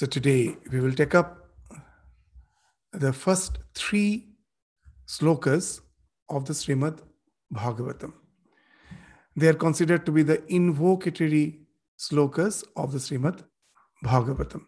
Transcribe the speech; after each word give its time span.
So 0.00 0.06
today 0.06 0.56
we 0.72 0.80
will 0.80 0.94
take 0.94 1.14
up 1.14 1.46
the 2.94 3.12
first 3.12 3.58
three 3.74 4.30
slokas 5.06 5.82
of 6.30 6.46
the 6.46 6.54
Srimad 6.54 7.00
Bhagavatam. 7.54 8.14
They 9.36 9.48
are 9.48 9.60
considered 9.66 10.06
to 10.06 10.12
be 10.12 10.22
the 10.22 10.38
invocatory 10.58 11.58
slokas 11.98 12.64
of 12.76 12.92
the 12.92 12.98
Srimad 12.98 13.44
Bhagavatam. 14.02 14.62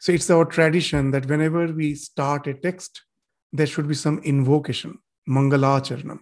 So 0.00 0.10
it's 0.10 0.28
our 0.30 0.46
tradition 0.46 1.12
that 1.12 1.26
whenever 1.26 1.68
we 1.68 1.94
start 1.94 2.48
a 2.48 2.54
text, 2.54 3.02
there 3.52 3.68
should 3.68 3.86
be 3.86 3.94
some 3.94 4.18
invocation, 4.24 4.98
Mangalacharanam. 5.28 6.18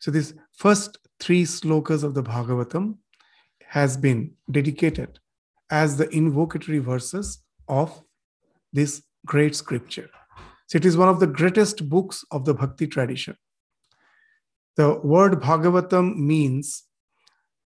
So 0.00 0.10
these 0.10 0.34
first 0.56 0.98
three 1.20 1.44
slokas 1.44 2.02
of 2.02 2.14
the 2.14 2.22
Bhagavatam 2.24 2.96
has 3.64 3.96
been 3.96 4.32
dedicated 4.50 5.20
as 5.70 5.96
the 5.96 6.06
invocatory 6.08 6.80
verses 6.80 7.42
of 7.68 8.02
this 8.72 9.02
great 9.26 9.54
scripture. 9.54 10.10
So 10.66 10.76
it 10.76 10.84
is 10.84 10.96
one 10.96 11.08
of 11.08 11.20
the 11.20 11.26
greatest 11.26 11.88
books 11.88 12.24
of 12.30 12.44
the 12.44 12.54
Bhakti 12.54 12.86
tradition. 12.86 13.36
The 14.76 14.98
word 15.02 15.40
Bhagavatam 15.40 16.16
means 16.16 16.84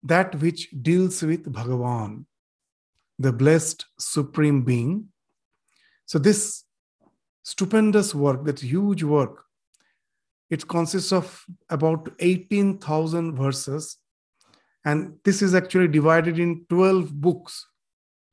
that 0.03 0.35
which 0.35 0.69
deals 0.81 1.21
with 1.21 1.51
Bhagavan, 1.51 2.25
the 3.19 3.31
blessed 3.31 3.85
supreme 3.99 4.63
being. 4.63 5.09
So 6.05 6.19
this 6.19 6.63
stupendous 7.43 8.16
work, 8.16 8.45
that 8.45 8.59
huge 8.59 9.03
work, 9.03 9.43
it 10.49 10.67
consists 10.67 11.11
of 11.11 11.45
about 11.69 12.09
18,000 12.19 13.35
verses. 13.35 13.97
And 14.83 15.17
this 15.23 15.41
is 15.41 15.55
actually 15.55 15.88
divided 15.88 16.39
in 16.39 16.66
12 16.69 17.19
books 17.19 17.66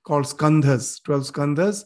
called 0.05 0.25
skandhas, 0.25 1.03
12 1.05 1.23
skandhas. 1.23 1.85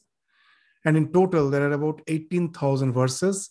And 0.84 0.96
in 0.96 1.12
total, 1.12 1.50
there 1.50 1.68
are 1.68 1.72
about 1.72 2.00
18,000 2.06 2.92
verses. 2.92 3.50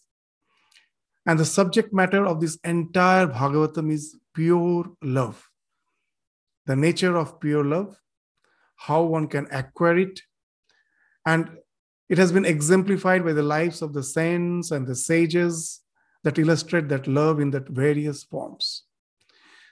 And 1.26 1.40
the 1.40 1.46
subject 1.46 1.94
matter 1.94 2.26
of 2.26 2.40
this 2.40 2.58
entire 2.64 3.28
Bhagavatam 3.28 3.92
is 3.92 4.18
pure 4.34 4.86
love. 5.02 5.50
The 6.66 6.76
nature 6.76 7.18
of 7.18 7.40
pure 7.40 7.64
love, 7.64 7.98
how 8.76 9.03
one 9.03 9.28
can 9.28 9.48
acquire 9.52 9.98
it. 9.98 10.22
And 11.26 11.50
it 12.09 12.18
has 12.18 12.32
been 12.32 12.46
exemplified 12.46 13.26
by 13.26 13.34
the 13.34 13.44
lives 13.44 13.82
of 13.82 13.94
the 13.94 14.03
saints 14.03 14.72
and 14.72 14.86
the 14.86 14.96
sages 14.96 15.82
that 16.24 16.40
illustrate 16.40 16.88
that 16.90 17.08
love 17.08 17.40
in 17.40 17.52
that 17.52 17.68
various 17.68 18.24
forms. 18.24 18.84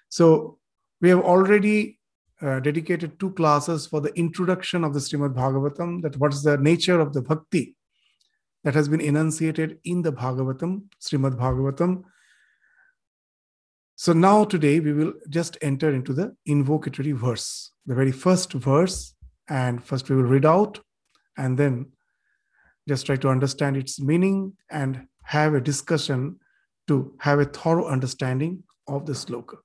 So 0.10 0.60
we 1.02 1.10
have 1.10 1.22
already 1.22 2.00
uh, 2.44 2.60
dedicated 2.60 3.20
two 3.20 3.32
classes 3.32 3.88
for 3.88 4.02
the 4.02 4.14
introduction 4.16 4.84
of 4.84 4.94
the 4.94 5.00
Srimad 5.00 5.34
Bhagavatam, 5.34 6.02
that 6.02 6.18
what 6.18 6.34
is 6.34 6.44
the 6.44 6.58
nature 6.58 7.00
of 7.00 7.14
the 7.14 7.22
bhakti 7.22 7.76
that 8.64 8.74
has 8.74 8.90
been 8.90 9.02
enunciated 9.02 9.80
in 9.84 10.02
the 10.02 10.12
Bhagavatam, 10.12 10.84
Srimad 11.02 11.38
Bhagavatam. 11.38 12.04
So 13.96 14.14
now 14.14 14.44
today 14.44 14.80
we 14.80 14.94
will 14.94 15.14
just 15.30 15.58
enter 15.62 15.94
into 15.94 16.14
the 16.14 16.36
invocatory 16.48 17.14
verse, 17.14 17.72
the 17.86 17.96
very 17.96 18.12
first 18.12 18.54
verse, 18.54 19.14
and 19.48 19.84
first 19.84 20.10
we 20.10 20.16
will 20.16 20.24
read 20.24 20.46
out 20.46 20.80
and 21.38 21.58
then 21.58 21.92
just 22.88 23.06
try 23.06 23.16
to 23.16 23.30
understand 23.30 23.78
its 23.78 24.00
meaning 24.00 24.54
and 24.70 25.08
have 25.24 25.54
a 25.54 25.62
discussion 25.62 26.40
to 26.88 27.16
have 27.20 27.40
a 27.40 27.46
thorough 27.46 27.88
understanding 27.88 28.64
of 28.88 29.06
the 29.06 29.14
sloka. 29.14 29.56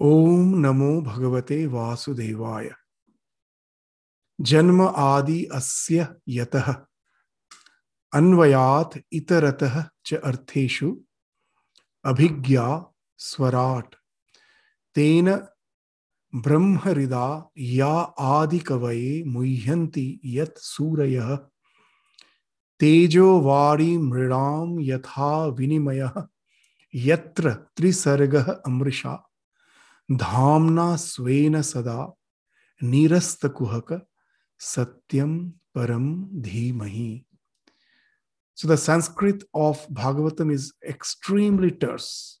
ओम 0.00 0.54
नमो 0.54 1.02
भगवते 1.02 1.66
वासुदेवाय। 1.66 2.70
जन्म 4.40 4.82
आदि 4.82 5.44
अस्य 5.44 6.16
यतः, 6.28 6.74
अन्वयात 8.12 8.90
इतरतः 9.12 9.84
च 10.06 10.14
अर्थेषु, 10.14 11.00
अभिज्ञा 12.04 12.92
स्वराट। 13.18 13.94
तेन 14.94 15.34
ब्रह्महृदा 16.34 17.50
या 17.58 17.92
आदिकवये 18.18 19.24
मुह्यन्ति 19.24 20.20
यत् 20.24 20.58
सूरयः। 20.58 21.36
तेजो 22.80 23.40
वारी 23.40 23.98
मृणां 23.98 24.76
यथा 24.80 25.46
विनिमयः, 25.46 26.26
यत्र 26.94 27.54
त्रिसर्गः 27.54 28.52
अमृषा। 28.66 29.30
धामना 30.11 30.95
स्वेन 30.95 31.61
सदा 31.61 31.99
नीरस्त 32.83 33.45
कुहक 33.57 33.99
सत्यम 34.59 35.39
परम 35.75 36.13
धीमहि 36.41 37.25
so 38.59 38.67
the 38.67 38.75
sanskrit 38.75 39.43
of 39.53 39.87
bhagavatam 39.87 40.51
is 40.51 40.73
extremely 40.83 41.71
terse 41.71 42.39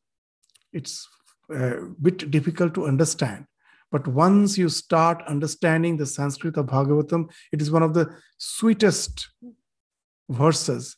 it's 0.73 1.07
a 1.49 1.77
bit 2.01 2.29
difficult 2.29 2.73
to 2.73 2.85
understand 2.85 3.45
but 3.91 4.05
once 4.07 4.57
you 4.57 4.67
start 4.67 5.23
understanding 5.27 5.95
the 5.95 6.05
sanskrit 6.05 6.57
of 6.57 6.65
bhagavatam 6.65 7.29
it 7.53 7.61
is 7.61 7.71
one 7.71 7.83
of 7.83 7.93
the 7.93 8.05
sweetest 8.37 9.29
verses 10.29 10.97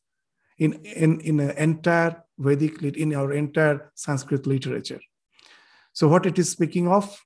in 0.58 0.74
in 0.86 1.20
in 1.22 1.40
an 1.40 1.52
entire 1.58 2.24
vedic 2.40 2.82
in 2.82 3.14
our 3.14 3.32
entire 3.32 3.92
sanskrit 3.96 4.48
literature 4.48 5.00
so, 5.97 6.09
what 6.09 6.27
it 6.27 6.39
is 6.39 6.51
speaking 6.51 6.89
of? 6.89 7.25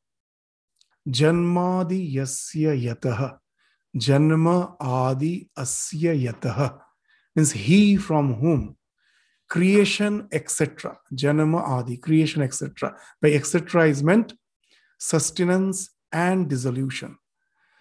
Janmadi 1.09 2.15
yasya 2.15 2.81
yataha. 2.81 3.39
Janma 3.97 4.77
adi 4.79 5.51
asya 5.59 6.15
yataha. 6.17 6.79
Means 7.35 7.51
he 7.51 7.97
from 7.97 8.35
whom 8.35 8.77
creation, 9.49 10.29
etc. 10.31 10.97
Janma 11.13 11.61
adi, 11.67 11.97
creation, 11.97 12.43
etc. 12.43 12.97
By 13.21 13.33
etc. 13.33 13.89
is 13.89 14.05
meant 14.05 14.35
sustenance 14.99 15.91
and 16.13 16.49
dissolution. 16.49 17.19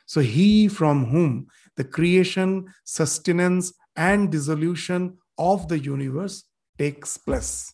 So, 0.07 0.21
he 0.21 0.67
from 0.67 1.05
whom 1.05 1.49
the 1.77 1.83
creation, 1.83 2.65
sustenance, 2.83 3.73
and 3.95 4.31
dissolution 4.31 5.19
of 5.37 5.67
the 5.67 5.77
universe 5.77 6.45
takes 6.79 7.15
place. 7.15 7.71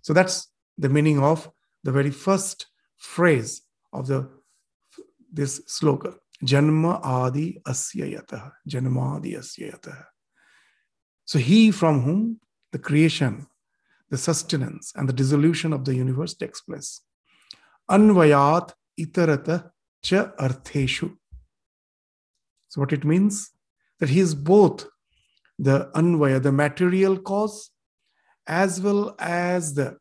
So, 0.00 0.12
that's 0.12 0.48
the 0.76 0.88
meaning 0.88 1.22
of 1.22 1.48
the 1.84 1.92
very 1.92 2.10
first 2.10 2.66
phrase 2.96 3.62
of 3.92 4.06
the 4.06 4.28
this 5.32 5.60
sloka 5.66 6.14
janma 6.44 7.00
adi 7.02 7.60
asya 7.66 8.06
asyayatah 8.06 8.52
janma 8.68 9.16
adi 9.16 9.34
asya 9.34 9.72
asyayatah 9.72 10.04
so 11.24 11.38
he 11.38 11.70
from 11.70 12.02
whom 12.02 12.40
the 12.72 12.78
creation 12.78 13.46
the 14.12 14.18
sustenance 14.18 14.92
and 14.94 15.08
the 15.08 15.12
dissolution 15.14 15.72
of 15.72 15.86
the 15.86 15.94
universe 15.94 16.34
takes 16.34 16.60
place. 16.60 17.00
Anvayat 17.90 18.72
itarata 19.00 19.70
cha 20.02 20.32
artheshu. 20.38 21.16
So 22.68 22.80
what 22.80 22.92
it 22.92 23.04
means? 23.04 23.50
That 23.98 24.10
he 24.10 24.20
is 24.20 24.34
both 24.34 24.86
the 25.58 25.90
anvaya 25.94 26.42
the 26.42 26.52
material 26.52 27.16
cause 27.18 27.70
as 28.46 28.80
well 28.82 29.16
as 29.18 29.74
the 29.74 29.96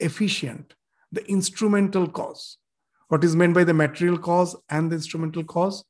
efficient 0.00 0.74
the 1.12 1.24
instrumental 1.30 2.08
cause 2.08 2.58
What 3.08 3.24
is 3.24 3.36
meant 3.36 3.52
by 3.52 3.64
the 3.64 3.74
material 3.74 4.16
cause 4.16 4.56
and 4.70 4.90
the 4.90 4.96
instrumental 4.96 5.44
cause? 5.44 5.84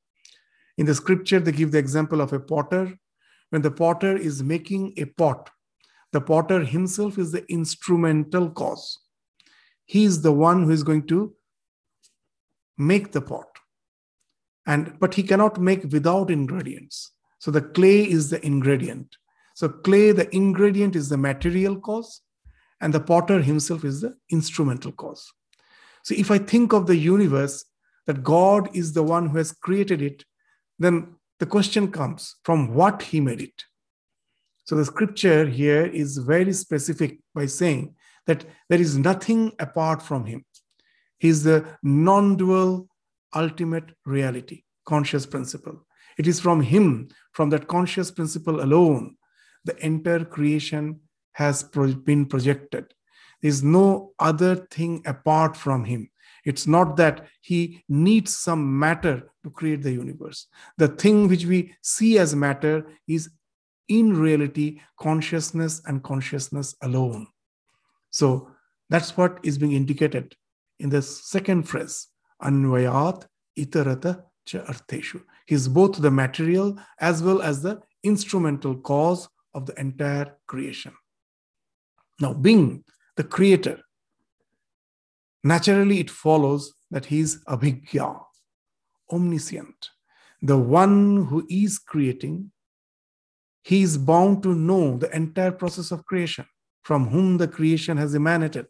In 0.77 0.87
the 0.87 0.95
scripture, 0.95 1.39
they 1.39 1.53
give 1.53 1.71
the 1.71 1.79
example 1.79 2.21
of 2.21 2.33
a 2.33 2.41
potter. 2.41 2.99
When 3.51 3.63
the 3.63 3.71
potter 3.71 4.17
is 4.17 4.43
making 4.43 4.95
a 4.97 5.05
pot, 5.05 5.51
the 6.11 6.21
potter 6.21 6.65
himself 6.65 7.19
is 7.19 7.31
the 7.31 7.45
instrumental 7.49 8.51
cause. 8.51 8.99
He 9.85 10.03
is 10.03 10.23
the 10.23 10.33
one 10.33 10.65
who 10.65 10.71
is 10.71 10.83
going 10.83 11.07
to 11.09 11.33
make 12.77 13.13
the 13.13 13.21
pot. 13.21 13.47
And 14.67 14.99
but 14.99 15.15
he 15.15 15.23
cannot 15.23 15.61
make 15.61 15.85
without 15.93 16.29
ingredients. 16.29 17.13
So 17.39 17.53
the 17.53 17.63
clay 17.63 18.03
is 18.03 18.31
the 18.31 18.45
ingredient. 18.45 19.17
So 19.55 19.69
clay, 19.69 20.11
the 20.11 20.35
ingredient 20.35 20.97
is 20.97 21.09
the 21.09 21.19
material 21.19 21.79
cause, 21.79 22.21
and 22.83 22.93
the 22.93 23.01
potter 23.01 23.41
himself 23.41 23.85
is 23.85 24.03
the 24.03 24.15
instrumental 24.31 24.93
cause. 24.93 25.33
So 26.03 26.15
if 26.19 26.31
I 26.31 26.39
think 26.39 26.73
of 26.73 26.87
the 26.87 26.97
universe, 26.97 27.65
that 28.07 28.25
God 28.25 28.75
is 28.77 28.93
the 28.93 29.05
one 29.05 29.29
who 29.29 29.39
has 29.39 29.53
created 29.53 30.03
it, 30.03 30.25
then 30.79 31.15
the 31.39 31.47
question 31.47 31.91
comes 31.93 32.35
from 32.45 32.75
what 32.75 33.01
he 33.01 33.21
made 33.21 33.41
it. 33.41 33.65
So 34.65 34.75
the 34.75 34.85
scripture 34.85 35.47
here 35.47 35.87
is 35.87 36.19
very 36.19 36.53
specific 36.53 37.21
by 37.35 37.47
saying 37.47 37.95
that 38.27 38.45
there 38.69 38.81
is 38.81 38.99
nothing 38.99 39.53
apart 39.61 40.03
from 40.03 40.27
him. 40.27 40.45
He 41.19 41.29
is 41.29 41.45
the 41.45 41.65
non 41.83 42.37
dual 42.37 42.89
ultimate 43.35 43.91
reality, 44.05 44.65
conscious 44.85 45.25
principle. 45.25 45.87
It 46.19 46.27
is 46.27 46.41
from 46.41 46.61
him, 46.61 47.09
from 47.33 47.51
that 47.51 47.69
conscious 47.69 48.11
principle 48.11 48.61
alone, 48.61 49.17
the 49.65 49.77
entire 49.85 50.25
creation 50.25 51.01
has 51.33 51.63
been 51.63 52.27
projected. 52.27 52.93
There 53.41 53.49
is 53.49 53.63
no 53.63 54.13
other 54.19 54.55
thing 54.57 55.03
apart 55.07 55.57
from 55.57 55.85
him. 55.85 56.11
It's 56.45 56.67
not 56.67 56.97
that 56.97 57.27
he 57.41 57.83
needs 57.89 58.37
some 58.37 58.79
matter 58.79 59.31
to 59.45 59.51
create 59.51 59.83
the 59.83 59.93
universe. 59.93 60.47
The 60.79 60.89
thing 60.89 61.29
which 61.29 61.45
we 61.45 61.75
see 61.83 62.19
as 62.19 62.35
matter 62.35 62.87
is 63.07 63.31
in 63.89 64.17
reality 64.17 64.81
consciousness 64.99 65.83
and 65.87 66.03
consciousness 66.03 66.75
alone. 66.83 67.27
So 68.11 68.51
that's 68.91 69.17
what 69.17 69.39
is 69.43 69.59
being 69.59 69.73
indicated 69.73 70.35
in 70.79 70.91
the 70.91 71.01
second 71.01 71.63
phrase, 71.69 72.09
Anvayat 72.43 73.27
Itarata 73.59 74.25
Cha 74.45 74.59
Artheshu. 74.59 75.23
He 75.47 75.55
is 75.55 75.69
both 75.69 76.01
the 76.03 76.11
material 76.11 76.77
as 76.99 77.23
well 77.23 77.41
as 77.41 77.63
the 77.63 77.81
instrumental 78.03 78.77
cause 78.77 79.29
of 79.55 79.67
the 79.67 79.79
entire 79.79 80.37
creation. 80.47 80.93
Now, 82.21 82.33
being 82.35 82.85
the 83.17 83.25
creator, 83.25 83.81
naturally 85.43 85.99
it 86.01 86.11
follows 86.11 86.73
that 86.91 87.07
he 87.07 87.21
is 87.21 87.43
abhigya, 87.45 88.23
omniscient, 89.11 89.91
the 90.41 90.59
one 90.59 91.27
who 91.27 91.47
is 91.49 91.79
creating. 91.79 92.53
He 93.65 93.83
is 93.83 93.97
bound 93.97 94.43
to 94.43 94.55
know 94.55 94.99
the 94.99 95.15
entire 95.15 95.53
process 95.53 95.91
of 95.91 96.05
creation, 96.05 96.47
from 96.83 97.09
whom 97.09 97.39
the 97.39 97.49
creation 97.49 97.97
has 97.97 98.15
emanated. 98.15 98.67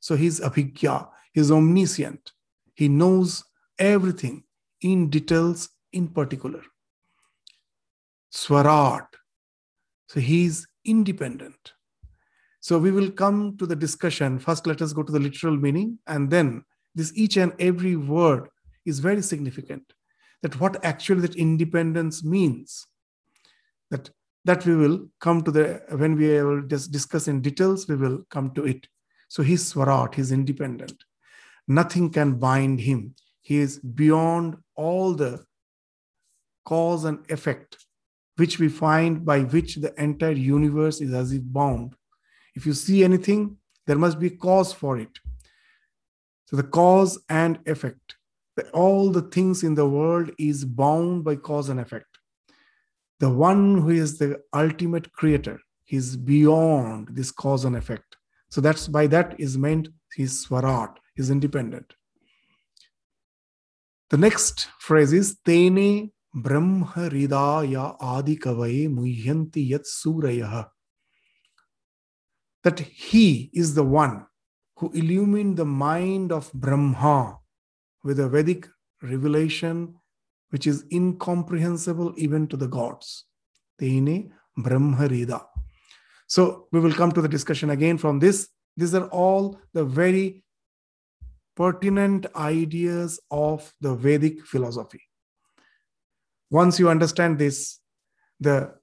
So 0.00 0.16
he 0.16 0.26
is 0.26 0.40
abhigya, 0.40 1.08
he 1.32 1.40
is 1.40 1.50
omniscient. 1.50 2.32
He 2.74 2.88
knows 2.88 3.42
everything 3.78 4.44
in 4.80 5.10
details 5.10 5.68
in 5.92 6.08
particular. 6.08 6.62
Swarat, 8.32 9.06
so 10.08 10.20
he's 10.20 10.66
independent. 10.84 11.72
So 12.66 12.80
we 12.80 12.90
will 12.90 13.12
come 13.12 13.56
to 13.58 13.64
the 13.64 13.76
discussion. 13.76 14.40
First, 14.40 14.66
let 14.66 14.82
us 14.82 14.92
go 14.92 15.04
to 15.04 15.12
the 15.12 15.20
literal 15.20 15.56
meaning, 15.56 16.00
and 16.08 16.28
then 16.28 16.64
this 16.96 17.12
each 17.14 17.36
and 17.36 17.52
every 17.60 17.94
word 17.94 18.48
is 18.84 18.98
very 18.98 19.22
significant. 19.22 19.92
That 20.42 20.58
what 20.58 20.84
actually 20.84 21.20
that 21.20 21.36
independence 21.36 22.24
means. 22.24 22.84
That 23.92 24.10
that 24.46 24.66
we 24.66 24.74
will 24.74 25.06
come 25.20 25.42
to 25.42 25.52
the 25.52 25.80
when 25.90 26.16
we 26.16 26.42
will 26.42 26.62
just 26.62 26.90
discuss 26.90 27.28
in 27.28 27.40
details, 27.40 27.86
we 27.86 27.94
will 27.94 28.24
come 28.30 28.50
to 28.54 28.64
it. 28.64 28.88
So 29.28 29.44
he's 29.44 29.64
swarat, 29.72 30.16
he's 30.16 30.32
independent. 30.32 31.04
Nothing 31.68 32.10
can 32.10 32.32
bind 32.32 32.80
him. 32.80 33.14
He 33.42 33.58
is 33.58 33.78
beyond 33.78 34.56
all 34.74 35.14
the 35.14 35.44
cause 36.64 37.04
and 37.04 37.30
effect 37.30 37.76
which 38.34 38.58
we 38.58 38.68
find 38.68 39.24
by 39.24 39.42
which 39.42 39.76
the 39.76 39.94
entire 40.02 40.32
universe 40.32 41.00
is 41.00 41.14
as 41.14 41.32
if 41.32 41.42
bound. 41.44 41.94
If 42.56 42.66
you 42.66 42.74
see 42.74 43.04
anything, 43.04 43.58
there 43.86 43.98
must 43.98 44.18
be 44.18 44.30
cause 44.30 44.72
for 44.72 44.98
it. 44.98 45.20
So 46.46 46.56
the 46.56 46.64
cause 46.64 47.18
and 47.28 47.60
effect, 47.66 48.16
all 48.72 49.10
the 49.10 49.22
things 49.22 49.62
in 49.62 49.74
the 49.74 49.88
world 49.88 50.30
is 50.38 50.64
bound 50.64 51.22
by 51.22 51.36
cause 51.36 51.68
and 51.68 51.78
effect. 51.78 52.18
The 53.20 53.30
one 53.30 53.80
who 53.80 53.90
is 53.90 54.18
the 54.18 54.40
ultimate 54.52 55.12
creator, 55.12 55.60
is 55.88 56.16
beyond 56.16 57.08
this 57.12 57.30
cause 57.30 57.64
and 57.64 57.76
effect. 57.76 58.16
So 58.48 58.60
that's 58.60 58.88
by 58.88 59.06
that 59.08 59.38
is 59.38 59.56
meant 59.56 59.88
he's 60.14 60.46
swarat, 60.46 60.96
he's 61.14 61.30
independent. 61.30 61.92
The 64.10 64.16
next 64.16 64.68
phrase 64.78 65.12
is 65.12 65.38
Tene 65.44 66.10
Brahma 66.34 66.86
Brahmaridaya 66.86 67.98
Adikavaye 67.98 68.88
Muhyanti 68.88 69.68
Yat 69.68 69.82
Suraya. 69.82 70.68
That 72.66 72.80
he 72.80 73.48
is 73.52 73.74
the 73.76 73.84
one 73.84 74.26
who 74.78 74.90
illumined 74.90 75.56
the 75.56 75.64
mind 75.64 76.32
of 76.32 76.52
Brahma 76.52 77.38
with 78.02 78.18
a 78.18 78.28
Vedic 78.28 78.66
revelation 79.00 79.94
which 80.50 80.66
is 80.66 80.84
incomprehensible 80.90 82.12
even 82.16 82.48
to 82.48 82.56
the 82.56 82.66
gods. 82.66 83.26
Tene 83.78 84.32
Brahmarida. 84.58 85.44
So 86.26 86.66
we 86.72 86.80
will 86.80 86.92
come 86.92 87.12
to 87.12 87.22
the 87.22 87.28
discussion 87.28 87.70
again 87.70 87.98
from 87.98 88.18
this. 88.18 88.48
These 88.76 88.96
are 88.96 89.06
all 89.10 89.60
the 89.72 89.84
very 89.84 90.42
pertinent 91.54 92.26
ideas 92.34 93.20
of 93.30 93.72
the 93.80 93.94
Vedic 93.94 94.44
philosophy. 94.44 95.02
Once 96.50 96.80
you 96.80 96.88
understand 96.88 97.38
this, 97.38 97.78
the 98.40 98.74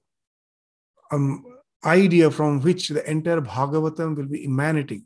um, 1.10 1.44
idea 1.86 2.30
from 2.30 2.60
which 2.60 2.88
the 2.88 3.08
entire 3.10 3.40
Bhagavatam 3.40 4.16
will 4.16 4.26
be 4.26 4.44
emanating, 4.44 5.04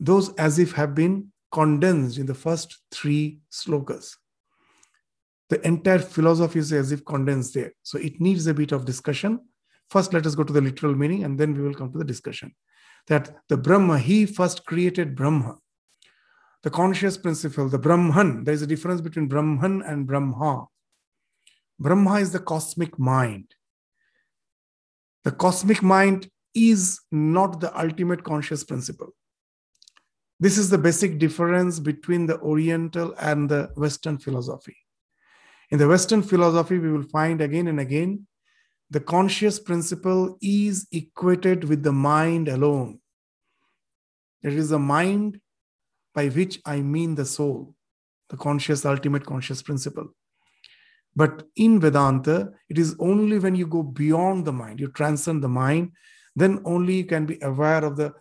those 0.00 0.34
as 0.34 0.58
if 0.58 0.72
have 0.72 0.94
been 0.94 1.32
condensed 1.52 2.18
in 2.18 2.26
the 2.26 2.34
first 2.34 2.78
three 2.90 3.38
slokas. 3.50 4.16
The 5.48 5.66
entire 5.66 5.98
philosophy 5.98 6.58
is 6.58 6.72
as 6.72 6.92
if 6.92 7.04
condensed 7.04 7.54
there. 7.54 7.72
So 7.82 7.98
it 7.98 8.20
needs 8.20 8.46
a 8.46 8.54
bit 8.54 8.72
of 8.72 8.84
discussion. 8.84 9.40
First, 9.88 10.12
let 10.12 10.26
us 10.26 10.34
go 10.34 10.44
to 10.44 10.52
the 10.52 10.60
literal 10.60 10.94
meaning 10.94 11.24
and 11.24 11.38
then 11.38 11.54
we 11.54 11.62
will 11.62 11.74
come 11.74 11.90
to 11.92 11.98
the 11.98 12.04
discussion. 12.04 12.54
That 13.06 13.34
the 13.48 13.56
Brahma, 13.56 13.98
he 13.98 14.26
first 14.26 14.66
created 14.66 15.16
Brahma. 15.16 15.56
The 16.62 16.70
conscious 16.70 17.16
principle, 17.16 17.68
the 17.68 17.78
Brahman, 17.78 18.44
there 18.44 18.52
is 18.52 18.60
a 18.60 18.66
difference 18.66 19.00
between 19.00 19.28
Brahman 19.28 19.80
and 19.82 20.06
Brahma. 20.06 20.66
Brahma 21.78 22.14
is 22.16 22.32
the 22.32 22.40
cosmic 22.40 22.98
mind. 22.98 23.54
The 25.28 25.34
cosmic 25.34 25.82
mind 25.82 26.30
is 26.54 27.00
not 27.12 27.60
the 27.60 27.78
ultimate 27.78 28.24
conscious 28.24 28.64
principle. 28.64 29.14
This 30.40 30.56
is 30.56 30.70
the 30.70 30.78
basic 30.78 31.18
difference 31.18 31.78
between 31.78 32.24
the 32.24 32.40
Oriental 32.40 33.14
and 33.20 33.46
the 33.46 33.70
Western 33.76 34.16
philosophy. 34.16 34.74
In 35.70 35.78
the 35.78 35.86
Western 35.86 36.22
philosophy, 36.22 36.78
we 36.78 36.90
will 36.90 37.02
find 37.02 37.42
again 37.42 37.68
and 37.68 37.78
again 37.78 38.26
the 38.88 39.00
conscious 39.00 39.60
principle 39.60 40.38
is 40.40 40.86
equated 40.92 41.64
with 41.64 41.82
the 41.82 41.92
mind 41.92 42.48
alone. 42.48 42.98
It 44.42 44.54
is 44.54 44.70
the 44.70 44.78
mind 44.78 45.42
by 46.14 46.28
which 46.28 46.58
I 46.64 46.80
mean 46.80 47.16
the 47.16 47.26
soul, 47.26 47.74
the 48.30 48.38
conscious, 48.38 48.86
ultimate 48.86 49.26
conscious 49.26 49.60
principle. 49.60 50.08
But 51.16 51.48
in 51.56 51.80
Vedanta, 51.80 52.52
it 52.68 52.78
is 52.78 52.94
only 52.98 53.38
when 53.38 53.54
you 53.54 53.66
go 53.66 53.82
beyond 53.82 54.44
the 54.44 54.52
mind, 54.52 54.78
you 54.78 54.88
transcend 54.88 55.42
the 55.42 55.48
mind, 55.48 55.92
then 56.36 56.60
only 56.64 56.98
you 56.98 57.04
can 57.04 57.26
be 57.26 57.38
aware 57.42 57.84
of 57.84 57.96
the 57.96 58.14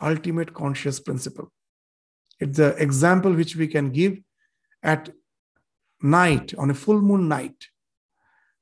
ultimate 0.00 0.52
conscious 0.52 1.00
principle. 1.00 1.50
It's 2.40 2.58
the 2.58 2.74
example 2.76 3.32
which 3.32 3.56
we 3.56 3.68
can 3.68 3.90
give 3.90 4.18
at 4.82 5.10
night, 6.02 6.52
on 6.58 6.70
a 6.70 6.74
full 6.74 7.00
moon 7.00 7.28
night, 7.28 7.68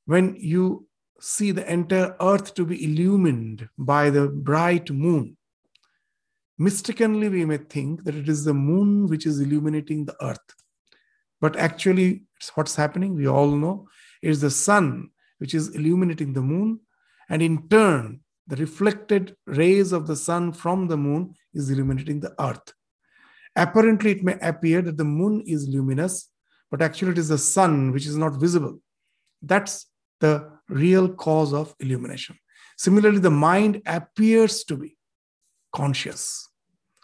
when 0.04 0.36
you 0.38 0.86
see 1.18 1.50
the 1.50 1.70
entire 1.70 2.14
earth 2.20 2.54
to 2.54 2.64
be 2.64 2.84
illumined 2.84 3.68
by 3.78 4.10
the 4.10 4.28
bright 4.28 4.90
moon. 4.90 5.36
Mistakenly, 6.58 7.28
we 7.28 7.44
may 7.44 7.56
think 7.56 8.04
that 8.04 8.14
it 8.14 8.28
is 8.28 8.44
the 8.44 8.54
moon 8.54 9.06
which 9.06 9.24
is 9.24 9.40
illuminating 9.40 10.04
the 10.04 10.16
earth. 10.22 10.54
But 11.40 11.56
actually, 11.56 12.24
what's 12.54 12.76
happening, 12.76 13.14
we 13.14 13.28
all 13.28 13.50
know, 13.50 13.88
is 14.22 14.40
the 14.40 14.50
sun 14.50 15.10
which 15.38 15.54
is 15.54 15.74
illuminating 15.74 16.32
the 16.32 16.42
moon. 16.42 16.80
And 17.28 17.42
in 17.42 17.68
turn, 17.68 18.20
the 18.46 18.56
reflected 18.56 19.36
rays 19.46 19.92
of 19.92 20.06
the 20.06 20.16
sun 20.16 20.52
from 20.52 20.88
the 20.88 20.96
moon 20.96 21.34
is 21.54 21.70
illuminating 21.70 22.20
the 22.20 22.34
earth. 22.40 22.72
Apparently, 23.56 24.12
it 24.12 24.24
may 24.24 24.38
appear 24.40 24.82
that 24.82 24.96
the 24.96 25.04
moon 25.04 25.42
is 25.46 25.68
luminous, 25.68 26.28
but 26.70 26.82
actually, 26.82 27.12
it 27.12 27.18
is 27.18 27.28
the 27.28 27.38
sun 27.38 27.92
which 27.92 28.06
is 28.06 28.16
not 28.16 28.40
visible. 28.40 28.80
That's 29.42 29.86
the 30.20 30.50
real 30.68 31.08
cause 31.08 31.52
of 31.52 31.74
illumination. 31.80 32.38
Similarly, 32.76 33.18
the 33.18 33.30
mind 33.30 33.82
appears 33.86 34.64
to 34.64 34.76
be 34.76 34.96
conscious, 35.72 36.48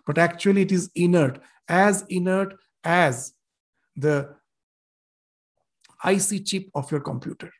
but 0.07 0.19
actually, 0.19 0.62
it 0.62 0.73
is 0.73 0.90
inert, 0.95 1.40
as 1.69 2.05
inert 2.09 2.55
as 2.85 3.33
the 3.97 4.35
IC 6.06 6.46
chip 6.46 6.68
of 6.75 6.90
your 6.90 7.00
computer. 7.00 7.50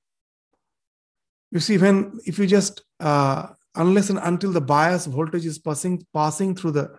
You 1.51 1.61
see, 1.61 1.79
when 1.79 2.19
if 2.25 2.39
you 2.39 2.47
just 2.47 2.83
uh, 3.01 3.49
unless 3.75 4.11
and 4.11 4.19
until 4.23 4.53
the 4.53 4.61
bias 4.61 5.07
voltage 5.07 5.47
is 5.47 5.59
passing 5.59 6.07
passing 6.13 6.55
through 6.55 6.73
the 6.73 6.99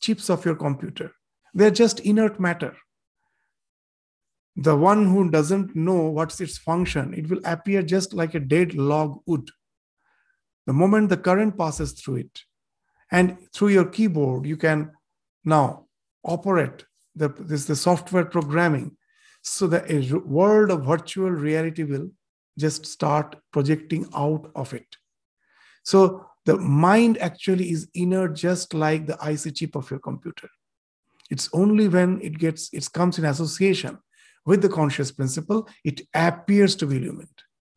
chips 0.00 0.30
of 0.30 0.44
your 0.44 0.56
computer, 0.56 1.12
they're 1.54 1.70
just 1.70 2.00
inert 2.00 2.40
matter. 2.40 2.76
The 4.56 4.76
one 4.76 5.06
who 5.06 5.30
doesn't 5.30 5.74
know 5.74 6.10
what's 6.10 6.40
its 6.40 6.58
function, 6.58 7.14
it 7.14 7.30
will 7.30 7.40
appear 7.44 7.82
just 7.82 8.12
like 8.12 8.34
a 8.34 8.40
dead 8.40 8.74
log 8.74 9.20
wood. 9.26 9.50
The 10.66 10.72
moment 10.72 11.08
the 11.08 11.16
current 11.16 11.56
passes 11.56 11.92
through 11.92 12.16
it, 12.16 12.40
and 13.10 13.36
through 13.54 13.68
your 13.68 13.86
keyboard, 13.86 14.46
you 14.46 14.56
can 14.56 14.92
now 15.44 15.86
operate 16.24 16.84
the, 17.14 17.28
this 17.28 17.66
the 17.66 17.76
software 17.76 18.24
programming 18.24 18.96
so 19.42 19.66
the 19.66 20.22
world 20.24 20.70
of 20.70 20.84
virtual 20.84 21.30
reality 21.30 21.82
will 21.82 22.10
just 22.58 22.86
start 22.86 23.36
projecting 23.52 24.06
out 24.14 24.50
of 24.54 24.72
it. 24.72 24.86
So 25.84 26.26
the 26.44 26.56
mind 26.56 27.18
actually 27.18 27.70
is 27.70 27.88
inert, 27.94 28.34
just 28.34 28.74
like 28.74 29.06
the 29.06 29.18
IC 29.24 29.54
chip 29.56 29.76
of 29.76 29.90
your 29.90 30.00
computer. 30.00 30.48
It's 31.30 31.48
only 31.52 31.88
when 31.88 32.20
it 32.20 32.38
gets 32.38 32.70
it 32.72 32.88
comes 32.92 33.18
in 33.18 33.24
association 33.24 33.98
with 34.44 34.60
the 34.60 34.68
conscious 34.68 35.12
principle, 35.12 35.68
it 35.84 36.02
appears 36.14 36.74
to 36.76 36.86
be 36.86 36.96
illumined. 36.96 37.28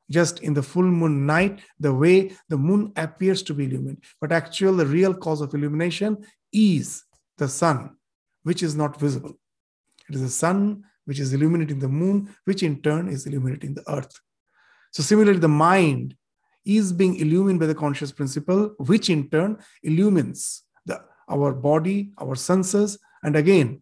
Just 0.10 0.42
in 0.42 0.54
the 0.54 0.64
full 0.64 0.84
moon 0.84 1.26
night, 1.26 1.62
the 1.80 1.94
way 1.94 2.36
the 2.50 2.58
moon 2.58 2.92
appears 2.96 3.42
to 3.44 3.54
be 3.54 3.66
illumined. 3.66 4.04
But 4.22 4.32
actually, 4.32 4.84
the 4.84 4.92
real 4.92 5.14
cause 5.14 5.42
of 5.42 5.54
illumination 5.54 6.26
is 6.52 7.04
the 7.38 7.48
sun, 7.48 7.96
which 8.44 8.62
is 8.62 8.76
not 8.76 9.00
visible. 9.00 9.38
It 10.10 10.16
is 10.16 10.22
the 10.22 10.30
sun 10.30 10.84
which 11.06 11.20
is 11.20 11.34
illuminating 11.34 11.80
the 11.80 11.88
moon, 11.88 12.36
which 12.46 12.64
in 12.64 12.82
turn 12.82 13.08
is 13.08 13.26
illuminating 13.26 13.74
the 13.74 13.84
earth. 13.90 14.20
So, 14.92 15.04
similarly, 15.04 15.40
the 15.40 15.48
mind 15.48 16.16
is 16.66 16.92
being 16.92 17.16
illumined 17.18 17.60
by 17.60 17.68
the 17.68 17.76
conscious 17.76 18.12
principle, 18.12 18.74
which 18.78 19.10
in 19.10 19.30
turn 19.30 19.58
illumines 19.84 20.64
the, 20.86 21.02
our 21.30 21.54
body, 21.54 22.12
our 22.18 22.36
senses, 22.36 22.98
and 23.24 23.36
again, 23.36 23.82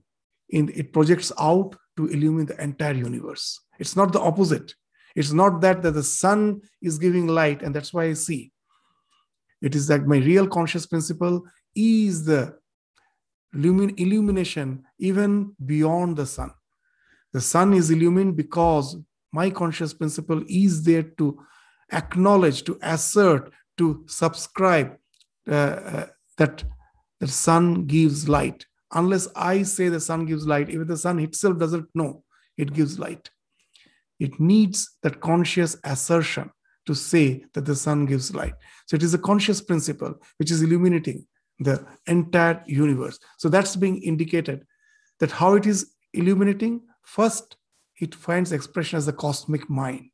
in, 0.49 0.71
it 0.75 0.93
projects 0.93 1.31
out 1.39 1.75
to 1.97 2.07
illumine 2.07 2.45
the 2.45 2.61
entire 2.61 2.93
universe. 2.93 3.59
It's 3.79 3.95
not 3.95 4.11
the 4.11 4.19
opposite. 4.19 4.73
It's 5.15 5.31
not 5.31 5.61
that, 5.61 5.81
that 5.83 5.91
the 5.91 6.03
sun 6.03 6.61
is 6.81 6.97
giving 6.97 7.27
light, 7.27 7.61
and 7.61 7.73
that's 7.73 7.93
why 7.93 8.05
I 8.05 8.13
see. 8.13 8.51
It 9.61 9.75
is 9.75 9.87
that 9.87 10.07
my 10.07 10.17
real 10.17 10.47
conscious 10.47 10.85
principle 10.85 11.43
is 11.75 12.25
the 12.25 12.57
illumination 13.53 14.83
even 14.99 15.55
beyond 15.63 16.17
the 16.17 16.25
sun. 16.25 16.51
The 17.33 17.41
sun 17.41 17.73
is 17.73 17.89
illumined 17.89 18.37
because 18.37 18.95
my 19.31 19.49
conscious 19.49 19.93
principle 19.93 20.43
is 20.47 20.83
there 20.83 21.03
to 21.03 21.43
acknowledge, 21.91 22.63
to 22.63 22.77
assert, 22.81 23.51
to 23.77 24.03
subscribe 24.07 24.95
uh, 25.49 25.53
uh, 25.53 26.05
that 26.37 26.63
the 27.19 27.27
sun 27.27 27.85
gives 27.85 28.29
light. 28.29 28.65
Unless 28.93 29.27
I 29.35 29.63
say 29.63 29.89
the 29.89 29.99
sun 29.99 30.25
gives 30.25 30.45
light, 30.45 30.69
even 30.69 30.87
the 30.87 30.97
sun 30.97 31.19
itself 31.19 31.57
doesn't 31.57 31.87
know 31.95 32.23
it 32.57 32.73
gives 32.73 32.99
light. 32.99 33.29
It 34.19 34.39
needs 34.39 34.97
that 35.01 35.19
conscious 35.19 35.75
assertion 35.83 36.51
to 36.85 36.93
say 36.93 37.45
that 37.53 37.65
the 37.65 37.75
sun 37.75 38.05
gives 38.05 38.35
light. 38.35 38.53
So 38.87 38.95
it 38.95 39.03
is 39.03 39.13
a 39.13 39.17
conscious 39.17 39.61
principle 39.61 40.15
which 40.37 40.51
is 40.51 40.61
illuminating 40.61 41.25
the 41.59 41.85
entire 42.07 42.63
universe. 42.67 43.17
So 43.37 43.49
that's 43.49 43.75
being 43.75 44.01
indicated 44.03 44.65
that 45.19 45.31
how 45.31 45.55
it 45.55 45.65
is 45.65 45.93
illuminating 46.13 46.81
First, 47.03 47.57
it 47.99 48.15
finds 48.15 48.51
expression 48.51 48.97
as 48.97 49.05
the 49.05 49.13
cosmic 49.13 49.69
mind. 49.69 50.09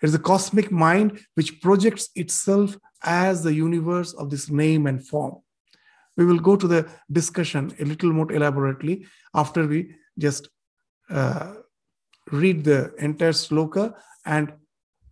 It 0.00 0.06
is 0.06 0.12
the 0.12 0.18
cosmic 0.18 0.70
mind 0.70 1.20
which 1.34 1.60
projects 1.60 2.08
itself 2.14 2.76
as 3.02 3.42
the 3.42 3.54
universe 3.54 4.12
of 4.14 4.30
this 4.30 4.50
name 4.50 4.86
and 4.86 5.06
form. 5.06 5.36
We 6.16 6.24
will 6.24 6.38
go 6.38 6.56
to 6.56 6.66
the 6.66 6.88
discussion 7.10 7.74
a 7.80 7.84
little 7.84 8.12
more 8.12 8.30
elaborately 8.32 9.06
after 9.34 9.66
we 9.66 9.94
just 10.18 10.48
uh, 11.10 11.54
read 12.30 12.64
the 12.64 12.94
entire 12.98 13.32
sloka 13.32 13.94
and 14.26 14.52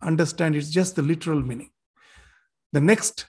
understand 0.01 0.55
it's 0.55 0.69
just 0.69 0.95
the 0.95 1.01
literal 1.01 1.41
meaning. 1.41 1.71
The 2.73 2.81
next 2.81 3.27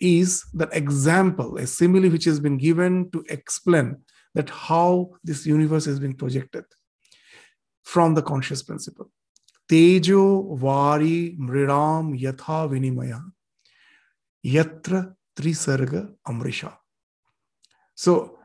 is 0.00 0.44
that 0.54 0.74
example, 0.74 1.58
a 1.58 1.66
simile 1.66 2.10
which 2.10 2.24
has 2.24 2.40
been 2.40 2.56
given 2.56 3.10
to 3.10 3.24
explain 3.28 3.98
that 4.34 4.48
how 4.48 5.10
this 5.22 5.46
universe 5.46 5.84
has 5.84 6.00
been 6.00 6.14
projected 6.14 6.64
from 7.90 8.14
the 8.14 8.22
conscious 8.22 8.62
principle. 8.62 9.10
Tejo 9.68 10.56
vari 10.56 11.36
mriram 11.36 12.06
yatha 12.24 12.58
vinimaya 12.70 13.20
yatra 14.46 15.14
trisarga 15.36 16.02
amrisha. 16.26 16.72
So, 17.96 18.38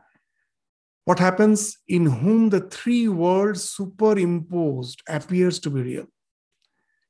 what 1.04 1.20
happens 1.20 1.78
in 1.86 2.06
whom 2.06 2.50
the 2.50 2.62
three 2.62 3.06
worlds 3.06 3.70
superimposed 3.70 5.02
appears 5.08 5.60
to 5.60 5.70
be 5.70 5.82
real? 5.82 6.06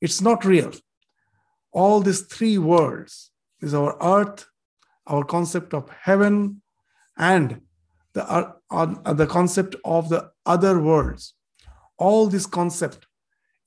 It's 0.03 0.21
not 0.21 0.45
real. 0.45 0.73
All 1.73 2.01
these 2.01 2.21
three 2.21 2.59
worlds 2.59 3.31
is 3.63 3.73
our 3.73 3.97
earth, 4.03 4.47
our 5.07 5.25
concept 5.25 5.73
of 5.73 5.89
heaven, 5.89 6.61
and 7.17 7.63
the, 8.13 8.31
uh, 8.31 8.53
uh, 8.71 9.15
the 9.15 9.27
concept 9.27 9.75
of 9.87 10.11
the 10.11 10.31
other 10.45 10.79
worlds 10.79 11.33
all 11.99 12.27
this 12.27 12.47
concept 12.47 13.07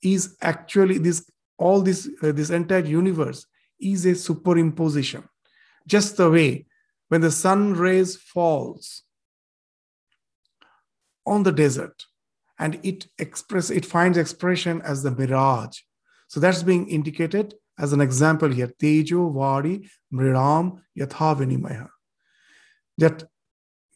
is 0.02 0.36
actually 0.40 0.98
this 0.98 1.30
all 1.58 1.82
this 1.82 2.08
uh, 2.22 2.32
this 2.32 2.50
entire 2.50 2.84
universe 2.84 3.46
is 3.80 4.06
a 4.06 4.12
superimposition. 4.12 5.24
Just 5.86 6.16
the 6.16 6.30
way 6.30 6.66
when 7.08 7.20
the 7.20 7.30
sun 7.30 7.74
rays 7.74 8.16
falls 8.16 9.02
on 11.26 11.42
the 11.42 11.52
desert 11.52 12.06
and 12.58 12.78
it 12.82 13.08
express 13.18 13.70
it 13.70 13.84
finds 13.84 14.18
expression 14.18 14.80
as 14.82 15.02
the 15.02 15.10
mirage. 15.10 15.78
So 16.28 16.40
that's 16.40 16.62
being 16.62 16.88
indicated 16.88 17.54
as 17.78 17.92
an 17.92 18.00
example 18.00 18.50
here. 18.50 18.72
Tejo 18.80 19.32
vadi 19.32 19.90
mriram 20.12 20.80
yatha 20.98 21.36
vinimaya. 21.36 21.88
That 22.98 23.24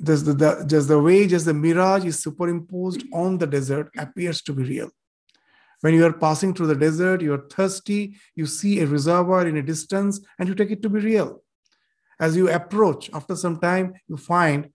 just 0.04 0.26
the, 0.26 0.34
the, 0.34 0.80
the 0.80 1.00
way 1.00 1.26
just 1.26 1.46
the 1.46 1.54
mirage 1.54 2.04
is 2.04 2.22
superimposed 2.22 3.04
on 3.12 3.38
the 3.38 3.46
desert 3.46 3.90
appears 3.96 4.42
to 4.42 4.52
be 4.52 4.64
real. 4.64 4.90
When 5.80 5.94
you 5.94 6.04
are 6.06 6.12
passing 6.12 6.54
through 6.54 6.68
the 6.68 6.76
desert 6.76 7.22
you 7.22 7.34
are 7.34 7.48
thirsty 7.48 8.16
you 8.34 8.46
see 8.46 8.80
a 8.80 8.86
reservoir 8.86 9.46
in 9.46 9.56
a 9.56 9.62
distance 9.62 10.20
and 10.38 10.48
you 10.48 10.54
take 10.54 10.70
it 10.70 10.82
to 10.82 10.88
be 10.88 11.00
real. 11.00 11.42
As 12.20 12.36
you 12.36 12.48
approach 12.50 13.10
after 13.12 13.36
some 13.36 13.58
time 13.58 13.94
you 14.08 14.16
find 14.16 14.70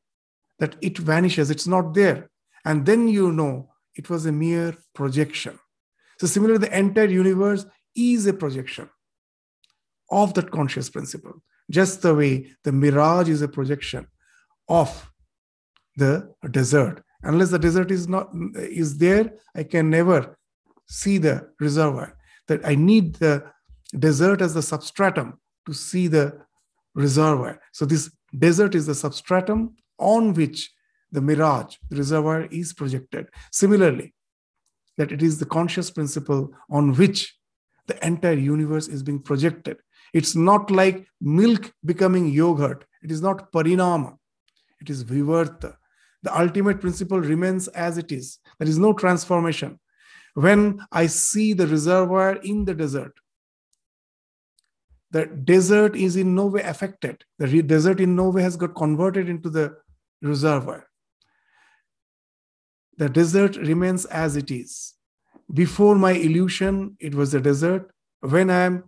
that 0.59 0.75
it 0.81 0.98
vanishes 0.98 1.50
it's 1.50 1.67
not 1.67 1.93
there. 1.93 2.29
And 2.65 2.86
then 2.86 3.07
you 3.07 3.31
know 3.31 3.71
it 3.95 4.09
was 4.09 4.25
a 4.25 4.31
mere 4.31 4.75
projection. 4.93 5.59
So 6.19 6.27
similarly 6.27 6.59
the 6.59 6.77
entire 6.77 7.05
universe 7.05 7.65
is 7.95 8.27
a 8.27 8.33
projection 8.33 8.89
of 10.12 10.33
that 10.33 10.51
conscious 10.51 10.89
principle. 10.89 11.41
Just 11.69 12.01
the 12.01 12.15
way 12.15 12.51
the 12.63 12.71
mirage 12.71 13.29
is 13.29 13.41
a 13.41 13.48
projection 13.48 14.07
of 14.67 15.09
the 16.00 16.13
desert. 16.51 17.03
Unless 17.24 17.51
the 17.51 17.60
desert 17.60 17.91
is 17.91 18.08
not 18.08 18.29
is 18.56 18.98
there, 18.98 19.25
I 19.56 19.63
can 19.63 19.89
never 19.89 20.38
see 20.88 21.18
the 21.18 21.36
reservoir. 21.60 22.15
That 22.48 22.65
I 22.65 22.75
need 22.75 23.15
the 23.15 23.36
desert 24.08 24.41
as 24.41 24.53
the 24.53 24.62
substratum 24.62 25.39
to 25.65 25.74
see 25.74 26.08
the 26.08 26.25
reservoir. 26.96 27.60
So 27.74 27.86
this 27.86 28.10
desert 28.38 28.74
is 28.75 28.86
the 28.88 28.96
substratum 28.96 29.75
on 29.98 30.34
which 30.34 30.72
the 31.12 31.22
mirage, 31.22 31.75
the 31.89 31.98
reservoir, 31.98 32.46
is 32.62 32.74
projected. 32.74 33.27
Similarly, 33.51 34.13
that 34.98 35.12
it 35.12 35.22
is 35.22 35.39
the 35.39 35.46
conscious 35.46 35.89
principle 35.91 36.51
on 36.70 36.94
which 36.94 37.36
the 37.88 38.06
entire 38.06 38.41
universe 38.56 38.88
is 38.88 39.01
being 39.03 39.22
projected. 39.29 39.77
It's 40.13 40.36
not 40.36 40.72
like 40.72 41.08
milk 41.20 41.74
becoming 41.84 42.27
yogurt. 42.27 42.86
It 43.03 43.12
is 43.12 43.22
not 43.22 43.51
parinama. 43.51 44.18
It 44.82 44.89
is 44.89 45.03
vivarta. 45.03 45.75
The 46.23 46.38
ultimate 46.38 46.81
principle 46.81 47.19
remains 47.19 47.67
as 47.69 47.97
it 47.97 48.11
is. 48.11 48.39
There 48.59 48.67
is 48.67 48.77
no 48.77 48.93
transformation. 48.93 49.79
When 50.33 50.81
I 50.91 51.07
see 51.07 51.53
the 51.53 51.67
reservoir 51.67 52.35
in 52.35 52.65
the 52.65 52.73
desert, 52.73 53.13
the 55.11 55.25
desert 55.25 55.95
is 55.95 56.15
in 56.15 56.35
no 56.35 56.45
way 56.45 56.61
affected. 56.61 57.23
The 57.39 57.63
desert 57.63 57.99
in 57.99 58.15
no 58.15 58.29
way 58.29 58.43
has 58.43 58.55
got 58.55 58.75
converted 58.75 59.27
into 59.27 59.49
the 59.49 59.75
reservoir. 60.21 60.85
the 62.99 63.09
desert 63.09 63.55
remains 63.55 64.05
as 64.05 64.35
it 64.35 64.51
is. 64.51 64.93
Before 65.53 65.95
my 65.95 66.11
illusion, 66.11 66.97
it 66.99 67.15
was 67.15 67.33
a 67.33 67.39
desert. 67.39 67.89
When 68.19 68.49
I'm 68.49 68.83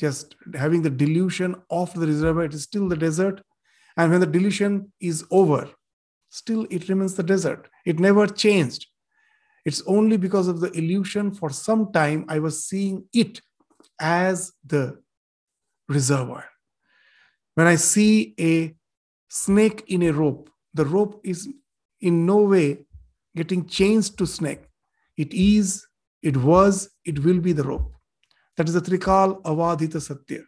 just 0.00 0.34
having 0.54 0.82
the 0.82 0.90
delusion 0.90 1.54
of 1.70 1.92
the 1.94 2.06
reservoir, 2.06 2.46
it 2.46 2.54
is 2.54 2.62
still 2.62 2.88
the 2.88 2.96
desert. 2.96 3.42
And 3.96 4.10
when 4.10 4.20
the 4.20 4.26
delusion 4.26 4.92
is 4.98 5.24
over, 5.30 5.68
still 6.34 6.66
it 6.68 6.88
remains 6.88 7.14
the 7.14 7.22
desert. 7.22 7.68
It 7.86 8.00
never 8.00 8.26
changed. 8.26 8.88
It's 9.64 9.82
only 9.86 10.16
because 10.16 10.48
of 10.48 10.58
the 10.60 10.72
illusion 10.72 11.32
for 11.32 11.48
some 11.48 11.92
time 11.92 12.24
I 12.28 12.40
was 12.40 12.66
seeing 12.68 13.04
it 13.12 13.40
as 14.00 14.52
the 14.66 14.98
reservoir. 15.88 16.44
When 17.54 17.68
I 17.68 17.76
see 17.76 18.34
a 18.40 18.74
snake 19.28 19.84
in 19.86 20.02
a 20.02 20.10
rope, 20.12 20.50
the 20.74 20.84
rope 20.84 21.20
is 21.22 21.48
in 22.00 22.26
no 22.26 22.38
way 22.38 22.84
getting 23.36 23.66
changed 23.66 24.18
to 24.18 24.26
snake. 24.26 24.64
It 25.16 25.32
is, 25.32 25.86
it 26.20 26.36
was, 26.36 26.90
it 27.04 27.24
will 27.24 27.38
be 27.38 27.52
the 27.52 27.62
rope. 27.62 27.92
That 28.56 28.68
is 28.68 28.74
the 28.74 28.80
Trikal 28.80 29.40
Avadhita 29.42 30.02
Satya. 30.02 30.42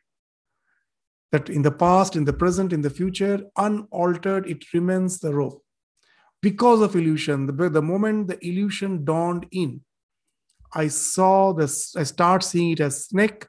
That 1.31 1.49
in 1.49 1.62
the 1.62 1.71
past, 1.71 2.16
in 2.16 2.25
the 2.25 2.33
present, 2.33 2.73
in 2.73 2.81
the 2.81 2.90
future, 2.90 3.40
unaltered, 3.57 4.49
it 4.49 4.64
remains 4.75 5.21
the 5.21 5.33
rope. 5.33 5.62
Because 6.50 6.81
of 6.81 6.95
illusion, 6.95 7.47
the, 7.47 7.69
the 7.69 7.83
moment 7.83 8.29
the 8.29 8.38
illusion 8.47 9.05
dawned 9.05 9.47
in, 9.50 9.81
I 10.73 10.87
saw 10.87 11.53
this, 11.53 11.97
I 11.97 12.05
start 12.05 12.45
seeing 12.45 12.71
it 12.71 12.79
as 12.79 13.07
snake. 13.07 13.49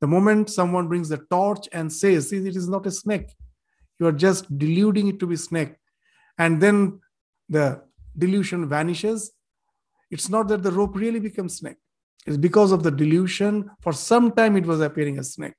The 0.00 0.06
moment 0.06 0.48
someone 0.48 0.88
brings 0.88 1.10
the 1.10 1.18
torch 1.18 1.68
and 1.72 1.92
says, 1.92 2.30
See, 2.30 2.38
it 2.38 2.56
is 2.56 2.70
not 2.70 2.86
a 2.86 2.90
snake, 2.90 3.28
you 3.98 4.06
are 4.06 4.12
just 4.26 4.42
deluding 4.56 5.08
it 5.08 5.20
to 5.20 5.26
be 5.26 5.36
snake. 5.36 5.74
And 6.38 6.58
then 6.58 7.00
the 7.50 7.82
delusion 8.16 8.66
vanishes. 8.66 9.32
It's 10.10 10.30
not 10.30 10.48
that 10.48 10.62
the 10.62 10.72
rope 10.72 10.96
really 10.96 11.20
becomes 11.20 11.58
snake. 11.58 11.76
It's 12.26 12.38
because 12.38 12.72
of 12.72 12.82
the 12.82 12.90
delusion. 12.90 13.70
For 13.82 13.92
some 13.92 14.32
time, 14.32 14.56
it 14.56 14.64
was 14.64 14.80
appearing 14.80 15.18
as 15.18 15.34
snake. 15.34 15.52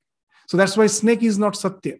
So 0.48 0.56
that's 0.56 0.76
why 0.76 0.88
snake 0.88 1.22
is 1.22 1.38
not 1.38 1.54
satya. 1.54 1.98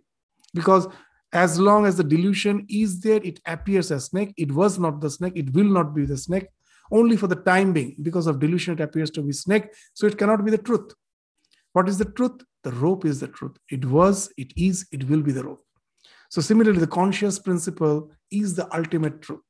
Because 0.53 0.89
as 1.33 1.59
long 1.59 1.87
as 1.87 1.97
the 1.97 2.05
delusion 2.05 2.67
is 2.69 3.01
there, 3.01 3.21
it 3.23 3.41
appears 3.47 3.91
as 3.91 4.07
snake. 4.07 4.35
It 4.37 4.53
was 4.53 4.79
not 4.79 5.01
the 5.01 5.11
snake. 5.11 5.33
It 5.35 5.55
will 5.55 5.65
not 5.65 5.95
be 5.95 6.05
the 6.05 6.17
snake. 6.17 6.47
Only 6.91 7.17
for 7.17 7.27
the 7.27 7.37
time 7.37 7.73
being, 7.73 7.97
because 8.03 8.27
of 8.27 8.39
delusion, 8.39 8.75
it 8.75 8.81
appears 8.81 9.11
to 9.13 9.23
be 9.23 9.33
snake. 9.33 9.69
So 9.95 10.07
it 10.07 10.19
cannot 10.19 10.45
be 10.45 10.51
the 10.51 10.59
truth. 10.59 10.93
What 11.73 11.89
is 11.89 11.97
the 11.97 12.05
truth? 12.05 12.43
The 12.65 12.73
rope 12.73 13.07
is 13.07 13.21
the 13.21 13.29
truth. 13.29 13.57
It 13.71 13.85
was, 13.87 14.31
it 14.37 14.53
is, 14.57 14.87
it 14.93 15.09
will 15.09 15.23
be 15.23 15.33
the 15.33 15.45
rope. 15.45 15.65
So 16.29 16.41
similarly, 16.41 16.81
the 16.81 16.87
conscious 16.87 17.39
principle 17.39 18.11
is 18.31 18.55
the 18.55 18.73
ultimate 18.77 19.23
truth. 19.23 19.41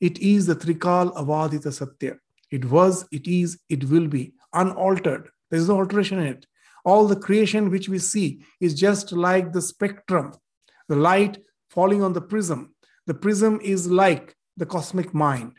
It 0.00 0.18
is 0.18 0.46
the 0.46 0.56
Trikal 0.56 1.14
Avadita 1.16 1.72
Satya. 1.72 2.16
It 2.50 2.64
was, 2.66 3.06
it 3.10 3.26
is, 3.26 3.58
it 3.68 3.84
will 3.84 4.06
be 4.06 4.34
unaltered. 4.52 5.28
There 5.50 5.60
is 5.60 5.68
no 5.68 5.78
alteration 5.78 6.18
in 6.18 6.26
it. 6.26 6.46
All 6.84 7.06
the 7.06 7.16
creation 7.16 7.70
which 7.70 7.88
we 7.88 7.98
see 7.98 8.44
is 8.60 8.74
just 8.74 9.12
like 9.12 9.52
the 9.52 9.62
spectrum, 9.62 10.32
the 10.88 10.96
light 10.96 11.38
falling 11.70 12.02
on 12.02 12.12
the 12.12 12.20
prism. 12.20 12.74
The 13.06 13.14
prism 13.14 13.60
is 13.62 13.90
like 13.90 14.34
the 14.56 14.66
cosmic 14.66 15.12
mind. 15.12 15.52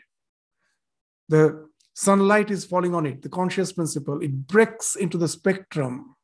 The 1.28 1.68
sunlight 1.94 2.50
is 2.50 2.64
falling 2.64 2.94
on 2.94 3.06
it, 3.06 3.22
the 3.22 3.28
conscious 3.28 3.72
principle. 3.72 4.20
It 4.22 4.46
breaks 4.46 4.96
into 4.96 5.18
the 5.18 5.28
spectrum 5.28 6.14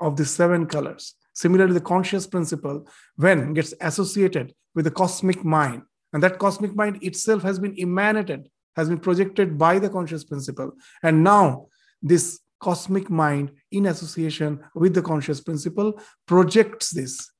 of 0.00 0.16
the 0.16 0.24
seven 0.24 0.66
colors. 0.66 1.14
Similarly, 1.34 1.74
the 1.74 1.80
conscious 1.80 2.26
principle, 2.26 2.86
when 3.16 3.54
gets 3.54 3.72
associated 3.80 4.54
with 4.74 4.84
the 4.84 4.90
cosmic 4.90 5.44
mind, 5.44 5.82
and 6.12 6.22
that 6.22 6.38
cosmic 6.38 6.74
mind 6.74 7.02
itself 7.02 7.42
has 7.42 7.58
been 7.58 7.74
emanated, 7.78 8.50
has 8.76 8.88
been 8.88 8.98
projected 8.98 9.56
by 9.56 9.78
the 9.78 9.88
conscious 9.88 10.24
principle. 10.24 10.72
And 11.02 11.24
now, 11.24 11.66
this 12.02 12.40
cosmic 12.60 13.10
mind, 13.10 13.52
in 13.70 13.86
association 13.86 14.60
with 14.74 14.94
the 14.94 15.02
conscious 15.02 15.40
principle, 15.40 16.00
projects 16.26 16.90
this 16.90 17.31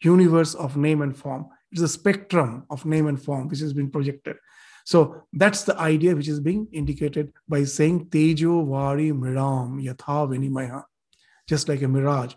universe 0.00 0.54
of 0.54 0.76
name 0.76 1.02
and 1.02 1.16
form. 1.16 1.46
It's 1.72 1.82
a 1.82 1.88
spectrum 1.88 2.64
of 2.70 2.84
name 2.84 3.06
and 3.06 3.22
form 3.22 3.48
which 3.48 3.60
has 3.60 3.72
been 3.72 3.90
projected. 3.90 4.36
So 4.84 5.22
that's 5.32 5.62
the 5.64 5.78
idea 5.78 6.16
which 6.16 6.28
is 6.28 6.40
being 6.40 6.66
indicated 6.72 7.32
by 7.48 7.64
saying 7.64 8.06
Tejo 8.06 8.66
Vari 8.66 9.12
Miram 9.12 9.82
Yatha 9.82 10.28
Vinimaya, 10.28 10.84
just 11.48 11.68
like 11.68 11.82
a 11.82 11.88
mirage. 11.88 12.34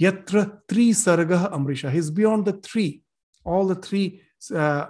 Yatra 0.00 0.60
Tri 0.70 0.92
Sargah 0.92 1.50
Amrisha. 1.52 1.90
He's 1.90 2.10
beyond 2.10 2.44
the 2.44 2.52
three, 2.52 3.02
all 3.44 3.66
the 3.66 3.74
three 3.74 4.22
uh, 4.54 4.86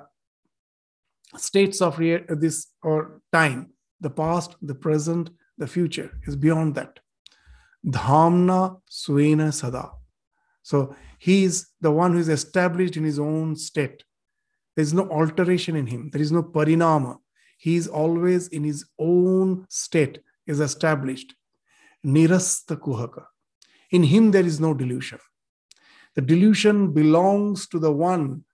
states 1.36 1.80
of 1.80 1.96
this 1.96 2.66
or 2.82 3.22
time 3.32 3.72
the 4.00 4.10
past, 4.10 4.56
the 4.62 4.74
present, 4.74 5.30
the 5.56 5.66
future 5.66 6.10
is 6.26 6.36
beyond 6.36 6.74
that. 6.74 7.00
Dhamna 7.86 8.80
Swena 8.88 9.52
Sada. 9.52 9.90
So 10.68 10.94
he 11.18 11.44
is 11.44 11.68
the 11.80 11.90
one 11.90 12.12
who 12.12 12.18
is 12.18 12.28
established 12.28 12.98
in 12.98 13.04
his 13.04 13.18
own 13.18 13.56
state. 13.56 14.04
There 14.76 14.82
is 14.82 14.92
no 14.92 15.08
alteration 15.08 15.76
in 15.76 15.86
him. 15.86 16.10
There 16.12 16.20
is 16.20 16.30
no 16.30 16.42
parinama. 16.42 17.16
He 17.56 17.76
is 17.76 17.88
always 17.88 18.48
in 18.48 18.64
his 18.64 18.84
own 18.98 19.64
state, 19.70 20.18
is 20.46 20.60
established. 20.60 21.34
Nirasta 22.04 22.76
Kuhaka. 22.76 23.24
In 23.92 24.02
him, 24.02 24.30
there 24.30 24.44
is 24.44 24.60
no 24.60 24.74
delusion. 24.74 25.20
The 26.14 26.20
delusion 26.20 26.92
belongs 26.92 27.66
to 27.68 27.78
the 27.78 27.90
one 27.90 28.44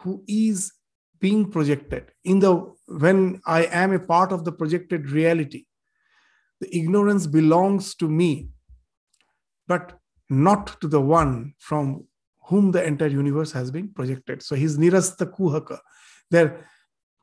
who 0.00 0.22
is 0.28 0.70
being 1.18 1.50
projected. 1.50 2.12
In 2.24 2.40
the 2.40 2.74
when 2.88 3.40
I 3.46 3.64
am 3.64 3.94
a 3.94 4.00
part 4.00 4.32
of 4.32 4.44
the 4.44 4.52
projected 4.52 5.08
reality, 5.08 5.64
the 6.60 6.76
ignorance 6.76 7.26
belongs 7.26 7.94
to 7.94 8.06
me, 8.06 8.50
but 9.66 9.99
not 10.30 10.80
to 10.80 10.88
the 10.88 11.00
one 11.00 11.54
from 11.58 12.06
whom 12.44 12.70
the 12.70 12.82
entire 12.82 13.08
universe 13.08 13.52
has 13.52 13.70
been 13.70 13.88
projected. 13.88 14.42
So 14.42 14.54
he's 14.54 14.78
nirasta 14.78 15.30
kuhaka. 15.30 15.78
There, 16.30 16.66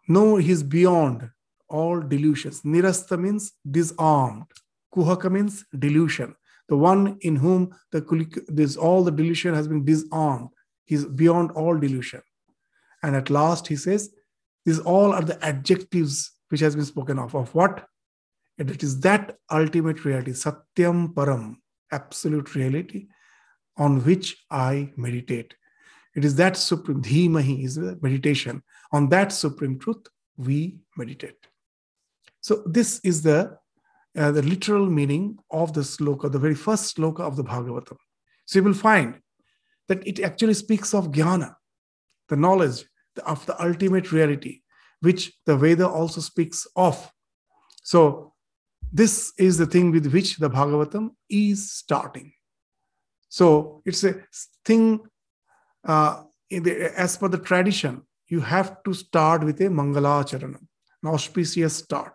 no, 0.07 0.35
he's 0.35 0.63
beyond 0.63 1.29
all 1.69 1.99
delusions. 2.01 2.61
Nirasta 2.61 3.19
means 3.19 3.53
disarmed. 3.69 4.45
Kuhaka 4.93 5.31
means 5.31 5.65
delusion. 5.77 6.35
The 6.69 6.77
one 6.77 7.17
in 7.21 7.37
whom 7.37 7.73
the 7.91 8.01
this 8.47 8.75
all 8.75 9.03
the 9.03 9.11
delusion 9.11 9.53
has 9.53 9.67
been 9.67 9.85
disarmed. 9.85 10.49
He's 10.85 11.05
beyond 11.05 11.51
all 11.51 11.77
delusion. 11.77 12.21
And 13.03 13.15
at 13.15 13.29
last 13.29 13.67
he 13.67 13.75
says, 13.75 14.13
these 14.65 14.79
all 14.79 15.13
are 15.13 15.21
the 15.21 15.43
adjectives 15.45 16.31
which 16.49 16.59
has 16.61 16.75
been 16.75 16.85
spoken 16.85 17.19
of. 17.19 17.35
Of 17.35 17.53
what? 17.55 17.85
It 18.57 18.83
is 18.83 18.99
that 19.01 19.37
ultimate 19.51 20.03
reality, 20.03 20.31
Satyam 20.31 21.13
Param, 21.13 21.57
absolute 21.91 22.55
reality, 22.55 23.07
on 23.77 24.03
which 24.03 24.45
I 24.49 24.91
meditate. 24.95 25.55
It 26.15 26.25
is 26.25 26.35
that 26.35 26.57
supreme, 26.57 27.01
Dhimahi 27.01 27.63
is 27.63 27.77
meditation. 28.01 28.63
On 28.91 29.07
that 29.09 29.31
supreme 29.31 29.77
truth, 29.77 30.07
we 30.37 30.79
meditate. 30.97 31.47
So, 32.41 32.63
this 32.65 32.99
is 33.03 33.21
the, 33.21 33.57
uh, 34.17 34.31
the 34.31 34.41
literal 34.41 34.87
meaning 34.89 35.37
of 35.51 35.73
the 35.73 35.81
sloka, 35.81 36.31
the 36.31 36.39
very 36.39 36.55
first 36.55 36.97
sloka 36.97 37.19
of 37.19 37.35
the 37.35 37.43
Bhagavatam. 37.43 37.97
So, 38.45 38.59
you 38.59 38.63
will 38.63 38.73
find 38.73 39.19
that 39.87 40.05
it 40.07 40.19
actually 40.19 40.53
speaks 40.53 40.93
of 40.93 41.11
jnana, 41.11 41.55
the 42.29 42.35
knowledge 42.35 42.85
of 43.25 43.45
the 43.45 43.61
ultimate 43.63 44.11
reality, 44.11 44.61
which 45.01 45.33
the 45.45 45.55
Veda 45.55 45.87
also 45.87 46.21
speaks 46.21 46.65
of. 46.75 47.11
So, 47.83 48.33
this 48.91 49.33
is 49.37 49.57
the 49.57 49.65
thing 49.65 49.91
with 49.91 50.11
which 50.13 50.37
the 50.37 50.49
Bhagavatam 50.49 51.11
is 51.29 51.71
starting. 51.71 52.33
So 53.29 53.81
it's 53.85 54.03
a 54.03 54.15
thing, 54.63 55.01
uh, 55.85 56.23
the, 56.49 56.93
as 56.97 57.17
per 57.17 57.27
the 57.27 57.37
tradition, 57.37 58.03
you 58.27 58.39
have 58.39 58.83
to 58.83 58.93
start 58.93 59.43
with 59.43 59.59
a 59.61 59.65
Mangala 59.65 60.23
Charanam, 60.23 60.65
an 61.03 61.09
auspicious 61.09 61.75
start. 61.75 62.13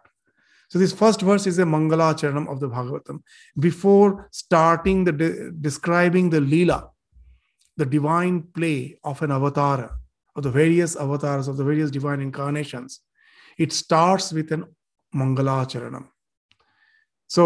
So 0.68 0.78
this 0.78 0.92
first 0.92 1.20
verse 1.20 1.46
is 1.46 1.58
a 1.58 1.64
Mangala 1.64 2.14
Charanam 2.14 2.50
of 2.50 2.61
the 2.61 2.68
Bhagavatam. 2.68 3.22
Before 3.58 4.28
starting 4.32 5.04
the 5.04 5.12
de- 5.12 5.50
describing 5.50 6.30
the 6.30 6.40
Leela, 6.40 6.88
the 7.76 7.87
divine 7.87 8.42
play 8.42 8.98
of 9.04 9.20
an 9.22 9.32
avatar, 9.32 9.98
of 10.35 10.42
the 10.42 10.50
various 10.50 10.96
avatars 10.96 11.46
of 11.48 11.58
the 11.58 11.64
various 11.64 11.90
divine 11.90 12.20
incarnations, 12.20 13.00
it 13.58 13.72
starts 13.72 14.32
with 14.32 14.50
an 14.50 14.64
Mangala 15.14 15.66
Charanam. 15.66 16.08
So 17.34 17.44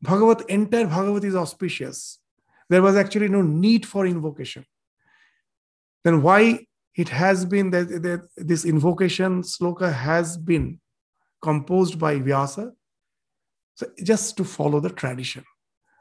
Bhagavat, 0.00 0.48
entire 0.48 0.86
Bhagavat 0.86 1.24
is 1.24 1.36
auspicious 1.36 2.18
there 2.68 2.82
was 2.82 2.96
actually 2.96 3.28
no 3.28 3.42
need 3.42 3.86
for 3.86 4.06
invocation. 4.06 4.64
Then 6.04 6.22
why 6.22 6.66
it 6.96 7.08
has 7.10 7.44
been 7.44 7.70
that, 7.70 7.88
that 8.02 8.28
this 8.36 8.64
invocation 8.64 9.42
sloka 9.42 9.92
has 9.92 10.36
been 10.36 10.80
composed 11.42 11.98
by 11.98 12.18
Vyasa? 12.18 12.72
So 13.74 13.86
just 14.02 14.36
to 14.38 14.44
follow 14.44 14.80
the 14.80 14.90
tradition. 14.90 15.44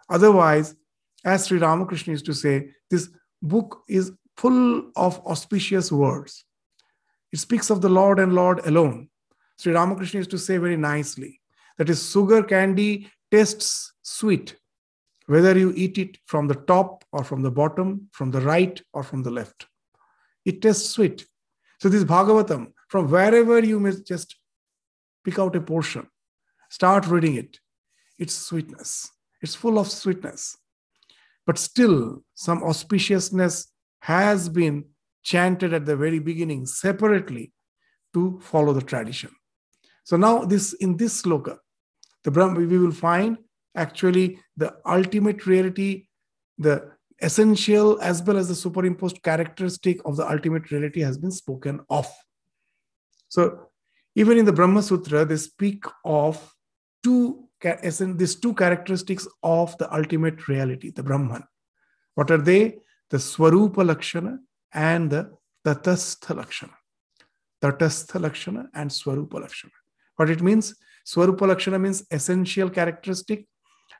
Otherwise, 0.09 0.75
as 1.23 1.47
Sri 1.47 1.59
Ramakrishna 1.59 2.11
used 2.11 2.25
to 2.25 2.33
say, 2.33 2.69
this 2.89 3.09
book 3.41 3.83
is 3.89 4.11
full 4.37 4.91
of 4.95 5.19
auspicious 5.27 5.91
words. 5.91 6.45
It 7.33 7.39
speaks 7.39 7.69
of 7.69 7.81
the 7.81 7.89
Lord 7.89 8.17
and 8.19 8.33
Lord 8.33 8.65
alone. 8.65 9.09
Sri 9.59 9.73
Ramakrishna 9.73 10.19
used 10.19 10.31
to 10.31 10.39
say 10.39 10.57
very 10.57 10.77
nicely 10.77 11.41
that 11.77 11.89
is, 11.89 12.09
sugar 12.09 12.41
candy 12.41 13.09
tastes 13.35 13.91
sweet, 14.01 14.55
whether 15.25 15.57
you 15.57 15.73
eat 15.75 15.97
it 15.97 16.17
from 16.25 16.47
the 16.47 16.59
top 16.73 17.03
or 17.11 17.21
from 17.29 17.41
the 17.41 17.51
bottom, 17.51 18.07
from 18.13 18.31
the 18.31 18.39
right 18.39 18.81
or 18.93 19.03
from 19.03 19.23
the 19.23 19.31
left. 19.39 19.65
It 20.45 20.61
tastes 20.61 20.89
sweet. 20.89 21.25
So, 21.81 21.89
this 21.89 22.05
Bhagavatam, 22.05 22.71
from 22.87 23.11
wherever 23.11 23.59
you 23.59 23.77
may 23.79 23.91
just 24.13 24.37
pick 25.25 25.37
out 25.37 25.55
a 25.57 25.61
portion, 25.61 26.07
start 26.69 27.07
reading 27.07 27.35
it. 27.35 27.59
It's 28.17 28.33
sweetness, 28.33 29.11
it's 29.41 29.55
full 29.55 29.77
of 29.79 29.91
sweetness. 29.91 30.57
But 31.45 31.57
still, 31.57 32.23
some 32.33 32.61
auspiciousness 32.61 33.67
has 33.99 34.47
been 34.47 34.85
chanted 35.23 35.73
at 35.73 35.85
the 35.85 35.97
very 35.97 36.19
beginning 36.19 36.65
separately 36.65 37.51
to 38.13 38.39
follow 38.41 38.71
the 38.71 38.87
tradition. 38.93 39.31
So 40.05 40.15
now 40.15 40.45
this 40.45 40.73
in 40.73 40.95
this 40.95 41.21
sloka, 41.21 41.57
the 42.25 42.31
Brahma, 42.31 42.59
we 42.59 42.77
will 42.77 42.91
find 42.91 43.38
actually 43.75 44.39
the 44.57 44.75
ultimate 44.85 45.45
reality, 45.45 46.07
the 46.57 46.91
essential 47.21 48.01
as 48.01 48.21
well 48.23 48.38
as 48.38 48.49
the 48.49 48.55
superimposed 48.55 49.21
characteristic 49.23 50.01
of 50.05 50.17
the 50.17 50.29
ultimate 50.29 50.69
reality 50.71 51.01
has 51.01 51.17
been 51.17 51.31
spoken 51.31 51.79
of. 51.89 52.07
So 53.29 53.69
even 54.15 54.38
in 54.38 54.45
the 54.45 54.51
Brahma 54.51 54.81
Sutra, 54.81 55.23
they 55.23 55.38
speak 55.38 55.85
of 56.03 56.53
two 57.03 57.41
these 57.61 58.35
two 58.35 58.53
characteristics 58.53 59.27
of 59.41 59.75
the 59.77 59.91
ultimate 59.91 60.47
reality, 60.47 60.91
the 60.91 61.01
Brahman. 61.01 61.43
What 62.13 62.29
are 62.29 62.38
they? 62.38 62.77
The 63.09 63.17
Swarupa 63.17 63.83
Lakshana 63.83 64.38
and 64.73 65.09
the 65.09 65.31
Tatastha 65.65 66.35
Lakshana. 66.35 66.73
Tatastha 67.63 68.21
Lakshana 68.21 68.69
and 68.75 68.91
Swarupa 68.91 69.41
Lakshana. 69.41 69.73
What 70.15 70.29
it 70.29 70.43
means? 70.43 70.75
Swarupa 71.05 71.47
Lakshana 71.47 71.79
means 71.79 72.05
essential 72.09 72.69
characteristic, 72.69 73.47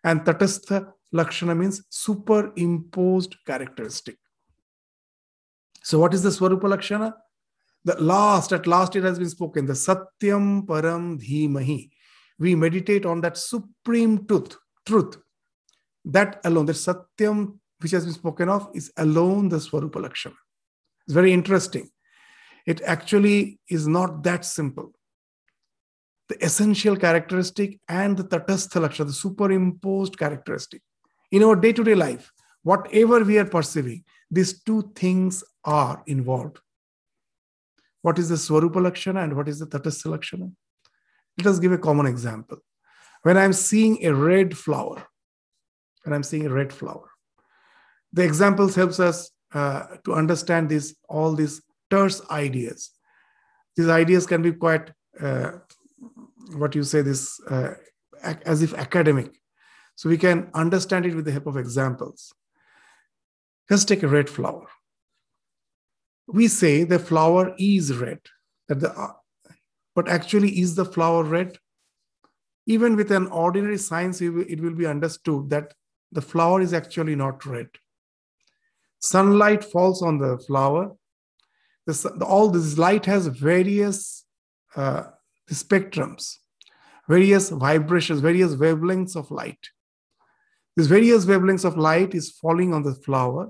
and 0.04 0.22
Tatastha 0.22 0.92
Lakshana 1.12 1.56
means 1.56 1.84
superimposed 1.90 3.36
characteristic. 3.46 4.18
So, 5.84 6.00
what 6.00 6.14
is 6.14 6.24
the 6.24 6.30
Swarupa 6.30 6.68
Lakshana? 6.68 7.16
The 7.84 8.02
last, 8.02 8.52
at 8.52 8.66
last, 8.66 8.96
it 8.96 9.04
has 9.04 9.20
been 9.20 9.30
spoken 9.30 9.68
the 9.68 9.74
Satyam 9.74 10.66
Param 10.66 11.22
Dhimahi. 11.22 11.90
We 12.40 12.56
meditate 12.56 13.06
on 13.06 13.22
that 13.22 13.38
supreme 13.38 14.26
truth, 14.26 14.58
truth. 14.86 15.18
That 16.04 16.42
alone, 16.44 16.66
the 16.66 16.74
Satyam, 16.74 17.60
which 17.80 17.92
has 17.92 18.06
been 18.06 18.14
spoken 18.14 18.50
of, 18.50 18.70
is 18.74 18.92
alone 18.98 19.50
the 19.50 19.58
Swarupa 19.58 20.02
Lakshana. 20.02 20.36
It's 21.06 21.14
very 21.14 21.32
interesting. 21.32 21.90
It 22.66 22.82
actually 22.82 23.60
is 23.70 23.88
not 23.88 24.24
that 24.24 24.44
simple 24.44 24.92
the 26.30 26.44
essential 26.44 26.96
characteristic 26.96 27.80
and 27.88 28.18
the 28.18 28.24
tatastha 28.24 29.06
the 29.06 29.14
superimposed 29.14 30.18
characteristic. 30.18 30.82
In 31.32 31.44
our 31.44 31.56
day 31.56 31.74
to 31.74 31.84
day 31.84 31.96
life, 31.96 32.32
whatever 32.64 33.24
we 33.24 33.38
are 33.38 33.46
perceiving, 33.46 34.04
these 34.32 34.62
two 34.62 34.92
things 34.96 35.44
are 35.64 36.04
involved. 36.08 36.60
What 38.02 38.20
is 38.20 38.30
the 38.30 38.36
Swarupa 38.36 38.82
Lakshana 38.82 39.22
and 39.22 39.36
what 39.36 39.48
is 39.48 39.60
the 39.60 39.66
Tatastha 39.66 40.12
Lakshana? 40.12 40.52
Let 41.38 41.48
us 41.48 41.60
give 41.60 41.72
a 41.72 41.78
common 41.78 42.06
example. 42.06 42.60
When 43.24 43.38
I'm 43.38 43.54
seeing 43.54 44.06
a 44.06 44.14
red 44.14 44.56
flower, 44.56 45.04
when 46.04 46.14
I'm 46.14 46.24
seeing 46.24 46.46
a 46.46 46.54
red 46.54 46.72
flower, 46.72 47.10
the 48.14 48.24
examples 48.24 48.76
helps 48.76 49.00
us 49.00 49.32
uh, 49.54 49.98
to 50.06 50.14
understand 50.14 50.70
these 50.70 50.96
all 51.10 51.34
these 51.34 51.62
terse 51.90 52.22
ideas. 52.30 52.92
These 53.76 53.90
ideas 53.90 54.26
can 54.26 54.42
be 54.42 54.52
quite 54.52 54.92
uh, 55.20 55.52
what 56.54 56.76
you 56.76 56.84
say 56.84 57.02
this 57.02 57.40
uh, 57.50 57.74
as 58.22 58.62
if 58.62 58.74
academic. 58.74 59.32
So 59.96 60.10
we 60.10 60.18
can 60.18 60.50
understand 60.54 61.06
it 61.06 61.16
with 61.16 61.26
the 61.26 61.32
help 61.32 61.48
of 61.48 61.58
examples. 61.58 62.34
Let's 63.70 63.86
take 63.86 64.04
a 64.04 64.08
red 64.08 64.30
flower. 64.30 64.68
We 66.28 66.48
say 66.48 66.84
the 66.84 67.00
flower 67.00 67.56
is 67.58 67.96
red 67.96 68.20
that 68.68 68.80
the 68.80 68.92
uh, 68.92 69.14
but 69.96 70.10
actually 70.10 70.60
is 70.60 70.76
the 70.76 70.86
flower 70.86 71.24
red? 71.24 71.58
Even 72.68 72.96
with 72.96 73.12
an 73.12 73.28
ordinary 73.28 73.78
science 73.78 74.22
it 74.22 74.60
will 74.60 74.76
be 74.76 74.86
understood 74.86 75.50
that 75.52 75.74
the 76.12 76.22
flower 76.22 76.62
is 76.62 76.74
actually 76.74 77.16
not 77.16 77.46
red. 77.46 77.68
Sunlight 79.00 79.64
falls 79.64 80.02
on 80.02 80.18
the 80.18 80.38
flower. 80.40 80.96
All 82.22 82.50
this 82.50 82.78
light 82.78 83.06
has 83.06 83.28
various 83.28 84.26
uh, 84.76 85.04
spectrums, 85.50 86.38
various 87.08 87.50
vibrations, 87.50 88.20
various 88.20 88.56
wavelengths 88.56 89.16
of 89.16 89.32
light. 89.32 89.70
These 90.76 90.88
various 90.88 91.26
wavelengths 91.26 91.66
of 91.66 91.78
light 91.78 92.14
is 92.14 92.32
falling 92.32 92.74
on 92.74 92.84
the 92.84 92.94
flower. 92.94 93.50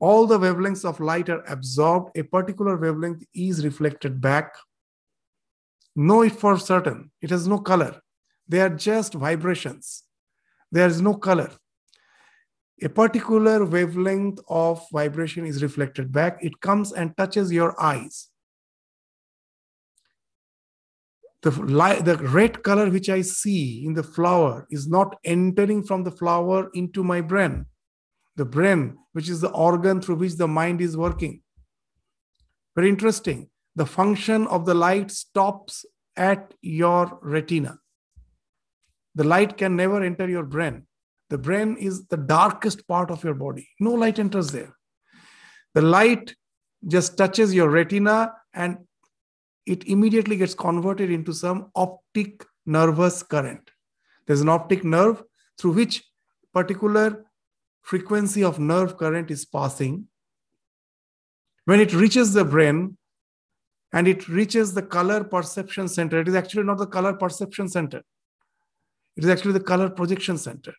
All 0.00 0.26
the 0.26 0.38
wavelengths 0.38 0.84
of 0.84 1.00
light 1.00 1.28
are 1.28 1.44
absorbed. 1.46 2.16
A 2.16 2.22
particular 2.22 2.76
wavelength 2.76 3.24
is 3.34 3.64
reflected 3.64 4.20
back. 4.20 4.54
Know 5.94 6.22
it 6.22 6.32
for 6.32 6.58
certain. 6.58 7.10
It 7.20 7.30
has 7.30 7.46
no 7.46 7.58
color. 7.58 8.00
They 8.48 8.60
are 8.60 8.70
just 8.70 9.14
vibrations. 9.14 10.04
There 10.72 10.86
is 10.86 11.00
no 11.00 11.14
color. 11.14 11.50
A 12.82 12.88
particular 12.88 13.64
wavelength 13.64 14.40
of 14.48 14.82
vibration 14.90 15.44
is 15.44 15.62
reflected 15.62 16.10
back. 16.10 16.38
It 16.42 16.60
comes 16.60 16.92
and 16.92 17.14
touches 17.16 17.52
your 17.52 17.80
eyes. 17.80 18.29
The 21.42 21.50
light, 21.50 22.04
the 22.04 22.16
red 22.16 22.62
color 22.62 22.90
which 22.90 23.08
I 23.08 23.22
see 23.22 23.84
in 23.84 23.94
the 23.94 24.02
flower 24.02 24.66
is 24.70 24.88
not 24.88 25.16
entering 25.24 25.82
from 25.82 26.04
the 26.04 26.10
flower 26.10 26.70
into 26.74 27.02
my 27.02 27.20
brain. 27.20 27.66
The 28.36 28.44
brain, 28.44 28.98
which 29.12 29.28
is 29.28 29.40
the 29.40 29.50
organ 29.50 30.00
through 30.00 30.16
which 30.16 30.36
the 30.36 30.48
mind 30.48 30.80
is 30.80 30.96
working. 30.96 31.42
Very 32.76 32.88
interesting. 32.88 33.48
The 33.76 33.86
function 33.86 34.46
of 34.48 34.66
the 34.66 34.74
light 34.74 35.10
stops 35.10 35.84
at 36.16 36.52
your 36.60 37.18
retina. 37.22 37.78
The 39.14 39.24
light 39.24 39.56
can 39.56 39.76
never 39.76 40.02
enter 40.02 40.28
your 40.28 40.44
brain. 40.44 40.86
The 41.30 41.38
brain 41.38 41.76
is 41.76 42.06
the 42.06 42.16
darkest 42.16 42.86
part 42.86 43.10
of 43.10 43.24
your 43.24 43.34
body. 43.34 43.68
No 43.78 43.92
light 43.92 44.18
enters 44.18 44.50
there. 44.50 44.76
The 45.74 45.82
light 45.82 46.34
just 46.86 47.16
touches 47.16 47.54
your 47.54 47.70
retina 47.70 48.32
and 48.52 48.78
it 49.70 49.86
immediately 49.86 50.36
gets 50.36 50.52
converted 50.52 51.12
into 51.12 51.32
some 51.32 51.70
optic 51.76 52.44
nervous 52.66 53.22
current. 53.22 53.70
There's 54.26 54.40
an 54.40 54.48
optic 54.48 54.82
nerve 54.82 55.22
through 55.58 55.74
which 55.74 56.02
particular 56.52 57.24
frequency 57.82 58.42
of 58.42 58.58
nerve 58.58 58.96
current 58.96 59.30
is 59.30 59.44
passing. 59.44 60.08
When 61.66 61.78
it 61.78 61.94
reaches 61.94 62.32
the 62.32 62.44
brain 62.44 62.96
and 63.92 64.08
it 64.08 64.28
reaches 64.28 64.74
the 64.74 64.82
color 64.82 65.22
perception 65.22 65.86
center, 65.86 66.20
it 66.20 66.26
is 66.26 66.34
actually 66.34 66.64
not 66.64 66.78
the 66.78 66.88
color 66.88 67.12
perception 67.12 67.68
center. 67.68 68.02
It 69.16 69.22
is 69.22 69.30
actually 69.30 69.52
the 69.52 69.60
color 69.60 69.88
projection 69.88 70.36
center. 70.36 70.74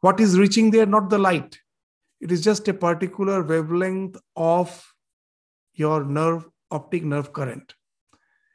What 0.00 0.20
is 0.20 0.38
reaching 0.38 0.70
there? 0.70 0.84
Not 0.84 1.08
the 1.08 1.18
light. 1.18 1.58
It 2.20 2.30
is 2.30 2.44
just 2.44 2.68
a 2.68 2.74
particular 2.74 3.42
wavelength 3.42 4.18
of 4.36 4.86
your 5.72 6.04
nerve, 6.04 6.46
optic 6.70 7.04
nerve 7.04 7.32
current. 7.32 7.74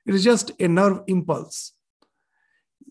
It 0.10 0.16
is 0.16 0.24
just 0.24 0.52
a 0.60 0.68
nerve 0.68 1.04
impulse. 1.06 1.74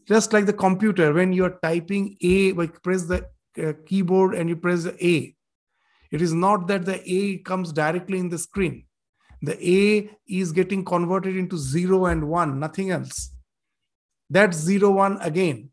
Just 0.07 0.33
like 0.33 0.47
the 0.47 0.53
computer, 0.53 1.13
when 1.13 1.33
you 1.33 1.45
are 1.47 1.59
typing 1.65 2.17
A, 2.23 2.53
like 2.53 2.81
press 2.81 3.03
the 3.07 3.27
uh, 3.61 3.73
keyboard 3.87 4.37
and 4.37 4.49
you 4.49 4.55
press 4.55 4.87
A. 4.87 5.35
It 6.13 6.23
is 6.23 6.33
not 6.33 6.69
that 6.69 6.85
the 6.85 7.03
A 7.13 7.39
comes 7.39 7.73
directly 7.73 8.21
in 8.21 8.29
the 8.29 8.39
screen. 8.39 8.85
The 9.43 9.59
A 9.69 10.17
is 10.29 10.53
getting 10.53 10.85
converted 10.85 11.37
into 11.37 11.59
zero 11.59 12.07
and 12.07 12.29
one, 12.29 12.61
nothing 12.61 12.93
else. 12.93 13.35
That 14.31 14.55
zero 14.55 14.93
one 14.93 15.19
again 15.21 15.71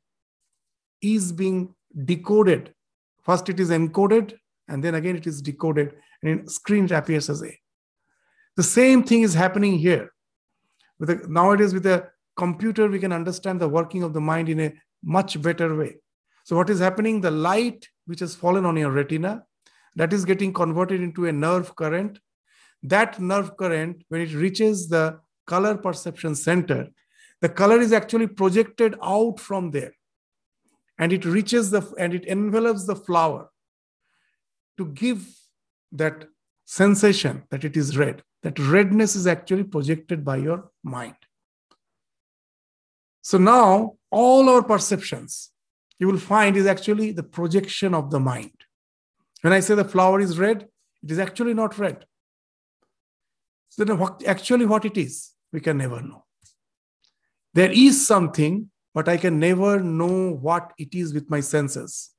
is 0.99 1.31
being 1.31 1.75
decoded. 2.05 2.73
First, 3.21 3.49
it 3.49 3.60
is 3.60 3.69
encoded, 3.69 4.34
and 4.67 4.84
then 4.84 4.95
again 4.95 5.15
it 5.15 5.27
is 5.27 5.43
decoded, 5.43 5.93
and 6.23 6.39
in 6.39 6.47
screen 6.47 6.86
it 6.86 6.91
appears 6.91 7.29
as 7.29 7.43
A. 7.43 7.55
The 8.55 8.63
same 8.63 9.03
thing 9.03 9.21
is 9.21 9.36
happening 9.36 9.77
here 9.77 10.10
with 10.99 11.27
nowadays 11.27 11.73
with 11.73 11.86
a 11.86 12.10
computer 12.38 12.88
we 12.88 12.99
can 12.99 13.12
understand 13.12 13.60
the 13.60 13.67
working 13.67 14.03
of 14.03 14.13
the 14.13 14.21
mind 14.21 14.49
in 14.49 14.60
a 14.60 14.73
much 15.03 15.41
better 15.41 15.75
way. 15.75 15.97
So 16.43 16.55
what 16.55 16.69
is 16.69 16.79
happening? 16.79 17.21
The 17.21 17.31
light 17.31 17.88
which 18.05 18.19
has 18.19 18.36
fallen 18.36 18.65
on 18.65 18.77
your 18.77 18.91
retina 18.91 19.43
that 19.95 20.13
is 20.13 20.25
getting 20.25 20.53
converted 20.53 21.01
into 21.01 21.25
a 21.25 21.31
nerve 21.31 21.75
current. 21.75 22.19
That 22.84 23.19
nerve 23.19 23.58
current 23.58 24.03
when 24.10 24.21
it 24.21 24.34
reaches 24.34 24.89
the 24.89 25.19
color 25.47 25.75
perception 25.77 26.36
center 26.36 26.89
the 27.41 27.49
color 27.49 27.79
is 27.79 27.93
actually 27.93 28.27
projected 28.27 28.95
out 29.03 29.39
from 29.39 29.71
there. 29.71 29.93
And 30.97 31.12
it 31.12 31.25
reaches 31.25 31.71
the 31.71 31.81
and 31.99 32.13
it 32.13 32.25
envelops 32.25 32.86
the 32.86 32.95
flower 32.95 33.49
to 34.77 34.86
give 34.88 35.27
that 35.91 36.25
sensation 36.65 37.43
that 37.51 37.63
it 37.63 37.75
is 37.75 37.97
red. 37.97 38.23
That 38.43 38.58
redness 38.58 39.15
is 39.15 39.27
actually 39.27 39.63
projected 39.63 40.23
by 40.23 40.38
your 40.38 40.71
mind. 40.85 41.15
So 43.21 43.37
now 43.37 43.95
all 44.11 44.47
our 44.49 44.63
perceptions 44.63 45.51
you 45.99 46.07
will 46.07 46.19
find 46.19 46.55
is 46.55 46.67
actually 46.67 47.11
the 47.11 47.23
projection 47.23 47.93
of 47.93 48.11
the 48.11 48.19
mind. 48.19 48.51
When 49.41 49.53
I 49.53 49.59
say 49.61 49.75
the 49.75 49.83
flower 49.83 50.19
is 50.19 50.37
red, 50.37 50.67
it 51.03 51.11
is 51.11 51.19
actually 51.19 51.53
not 51.53 51.77
red. 51.77 52.05
So 53.69 53.83
then 53.83 53.97
what, 53.97 54.25
actually 54.25 54.65
what 54.65 54.85
it 54.85 54.97
is, 54.97 55.31
we 55.51 55.59
can 55.59 55.77
never 55.77 56.01
know. 56.01 56.23
There 57.53 57.71
is 57.71 58.05
something, 58.05 58.69
but 58.93 59.07
I 59.07 59.17
can 59.17 59.39
never 59.39 59.79
know 59.79 60.31
what 60.31 60.73
it 60.77 60.93
is 60.93 61.13
with 61.13 61.29
my 61.29 61.39
senses. 61.39 62.11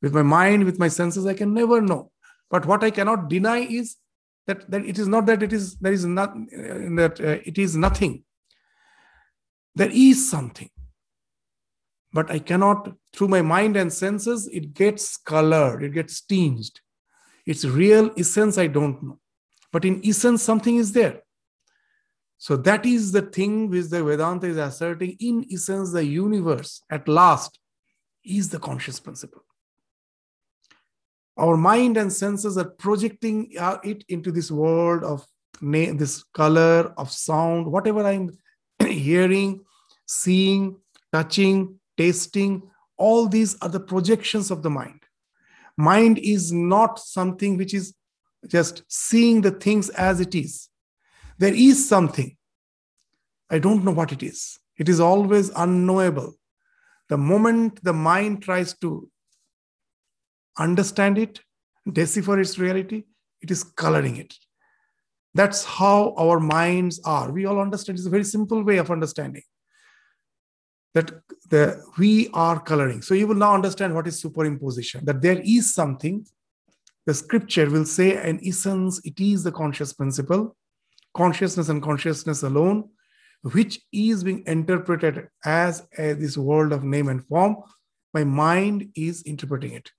With 0.00 0.14
my 0.14 0.22
mind, 0.22 0.64
with 0.64 0.78
my 0.78 0.88
senses, 0.88 1.26
I 1.26 1.34
can 1.34 1.54
never 1.54 1.80
know. 1.80 2.10
But 2.50 2.66
what 2.66 2.84
I 2.84 2.90
cannot 2.90 3.28
deny 3.28 3.58
is 3.58 3.96
that, 4.46 4.70
that 4.70 4.84
it 4.84 4.98
is 4.98 5.08
not 5.08 5.26
that 5.26 5.42
it 5.42 5.52
is 5.52 5.76
there 5.76 5.92
is 5.92 6.04
not 6.04 6.34
that 6.34 7.20
uh, 7.20 7.38
it 7.44 7.58
is 7.58 7.76
nothing. 7.76 8.24
There 9.74 9.90
is 9.90 10.28
something 10.28 10.70
but 12.12 12.30
I 12.30 12.38
cannot, 12.38 12.92
through 13.14 13.28
my 13.28 13.42
mind 13.42 13.76
and 13.76 13.92
senses, 13.92 14.46
it 14.48 14.74
gets 14.74 15.16
colored, 15.16 15.82
it 15.82 15.90
gets 15.90 16.20
tinged. 16.20 16.80
Its 17.46 17.64
real 17.64 18.10
essence, 18.18 18.58
I 18.58 18.66
don't 18.66 19.02
know. 19.02 19.18
But 19.72 19.84
in 19.84 20.02
essence, 20.04 20.42
something 20.42 20.76
is 20.76 20.92
there. 20.92 21.22
So 22.36 22.56
that 22.58 22.84
is 22.84 23.12
the 23.12 23.22
thing 23.22 23.70
which 23.70 23.86
the 23.86 24.04
Vedanta 24.04 24.46
is 24.46 24.58
asserting. 24.58 25.16
In 25.20 25.46
essence, 25.50 25.92
the 25.92 26.04
universe 26.04 26.82
at 26.90 27.08
last 27.08 27.58
is 28.24 28.50
the 28.50 28.58
conscious 28.58 29.00
principle. 29.00 29.44
Our 31.36 31.56
mind 31.56 31.96
and 31.96 32.12
senses 32.12 32.58
are 32.58 32.68
projecting 32.68 33.52
uh, 33.58 33.78
it 33.82 34.04
into 34.08 34.30
this 34.30 34.50
world 34.50 35.02
of 35.02 35.26
name, 35.60 35.96
this 35.96 36.24
color, 36.34 36.92
of 36.96 37.10
sound, 37.10 37.66
whatever 37.66 38.04
I'm 38.04 38.36
hearing, 38.86 39.64
seeing, 40.06 40.76
touching, 41.12 41.78
tasting, 41.96 42.62
all 42.96 43.28
these 43.28 43.56
are 43.60 43.68
the 43.68 43.80
projections 43.80 44.50
of 44.50 44.62
the 44.62 44.70
mind. 44.70 45.00
Mind 45.76 46.18
is 46.18 46.52
not 46.52 46.98
something 46.98 47.56
which 47.56 47.74
is 47.74 47.94
just 48.46 48.82
seeing 48.88 49.40
the 49.40 49.50
things 49.50 49.88
as 49.90 50.20
it 50.20 50.34
is. 50.34 50.68
There 51.38 51.54
is 51.54 51.88
something. 51.88 52.36
I 53.50 53.58
don't 53.58 53.84
know 53.84 53.92
what 53.92 54.12
it 54.12 54.22
is. 54.22 54.58
It 54.78 54.88
is 54.88 55.00
always 55.00 55.50
unknowable. 55.50 56.34
The 57.08 57.18
moment 57.18 57.82
the 57.84 57.92
mind 57.92 58.42
tries 58.42 58.76
to 58.78 59.10
understand 60.58 61.18
it, 61.18 61.40
decipher 61.90 62.40
its 62.40 62.58
reality, 62.58 63.04
it 63.40 63.50
is 63.50 63.64
coloring 63.64 64.16
it. 64.16 64.34
That's 65.34 65.64
how 65.64 66.14
our 66.18 66.38
minds 66.38 67.00
are. 67.04 67.32
We 67.32 67.46
all 67.46 67.60
understand. 67.60 67.98
It's 67.98 68.06
a 68.06 68.10
very 68.10 68.24
simple 68.24 68.62
way 68.62 68.76
of 68.76 68.90
understanding 68.90 69.42
that 70.94 71.10
the 71.48 71.82
we 71.96 72.28
are 72.34 72.60
coloring. 72.60 73.00
So 73.02 73.14
you 73.14 73.26
will 73.26 73.34
now 73.34 73.54
understand 73.54 73.94
what 73.94 74.06
is 74.06 74.22
superimposition, 74.22 75.04
that 75.04 75.22
there 75.22 75.40
is 75.42 75.74
something. 75.74 76.26
The 77.06 77.14
scripture 77.14 77.68
will 77.68 77.86
say, 77.86 78.22
in 78.28 78.40
essence, 78.46 79.00
it 79.04 79.18
is 79.18 79.42
the 79.42 79.52
conscious 79.52 79.92
principle, 79.92 80.54
consciousness 81.14 81.68
and 81.68 81.82
consciousness 81.82 82.42
alone, 82.42 82.90
which 83.42 83.80
is 83.92 84.22
being 84.22 84.44
interpreted 84.46 85.28
as 85.44 85.86
a, 85.98 86.12
this 86.12 86.36
world 86.36 86.72
of 86.72 86.84
name 86.84 87.08
and 87.08 87.26
form. 87.26 87.56
My 88.14 88.22
mind 88.22 88.90
is 88.94 89.22
interpreting 89.22 89.72
it. 89.72 89.90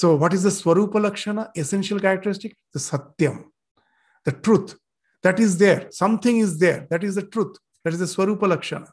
So, 0.00 0.16
what 0.16 0.32
is 0.32 0.44
the 0.44 0.48
Swarupa 0.48 0.98
Lakshana, 0.98 1.50
essential 1.54 2.00
characteristic? 2.00 2.56
The 2.72 2.78
Satyam, 2.78 3.44
the 4.24 4.32
truth. 4.32 4.78
That 5.22 5.38
is 5.38 5.58
there. 5.58 5.88
Something 5.90 6.38
is 6.38 6.58
there. 6.58 6.86
That 6.88 7.04
is 7.04 7.16
the 7.16 7.24
truth. 7.24 7.58
That 7.84 7.92
is 7.92 7.98
the 7.98 8.06
Swarupa 8.06 8.48
Lakshana. 8.48 8.88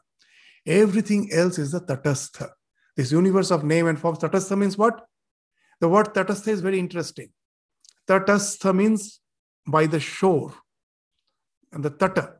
Everything 0.66 1.30
else 1.32 1.58
is 1.58 1.72
the 1.72 1.80
tatastha. 1.80 2.50
This 2.94 3.10
universe 3.10 3.50
of 3.50 3.64
name 3.64 3.86
and 3.86 3.98
forms. 3.98 4.18
Tatastha 4.18 4.58
means 4.58 4.76
what? 4.76 5.00
The 5.80 5.88
word 5.88 6.12
tatastha 6.12 6.48
is 6.48 6.60
very 6.60 6.78
interesting. 6.78 7.30
Tatastha 8.06 8.76
means 8.76 9.20
by 9.66 9.86
the 9.86 10.00
shore. 10.00 10.52
And 11.72 11.82
the 11.82 11.88
tata 11.88 12.34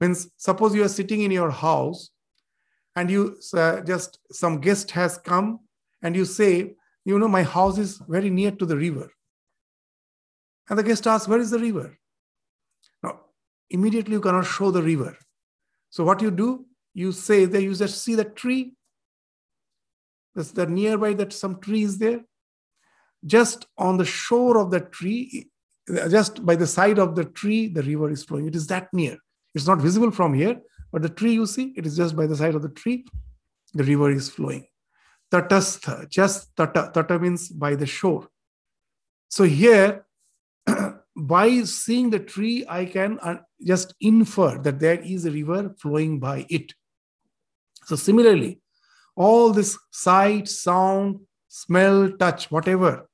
means 0.00 0.30
suppose 0.36 0.72
you 0.72 0.84
are 0.84 0.94
sitting 1.00 1.22
in 1.22 1.32
your 1.32 1.50
house 1.50 2.10
and 2.94 3.10
you 3.10 3.38
uh, 3.54 3.80
just 3.80 4.20
some 4.30 4.60
guest 4.60 4.92
has 4.92 5.18
come 5.18 5.58
and 6.00 6.14
you 6.14 6.24
say, 6.24 6.76
you 7.04 7.18
know, 7.18 7.28
my 7.28 7.42
house 7.42 7.78
is 7.78 7.98
very 8.08 8.30
near 8.30 8.50
to 8.52 8.66
the 8.66 8.76
river. 8.76 9.10
And 10.68 10.78
the 10.78 10.82
guest 10.82 11.06
asks, 11.06 11.28
where 11.28 11.40
is 11.40 11.50
the 11.50 11.58
river? 11.58 11.98
Now, 13.02 13.20
immediately 13.70 14.14
you 14.14 14.20
cannot 14.20 14.46
show 14.46 14.70
the 14.70 14.82
river. 14.82 15.16
So 15.90 16.04
what 16.04 16.22
you 16.22 16.30
do, 16.30 16.66
you 16.94 17.12
say 17.12 17.44
that 17.44 17.62
you 17.62 17.74
just 17.74 18.02
see 18.02 18.14
the 18.14 18.24
tree. 18.24 18.74
There's 20.34 20.52
the 20.52 20.66
nearby 20.66 21.14
that 21.14 21.32
some 21.32 21.60
tree 21.60 21.82
is 21.82 21.98
there. 21.98 22.20
Just 23.26 23.66
on 23.76 23.96
the 23.98 24.04
shore 24.04 24.58
of 24.58 24.70
the 24.70 24.80
tree, 24.80 25.50
just 25.88 26.44
by 26.46 26.56
the 26.56 26.66
side 26.66 26.98
of 26.98 27.14
the 27.14 27.24
tree, 27.24 27.68
the 27.68 27.82
river 27.82 28.10
is 28.10 28.24
flowing. 28.24 28.46
It 28.46 28.56
is 28.56 28.66
that 28.68 28.88
near. 28.92 29.18
It's 29.54 29.66
not 29.66 29.78
visible 29.78 30.10
from 30.10 30.32
here, 30.32 30.60
but 30.90 31.02
the 31.02 31.08
tree 31.08 31.34
you 31.34 31.46
see, 31.46 31.74
it 31.76 31.86
is 31.86 31.96
just 31.96 32.16
by 32.16 32.26
the 32.26 32.36
side 32.36 32.54
of 32.54 32.62
the 32.62 32.70
tree, 32.70 33.04
the 33.74 33.84
river 33.84 34.10
is 34.10 34.30
flowing. 34.30 34.66
Tatastha, 35.32 36.08
just 36.10 36.54
tata, 36.54 36.90
tata 36.92 37.18
means 37.18 37.48
by 37.48 37.74
the 37.74 37.86
shore. 37.86 38.28
So 39.28 39.44
here, 39.44 40.04
by 41.16 41.62
seeing 41.62 42.10
the 42.10 42.18
tree, 42.18 42.66
I 42.68 42.84
can 42.84 43.18
uh, 43.22 43.36
just 43.64 43.94
infer 43.98 44.58
that 44.58 44.78
there 44.78 45.00
is 45.00 45.24
a 45.24 45.30
river 45.30 45.74
flowing 45.78 46.20
by 46.20 46.44
it. 46.50 46.74
So, 47.86 47.96
similarly, 47.96 48.60
all 49.16 49.52
this 49.52 49.78
sight, 49.90 50.48
sound, 50.48 51.20
smell, 51.48 52.12
touch, 52.18 52.50
whatever 52.50 53.08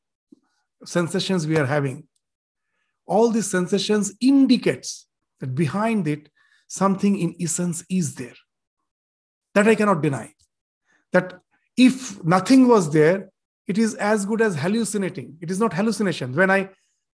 sensations 0.84 1.46
we 1.46 1.56
are 1.56 1.66
having, 1.66 2.08
all 3.06 3.30
these 3.30 3.50
sensations 3.50 4.12
indicates 4.20 5.06
that 5.38 5.54
behind 5.54 6.08
it 6.08 6.28
something 6.66 7.18
in 7.18 7.34
essence 7.40 7.84
is 7.88 8.16
there. 8.16 8.36
That 9.54 9.68
I 9.68 9.74
cannot 9.76 10.02
deny. 10.02 10.34
That 11.12 11.40
if 11.78 12.22
nothing 12.24 12.66
was 12.66 12.90
there, 12.90 13.30
it 13.68 13.78
is 13.78 13.94
as 13.94 14.26
good 14.26 14.42
as 14.42 14.56
hallucinating. 14.56 15.38
It 15.40 15.50
is 15.50 15.60
not 15.60 15.72
hallucination. 15.72 16.34
When 16.34 16.50
I 16.50 16.70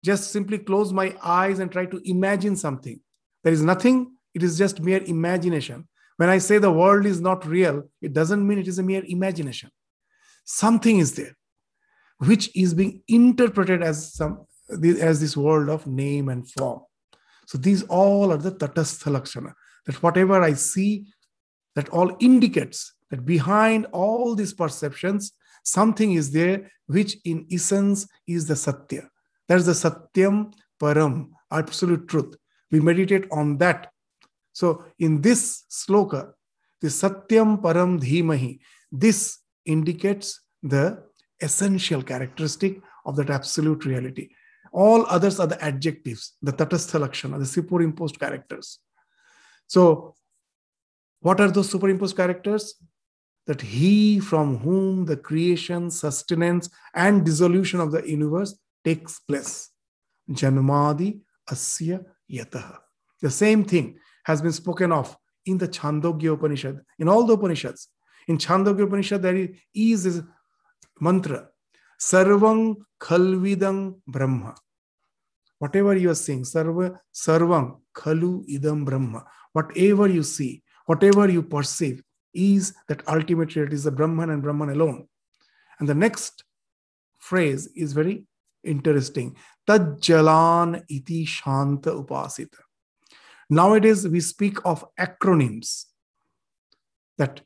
just 0.06 0.32
simply 0.32 0.60
close 0.60 0.94
my 0.94 1.16
eyes 1.24 1.60
and 1.60 1.72
try 1.72 1.86
to 1.88 2.00
imagine 2.06 2.56
something, 2.56 3.00
there 3.44 3.52
is 3.52 3.64
nothing, 3.64 4.14
it 4.36 4.44
is 4.44 4.58
just 4.58 4.80
mere 4.80 5.04
imagination. 5.04 5.88
When 6.18 6.30
I 6.30 6.38
say 6.38 6.60
the 6.60 6.72
world 6.72 7.08
is 7.08 7.20
not 7.20 7.46
real, 7.46 7.90
it 8.02 8.14
doesn't 8.14 8.46
mean 8.46 8.60
it 8.60 8.68
is 8.68 8.78
a 8.78 8.84
mere 8.84 9.04
imagination. 9.08 9.72
Something 10.46 11.00
is 11.00 11.16
there, 11.16 11.36
which 12.20 12.56
is 12.56 12.76
being 12.76 13.02
interpreted 13.08 13.82
as 13.82 14.14
some 14.14 14.46
as 15.02 15.20
this 15.20 15.36
world 15.36 15.70
of 15.70 15.88
name 15.88 16.30
and 16.30 16.50
form. 16.50 16.82
So 17.48 17.58
these 17.58 17.84
all 17.84 18.32
are 18.32 18.38
the 18.38 18.52
tatastha 18.52 19.12
lakshana. 19.12 19.54
That 19.86 20.02
whatever 20.04 20.42
I 20.42 20.54
see, 20.54 21.08
that 21.76 21.90
all 21.90 22.16
indicates 22.20 22.94
that 23.12 23.26
behind 23.26 23.86
all 23.92 24.34
these 24.36 24.54
perceptions, 24.54 25.34
something 25.64 26.14
is 26.14 26.32
there 26.32 26.72
which 26.88 27.18
in 27.24 27.46
essence 27.52 28.08
is 28.28 28.48
the 28.48 28.56
satya. 28.56 29.10
That's 29.48 29.66
the 29.66 29.74
satyam 29.74 30.54
param, 30.82 31.30
absolute 31.52 32.08
truth. 32.08 32.36
We 32.72 32.80
meditate 32.80 33.28
on 33.32 33.58
that 33.60 33.92
so 34.54 34.86
in 35.00 35.22
this 35.22 35.64
sloka, 35.70 36.32
the 36.82 36.88
Satyam 36.88 37.62
Param 37.62 38.00
Dhimahi, 38.02 38.60
this 38.92 39.40
indicates 39.66 40.42
the 40.62 41.04
essential 41.40 42.02
characteristic 42.02 42.82
of 43.06 43.16
that 43.16 43.30
absolute 43.30 43.86
reality. 43.86 44.30
All 44.74 45.06
others 45.08 45.40
are 45.40 45.48
the 45.48 45.64
adjectives, 45.64 46.34
the 46.42 46.54
Tatastha 46.54 47.00
Lakshana, 47.00 47.40
the 47.40 47.46
superimposed 47.46 48.20
characters. 48.20 48.80
So, 49.68 50.16
what 51.20 51.40
are 51.40 51.52
those 51.52 51.70
superimposed 51.70 52.16
characters? 52.16 52.76
That 53.48 53.62
he 53.62 54.20
from 54.20 54.58
whom 54.60 55.06
the 55.06 55.18
creation, 55.18 55.90
sustenance, 55.90 56.70
and 56.94 57.26
dissolution 57.26 57.80
of 57.80 57.92
the 57.92 58.08
universe 58.08 58.58
takes 58.84 59.20
place. 59.20 59.70
Janmadi 60.30 61.20
Asya 61.50 62.04
Yataha. 62.32 62.78
The 63.22 63.32
same 63.32 63.64
thing 63.64 63.98
has 64.26 64.42
been 64.42 64.52
spoken 64.52 64.92
of 64.92 65.18
in 65.46 65.58
the 65.58 65.68
Chandogya 65.68 66.34
Upanishad, 66.34 66.80
in 67.00 67.10
all 67.10 67.26
the 67.26 67.34
Upanishads. 67.34 67.88
In 68.28 68.38
Chandogya 68.38 68.84
Upanishad, 68.84 69.22
there 69.22 69.50
is 69.74 70.04
this 70.04 70.22
mantra 71.00 71.48
Sarvang 72.00 72.78
Khalvidam 73.00 73.96
Brahma. 74.08 74.56
Whatever 75.60 75.96
you 75.96 76.10
are 76.10 76.16
seeing, 76.16 76.44
Sarva, 76.44 76.98
Sarvang 77.14 77.80
Khalu 77.94 78.44
Idam 78.50 78.84
Brahma. 78.84 79.24
Whatever 79.54 80.08
you 80.08 80.24
see, 80.24 80.64
whatever 80.88 81.30
you 81.30 81.44
perceive, 81.44 82.02
is 82.34 82.74
that 82.88 83.08
ultimate 83.08 83.56
reality 83.56 83.76
is 83.76 83.84
the 83.84 83.92
Brahman 83.92 84.30
and 84.30 84.42
Brahman 84.42 84.70
alone. 84.70 85.08
And 85.80 85.90
the 85.90 85.96
next 85.96 86.44
phrase 87.20 87.68
is 87.76 87.94
very 87.94 88.26
interesting. 88.64 89.36
Tajjalan 89.68 90.84
iti 90.90 91.26
shanta 91.26 91.92
upasita. 91.92 92.60
Nowadays, 93.50 94.08
we 94.08 94.20
speak 94.22 94.58
of 94.66 94.86
acronyms 95.00 95.86
that 97.18 97.42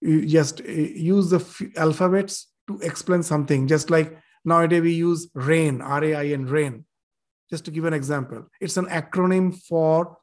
you 0.00 0.26
just 0.26 0.60
uh, 0.60 0.64
use 0.72 1.30
the 1.30 1.72
alphabets 1.76 2.48
to 2.66 2.78
explain 2.80 3.22
something, 3.22 3.68
just 3.68 3.90
like 3.90 4.18
nowadays 4.44 4.82
we 4.82 4.92
use 4.92 5.28
RAIN, 5.34 5.82
R 5.82 6.04
A 6.04 6.14
I 6.14 6.26
N, 6.28 6.46
RAIN. 6.46 6.84
Just 7.50 7.66
to 7.66 7.70
give 7.70 7.84
an 7.84 7.92
example, 7.92 8.46
it's 8.60 8.78
an 8.78 8.86
acronym 8.86 9.54
for 9.68 10.16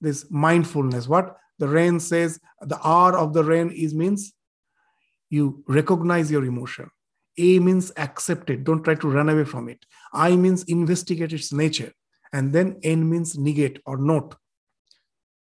this 0.00 0.30
mindfulness. 0.30 1.08
What 1.08 1.36
the 1.58 1.68
RAIN 1.68 2.00
says, 2.00 2.40
the 2.60 2.78
R 2.78 3.16
of 3.16 3.32
the 3.32 3.44
RAIN 3.44 3.70
is 3.70 3.94
means 3.94 4.32
you 5.30 5.62
recognize 5.66 6.30
your 6.30 6.44
emotion. 6.44 6.90
A 7.36 7.58
means 7.58 7.92
accept 7.96 8.50
it, 8.50 8.64
don't 8.64 8.82
try 8.82 8.94
to 8.96 9.08
run 9.08 9.28
away 9.28 9.44
from 9.44 9.68
it. 9.68 9.84
I 10.12 10.36
means 10.36 10.64
investigate 10.64 11.32
its 11.32 11.52
nature. 11.52 11.92
And 12.32 12.52
then 12.52 12.78
N 12.82 13.08
means 13.08 13.38
negate 13.38 13.80
or 13.86 13.96
note. 13.96 14.34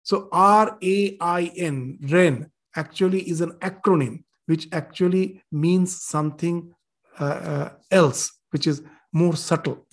So 0.04 0.30
R 0.32 0.78
A 0.82 1.17
I 1.19 1.52
N, 1.56 2.00
RAIN, 2.10 2.52
actually 2.76 3.30
is 3.30 3.41
an 3.41 3.52
acronym 3.60 4.24
which 4.45 4.67
actually 4.71 5.43
means 5.52 6.04
something 6.04 6.74
uh, 7.19 7.24
uh, 7.24 7.69
else, 7.89 8.32
which 8.50 8.67
is 8.67 8.84
more 9.13 9.36
subtle. 9.36 9.86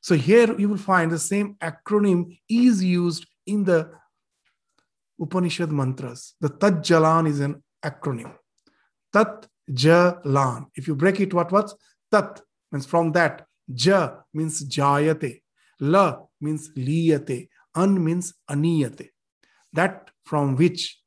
So 0.00 0.14
here 0.14 0.58
you 0.58 0.68
will 0.68 0.78
find 0.78 1.10
the 1.10 1.18
same 1.18 1.56
acronym 1.60 2.38
is 2.48 2.82
used 2.82 3.26
in 3.46 3.64
the 3.64 3.90
Upanishad 5.20 5.70
mantras. 5.70 6.34
The 6.40 6.48
Tat 6.48 6.74
Jalan 6.74 7.28
is 7.28 7.40
an 7.40 7.62
acronym. 7.84 8.34
Tat 9.12 9.46
Jalan. 9.70 10.66
If 10.74 10.88
you 10.88 10.94
break 10.94 11.20
it, 11.20 11.34
what 11.34 11.52
what's 11.52 11.74
Tat 12.10 12.40
means 12.72 12.86
from 12.86 13.12
that. 13.12 13.46
Ja 13.68 14.22
means 14.32 14.64
jayate. 14.64 15.42
La 15.80 16.18
means 16.40 16.70
liyate. 16.76 17.48
An 17.74 18.02
means 18.02 18.34
aniyate 18.50 19.10
that 19.72 20.10
from 20.24 20.56
which 20.56 20.98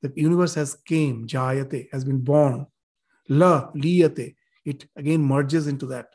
the 0.00 0.12
universe 0.16 0.54
has 0.54 0.74
came, 0.74 1.26
jayate, 1.26 1.88
has 1.92 2.04
been 2.04 2.18
born. 2.18 2.66
La, 3.28 3.70
liyate, 3.72 4.34
it 4.64 4.86
again 4.96 5.22
merges 5.22 5.66
into 5.66 5.86
that. 5.86 6.06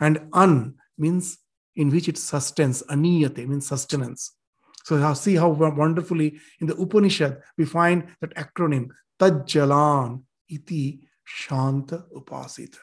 And 0.00 0.28
an 0.34 0.74
means 0.98 1.38
in 1.74 1.90
which 1.90 2.08
it 2.08 2.18
sustains, 2.18 2.82
aniyate 2.90 3.46
means 3.46 3.66
sustenance. 3.66 4.32
So 4.84 4.96
now 4.98 5.14
see 5.14 5.36
how 5.36 5.48
wonderfully 5.48 6.40
in 6.60 6.66
the 6.66 6.76
Upanishad 6.76 7.40
we 7.56 7.64
find 7.64 8.08
that 8.20 8.34
acronym, 8.34 8.88
Tajjalan 9.20 10.22
iti 10.48 11.00
shanta 11.24 12.04
upasita. 12.16 12.78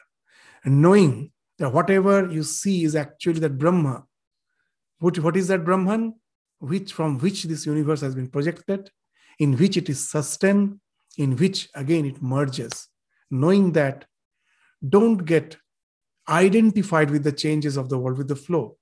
And 0.64 0.80
knowing 0.80 1.32
that 1.58 1.72
whatever 1.72 2.30
you 2.30 2.42
see 2.42 2.84
is 2.84 2.96
actually 2.96 3.40
that 3.40 3.58
Brahma. 3.58 4.04
What, 4.98 5.18
what 5.18 5.36
is 5.36 5.48
that 5.48 5.64
Brahman? 5.64 6.14
which 6.60 6.92
from 6.92 7.18
which 7.18 7.44
this 7.44 7.66
universe 7.66 8.02
has 8.02 8.14
been 8.14 8.28
projected, 8.28 8.90
in 9.38 9.56
which 9.56 9.76
it 9.76 9.88
is 9.88 10.08
sustained, 10.08 10.78
in 11.18 11.36
which 11.36 11.68
again 11.74 12.04
it 12.04 12.22
merges. 12.22 12.88
Knowing 13.30 13.72
that, 13.72 14.04
don't 14.86 15.24
get 15.24 15.56
identified 16.28 17.10
with 17.10 17.24
the 17.24 17.32
changes 17.32 17.76
of 17.76 17.88
the 17.88 17.98
world, 17.98 18.18
with 18.18 18.28
the 18.28 18.36
flow. 18.36 18.76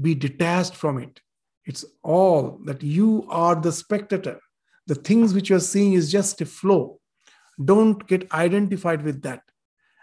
Be 0.00 0.14
detached 0.14 0.74
from 0.74 0.98
it. 0.98 1.20
It's 1.64 1.84
all 2.02 2.60
that 2.64 2.82
you 2.82 3.26
are 3.28 3.54
the 3.54 3.72
spectator. 3.72 4.40
The 4.86 4.96
things 4.96 5.32
which 5.32 5.48
you're 5.48 5.60
seeing 5.60 5.92
is 5.92 6.10
just 6.10 6.40
a 6.40 6.46
flow. 6.46 6.98
Don't 7.64 8.06
get 8.06 8.32
identified 8.32 9.02
with 9.02 9.22
that. 9.22 9.42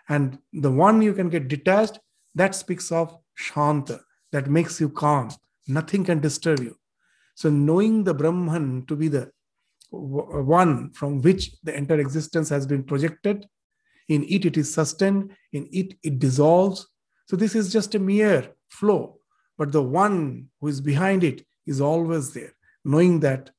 And 0.08 0.40
the 0.54 0.72
one 0.72 1.02
you 1.02 1.14
can 1.14 1.30
get 1.30 1.48
detached, 1.48 2.00
that 2.36 2.56
speaks 2.56 2.92
of 2.92 3.18
Shanta, 3.36 4.02
that 4.32 4.50
makes 4.50 4.80
you 4.80 4.90
calm 4.90 5.30
Nothing 5.70 6.04
can 6.04 6.20
disturb 6.20 6.62
you. 6.62 6.76
So, 7.36 7.50
knowing 7.50 8.04
the 8.04 8.14
Brahman 8.16 8.86
to 8.88 8.96
be 8.96 9.08
the 9.08 9.32
one 9.92 10.92
from 10.94 11.22
which 11.22 11.52
the 11.64 11.76
entire 11.76 12.00
existence 12.00 12.50
has 12.50 12.66
been 12.66 12.84
projected, 12.84 13.46
in 14.08 14.24
it 14.24 14.46
it 14.46 14.58
is 14.58 14.74
sustained, 14.74 15.32
in 15.54 15.70
it 15.72 15.94
it 16.04 16.18
dissolves. 16.18 16.88
So, 17.28 17.36
this 17.36 17.54
is 17.54 17.72
just 17.72 17.94
a 17.94 18.00
mere 18.00 18.50
flow, 18.70 19.20
but 19.60 19.72
the 19.72 19.84
one 19.84 20.50
who 20.60 20.70
is 20.70 20.82
behind 20.82 21.24
it 21.24 21.46
is 21.70 21.80
always 21.80 22.34
there. 22.34 22.54
Knowing 22.84 23.20
that, 23.22 23.52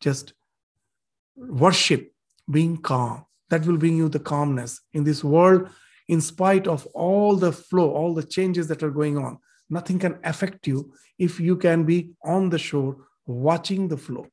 just 0.00 0.32
worship, 1.36 2.12
being 2.50 2.76
calm, 2.76 3.24
that 3.50 3.66
will 3.66 3.76
bring 3.76 3.96
you 3.96 4.08
the 4.08 4.24
calmness. 4.32 4.80
In 4.92 5.04
this 5.04 5.22
world, 5.22 5.68
in 6.08 6.20
spite 6.20 6.66
of 6.66 6.86
all 6.94 7.36
the 7.36 7.52
flow, 7.52 7.90
all 7.90 8.14
the 8.14 8.28
changes 8.36 8.66
that 8.68 8.82
are 8.82 8.90
going 9.00 9.16
on 9.18 9.38
nothing 9.72 10.00
can 10.00 10.18
affect 10.24 10.66
you 10.66 10.92
if 11.16 11.38
you 11.38 11.56
can 11.56 11.84
be 11.84 12.10
on 12.24 12.50
the 12.50 12.58
shore 12.58 12.96
watching 13.26 13.86
the 13.86 13.96
flow 13.96 14.26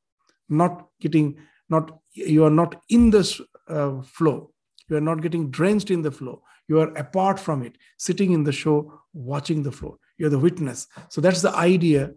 not 0.49 0.87
getting 0.99 1.37
not 1.69 1.99
you 2.13 2.43
are 2.43 2.49
not 2.49 2.81
in 2.89 3.09
the 3.09 3.45
uh, 3.67 4.01
flow. 4.01 4.51
You 4.89 4.97
are 4.97 5.01
not 5.01 5.21
getting 5.21 5.51
drenched 5.51 5.91
in 5.91 6.01
the 6.01 6.11
flow. 6.11 6.41
You 6.69 6.79
are 6.79 6.95
apart 6.97 7.39
from 7.39 7.63
it 7.63 7.77
sitting 7.97 8.31
in 8.31 8.43
the 8.43 8.51
shore 8.51 9.01
watching 9.13 9.63
the 9.63 9.71
flow. 9.71 9.99
You're 10.17 10.29
the 10.29 10.39
witness. 10.39 10.87
So 11.09 11.21
that's 11.21 11.41
the 11.41 11.53
idea 11.53 12.11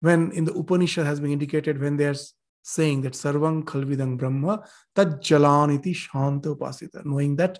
when 0.00 0.30
in 0.32 0.44
the 0.44 0.52
upanishad 0.52 1.06
has 1.06 1.20
been 1.20 1.32
indicated 1.32 1.80
when 1.80 1.96
they're 1.96 2.14
saying 2.62 3.02
that 3.02 3.12
sarvang 3.12 3.64
khalvidang 3.64 4.18
brahma 4.18 4.64
tad 4.94 5.22
jalaniti 5.22 5.94
shanta 5.94 6.54
upasita 6.54 7.04
knowing 7.04 7.36
that 7.36 7.58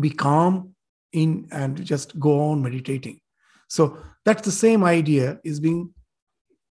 be 0.00 0.10
calm 0.10 0.74
in 1.12 1.46
and 1.50 1.84
just 1.84 2.18
go 2.18 2.50
on 2.50 2.62
meditating. 2.62 3.20
So 3.68 3.98
that's 4.24 4.42
the 4.42 4.52
same 4.52 4.84
idea 4.84 5.40
is 5.44 5.60
being 5.60 5.92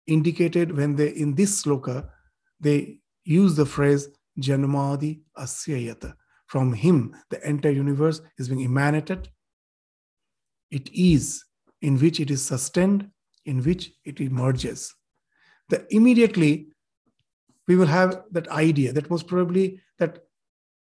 indicated 0.06 0.76
when 0.76 0.96
they 0.96 1.08
in 1.08 1.34
this 1.34 1.62
sloka 1.62 2.08
they 2.60 2.98
use 3.24 3.54
the 3.54 3.66
phrase 3.66 4.08
Janmadi 4.40 5.20
Asyayata. 5.36 6.14
From 6.46 6.72
him, 6.72 7.14
the 7.30 7.46
entire 7.46 7.72
universe 7.72 8.20
is 8.38 8.48
being 8.48 8.64
emanated. 8.64 9.28
It 10.70 10.88
is 10.94 11.44
in 11.82 11.98
which 11.98 12.20
it 12.20 12.30
is 12.30 12.44
sustained, 12.44 13.10
in 13.46 13.62
which 13.62 13.92
it 14.04 14.20
emerges. 14.20 14.94
That 15.70 15.86
immediately 15.90 16.68
we 17.66 17.76
will 17.76 17.86
have 17.86 18.22
that 18.30 18.48
idea 18.48 18.92
that 18.92 19.10
most 19.10 19.26
probably 19.26 19.80
that 19.98 20.18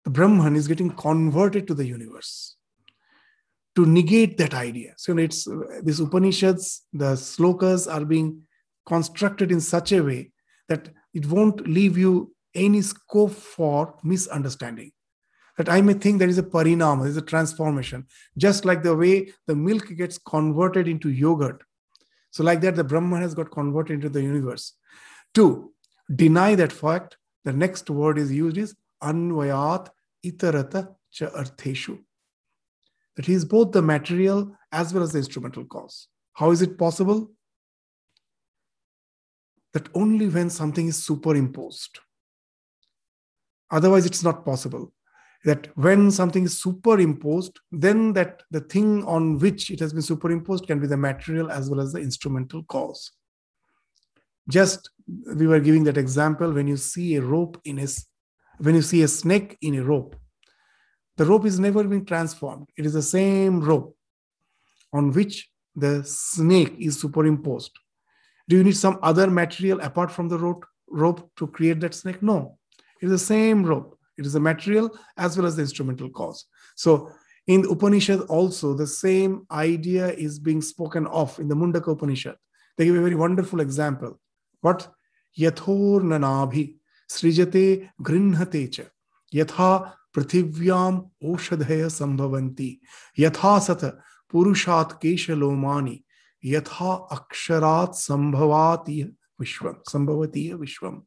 the 0.04 0.12
Brahman 0.12 0.56
is 0.56 0.68
getting 0.68 0.92
converted 0.92 1.66
to 1.68 1.74
the 1.74 1.86
universe 1.86 2.56
to 3.76 3.86
negate 3.86 4.38
that 4.38 4.54
idea. 4.54 4.94
So 4.98 5.18
it's 5.18 5.48
these 5.84 6.00
Upanishads, 6.00 6.84
the 6.94 7.14
slokas 7.14 7.92
are 7.92 8.06
being 8.06 8.42
constructed 8.86 9.52
in 9.52 9.60
such 9.60 9.92
a 9.92 10.02
way 10.02 10.32
that 10.70 10.90
it 11.14 11.26
won't 11.26 11.68
leave 11.68 11.98
you 11.98 12.34
any 12.54 12.82
scope 12.82 13.32
for 13.32 13.96
misunderstanding. 14.04 14.92
That 15.58 15.70
I 15.70 15.82
may 15.82 15.94
think 15.94 16.20
there 16.20 16.30
is 16.30 16.38
a 16.38 16.44
parinama, 16.44 17.02
there 17.02 17.10
is 17.10 17.18
a 17.18 17.22
transformation, 17.22 18.06
just 18.38 18.66
like 18.66 18.84
the 18.84 18.96
way 18.96 19.34
the 19.48 19.56
milk 19.56 19.88
gets 19.96 20.18
converted 20.18 20.88
into 20.88 21.10
yogurt. 21.10 21.64
So, 22.36 22.44
like 22.44 22.60
that, 22.62 22.76
the 22.76 22.84
Brahman 22.84 23.22
has 23.22 23.34
got 23.34 23.50
converted 23.50 23.94
into 23.94 24.10
the 24.10 24.22
universe. 24.22 24.74
To 25.36 25.72
deny 26.14 26.54
that 26.56 26.74
fact, 26.74 27.16
the 27.46 27.54
next 27.54 27.90
word 27.90 28.18
is 28.18 28.30
used 28.30 28.58
is 28.58 28.76
anvayat 29.02 29.88
itarata 30.26 30.94
cha 31.12 31.28
artheshu 31.28 31.98
that 33.16 33.26
he 33.26 33.32
is 33.32 33.46
both 33.46 33.72
the 33.72 33.82
material 33.82 34.54
as 34.74 34.94
well 34.94 35.02
as 35.02 35.14
the 35.14 35.20
instrumental 35.20 35.64
cause. 35.64 36.10
How 36.34 36.52
is 36.52 36.62
it 36.62 36.78
possible? 36.78 37.32
That 39.72 39.88
only 39.94 40.28
when 40.28 40.50
something 40.50 40.88
is 40.88 41.02
superimposed. 41.02 42.00
Otherwise, 43.72 44.06
it's 44.06 44.24
not 44.24 44.44
possible. 44.44 44.92
That 45.46 45.70
when 45.78 46.12
something 46.12 46.44
is 46.44 46.60
superimposed, 46.60 47.60
then 47.72 48.14
that 48.14 48.44
the 48.52 48.62
thing 48.62 49.04
on 49.06 49.38
which 49.38 49.72
it 49.72 49.80
has 49.80 49.94
been 49.94 50.02
superimposed 50.02 50.68
can 50.68 50.80
be 50.80 50.88
the 50.88 50.98
material 50.98 51.52
as 51.52 51.70
well 51.70 51.80
as 51.80 51.94
the 51.94 52.00
instrumental 52.00 52.64
cause. 52.64 53.12
Just 54.50 54.90
we 55.36 55.48
were 55.48 55.60
giving 55.60 55.84
that 55.86 55.98
example 55.98 56.52
when 56.52 56.68
you 56.68 56.78
see 56.78 57.16
a 57.16 57.22
rope 57.22 57.60
in 57.64 57.80
a 57.80 57.88
when 58.60 58.76
you 58.76 58.82
see 58.82 59.04
a 59.04 59.08
snake 59.08 59.58
in 59.62 59.76
a 59.76 59.84
rope 59.84 60.16
the 61.18 61.26
rope 61.26 61.46
is 61.46 61.60
never 61.60 61.84
been 61.84 62.06
transformed. 62.06 62.70
It 62.78 62.86
is 62.86 62.94
the 62.94 63.02
same 63.02 63.62
rope 63.62 63.96
on 64.92 65.12
which 65.12 65.50
the 65.76 66.04
snake 66.04 66.76
is 66.80 67.00
superimposed. 67.00 67.72
Do 68.48 68.58
you 68.58 68.64
need 68.64 68.76
some 68.78 69.00
other 69.02 69.30
material 69.30 69.80
apart 69.82 70.12
from 70.12 70.28
the 70.28 70.38
rope, 70.38 70.66
rope 70.88 71.32
to 71.38 71.48
create 71.48 71.80
that 71.82 71.94
snake? 71.94 72.22
No. 72.22 72.58
It 73.02 73.06
is 73.06 73.12
the 73.12 73.18
same 73.18 73.64
rope. 73.66 73.98
It 74.18 74.26
is 74.26 74.36
a 74.36 74.40
material 74.40 74.98
as 75.18 75.38
well 75.38 75.46
as 75.46 75.56
the 75.56 75.64
instrumental 75.64 76.10
cause. 76.10 76.46
So 76.76 77.12
in 77.48 77.62
the 77.62 77.70
Upanishad 77.70 78.22
also, 78.22 78.74
the 78.74 78.88
same 78.88 79.46
idea 79.52 80.08
is 80.08 80.40
being 80.40 80.62
spoken 80.62 81.06
of 81.08 81.38
in 81.40 81.48
the 81.48 81.56
Mundaka 81.56 81.92
Upanishad. 81.92 82.36
They 82.78 82.86
give 82.86 82.96
a 82.96 83.02
very 83.02 83.16
wonderful 83.16 83.60
example. 83.60 84.20
What? 84.62 84.88
Yathor 85.38 86.02
nanabhi 86.02 86.76
srijate 87.10 87.90
grinhate 88.02 88.72
cha 88.72 88.84
yatha 89.34 89.94
prithivyam 90.16 91.10
oshadhaya 91.24 91.90
sambhavanti 91.90 92.80
yatha 93.18 93.60
sata 93.60 93.98
purushat 94.32 95.00
keshalomani 95.02 96.04
yatha 96.44 97.08
aksharat 97.10 97.92
sambhavati 97.92 99.12
vishwam 99.40 99.78
sambhavati 99.84 100.58
vishwam. 100.58 101.06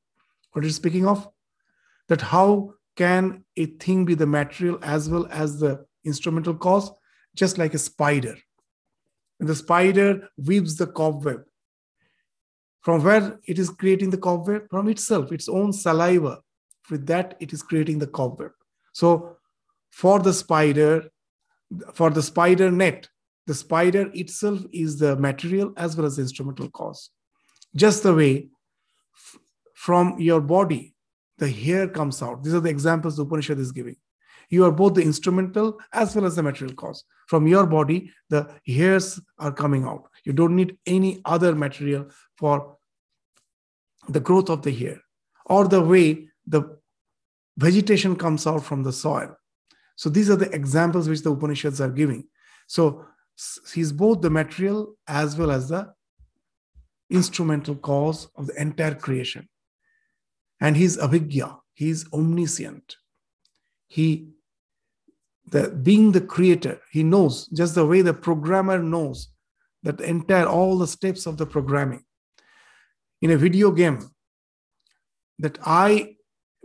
What 0.52 0.64
is 0.64 0.76
speaking 0.76 1.06
of? 1.06 1.28
That 2.08 2.20
how 2.20 2.74
can 2.98 3.44
a 3.56 3.66
thing 3.66 4.04
be 4.04 4.14
the 4.14 4.26
material 4.26 4.78
as 4.82 5.08
well 5.08 5.28
as 5.30 5.60
the 5.60 5.86
instrumental 6.04 6.54
cause? 6.54 6.90
Just 7.36 7.56
like 7.56 7.72
a 7.72 7.78
spider. 7.78 8.36
And 9.38 9.48
the 9.48 9.54
spider 9.54 10.28
weaves 10.36 10.74
the 10.76 10.88
cobweb. 10.88 11.44
From 12.80 13.04
where 13.04 13.38
it 13.46 13.58
is 13.58 13.70
creating 13.70 14.10
the 14.10 14.18
cobweb? 14.18 14.68
From 14.68 14.88
itself, 14.88 15.30
its 15.30 15.48
own 15.48 15.72
saliva. 15.72 16.40
With 16.90 17.06
that, 17.06 17.36
it 17.38 17.52
is 17.52 17.62
creating 17.62 18.00
the 18.00 18.08
cobweb. 18.08 18.50
So, 18.92 19.36
for 19.90 20.18
the 20.18 20.32
spider, 20.32 21.04
for 21.94 22.10
the 22.10 22.22
spider 22.22 22.70
net, 22.72 23.08
the 23.46 23.54
spider 23.54 24.10
itself 24.12 24.60
is 24.72 24.98
the 24.98 25.14
material 25.16 25.72
as 25.76 25.96
well 25.96 26.06
as 26.06 26.16
the 26.16 26.22
instrumental 26.22 26.68
cause. 26.70 27.10
Just 27.76 28.02
the 28.02 28.14
way 28.14 28.48
f- 29.14 29.38
from 29.74 30.18
your 30.18 30.40
body, 30.40 30.94
the 31.38 31.48
hair 31.48 31.88
comes 31.88 32.22
out. 32.22 32.42
These 32.42 32.54
are 32.54 32.60
the 32.60 32.68
examples 32.70 33.16
the 33.16 33.24
Upanishad 33.24 33.58
is 33.58 33.72
giving. 33.72 33.96
You 34.50 34.64
are 34.64 34.72
both 34.72 34.94
the 34.94 35.02
instrumental 35.02 35.78
as 35.92 36.14
well 36.14 36.24
as 36.24 36.36
the 36.36 36.42
material 36.42 36.74
cause. 36.74 37.04
From 37.26 37.46
your 37.46 37.66
body, 37.66 38.10
the 38.30 38.48
hairs 38.66 39.20
are 39.38 39.52
coming 39.52 39.84
out. 39.84 40.08
You 40.24 40.32
don't 40.32 40.56
need 40.56 40.78
any 40.86 41.20
other 41.24 41.54
material 41.54 42.08
for 42.36 42.76
the 44.08 44.20
growth 44.20 44.48
of 44.48 44.62
the 44.62 44.70
hair 44.72 45.00
or 45.46 45.68
the 45.68 45.82
way 45.82 46.28
the 46.46 46.78
vegetation 47.58 48.16
comes 48.16 48.46
out 48.46 48.64
from 48.64 48.82
the 48.82 48.92
soil. 48.92 49.36
So 49.96 50.08
these 50.08 50.30
are 50.30 50.36
the 50.36 50.50
examples 50.54 51.08
which 51.08 51.22
the 51.22 51.32
Upanishads 51.32 51.80
are 51.80 51.90
giving. 51.90 52.24
So 52.66 53.04
he's 53.72 53.92
both 53.92 54.22
the 54.22 54.30
material 54.30 54.96
as 55.06 55.36
well 55.36 55.50
as 55.50 55.68
the 55.68 55.92
instrumental 57.10 57.74
cause 57.74 58.28
of 58.36 58.46
the 58.46 58.60
entire 58.60 58.94
creation. 58.94 59.48
And 60.60 60.76
he's 60.76 60.96
abhigya, 60.96 61.58
he's 61.74 62.10
omniscient. 62.12 62.96
He, 63.86 64.28
the, 65.46 65.70
being 65.70 66.12
the 66.12 66.20
creator, 66.20 66.80
he 66.90 67.02
knows 67.02 67.46
just 67.46 67.74
the 67.74 67.86
way 67.86 68.02
the 68.02 68.14
programmer 68.14 68.78
knows 68.78 69.28
that 69.82 70.00
entire, 70.00 70.46
all 70.46 70.76
the 70.78 70.86
steps 70.86 71.26
of 71.26 71.36
the 71.36 71.46
programming. 71.46 72.04
In 73.22 73.30
a 73.30 73.36
video 73.36 73.70
game, 73.70 74.10
that 75.38 75.58
I, 75.64 76.16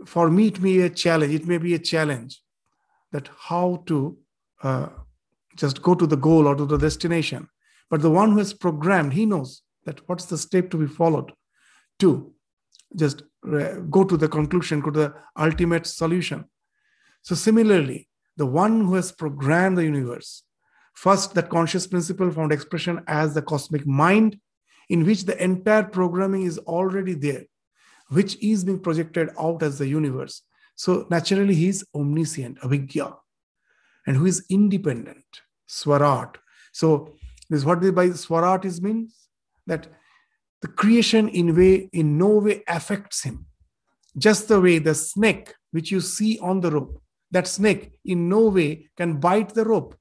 for 0.04 0.30
me, 0.30 0.48
it 0.48 0.60
may 0.60 0.78
be 0.78 0.82
a 0.82 0.90
challenge, 0.90 1.34
it 1.34 1.46
may 1.46 1.58
be 1.58 1.74
a 1.74 1.78
challenge 1.78 2.42
that 3.12 3.28
how 3.38 3.84
to 3.86 4.18
uh, 4.62 4.88
just 5.56 5.82
go 5.82 5.94
to 5.94 6.06
the 6.06 6.16
goal 6.16 6.48
or 6.48 6.56
to 6.56 6.66
the 6.66 6.76
destination. 6.76 7.48
But 7.90 8.02
the 8.02 8.10
one 8.10 8.32
who 8.32 8.38
has 8.38 8.52
programmed, 8.52 9.12
he 9.12 9.26
knows 9.26 9.62
that 9.84 10.00
what's 10.08 10.24
the 10.24 10.38
step 10.38 10.70
to 10.70 10.76
be 10.76 10.86
followed 10.86 11.32
to 12.00 12.32
just 12.96 13.22
go 13.90 14.04
to 14.04 14.16
the 14.16 14.28
conclusion, 14.28 14.80
go 14.80 14.90
to 14.90 15.00
the 15.00 15.14
ultimate 15.38 15.86
solution. 15.86 16.44
So, 17.22 17.34
similarly, 17.34 18.08
the 18.36 18.46
one 18.46 18.84
who 18.84 18.94
has 18.94 19.12
programmed 19.12 19.78
the 19.78 19.84
universe, 19.84 20.42
first, 20.94 21.34
that 21.34 21.50
conscious 21.50 21.86
principle 21.86 22.30
found 22.30 22.52
expression 22.52 23.02
as 23.06 23.34
the 23.34 23.42
cosmic 23.42 23.86
mind, 23.86 24.38
in 24.88 25.04
which 25.04 25.24
the 25.24 25.42
entire 25.42 25.84
programming 25.84 26.42
is 26.42 26.58
already 26.58 27.14
there, 27.14 27.44
which 28.08 28.36
is 28.42 28.64
being 28.64 28.80
projected 28.80 29.30
out 29.38 29.62
as 29.62 29.78
the 29.78 29.86
universe. 29.86 30.42
So, 30.76 31.06
naturally, 31.10 31.54
he 31.54 31.68
is 31.68 31.86
omniscient, 31.94 32.60
avigya, 32.60 33.16
and 34.06 34.16
who 34.16 34.26
is 34.26 34.44
independent, 34.50 35.24
swarat. 35.68 36.36
So, 36.72 37.14
this 37.48 37.60
is 37.60 37.64
what 37.64 37.80
by 37.94 38.08
swarat 38.08 38.64
is 38.64 38.82
means 38.82 39.28
that 39.66 39.86
the 40.64 40.68
creation 40.68 41.28
in 41.28 41.54
way 41.54 41.90
in 41.92 42.16
no 42.16 42.28
way 42.38 42.62
affects 42.66 43.22
him. 43.22 43.44
Just 44.16 44.48
the 44.48 44.58
way 44.58 44.78
the 44.78 44.94
snake 44.94 45.52
which 45.72 45.90
you 45.90 46.00
see 46.00 46.38
on 46.38 46.62
the 46.62 46.70
rope 46.70 47.02
that 47.32 47.46
snake 47.46 47.92
in 48.06 48.30
no 48.30 48.48
way 48.48 48.88
can 48.96 49.20
bite 49.20 49.52
the 49.52 49.64
rope. 49.64 49.94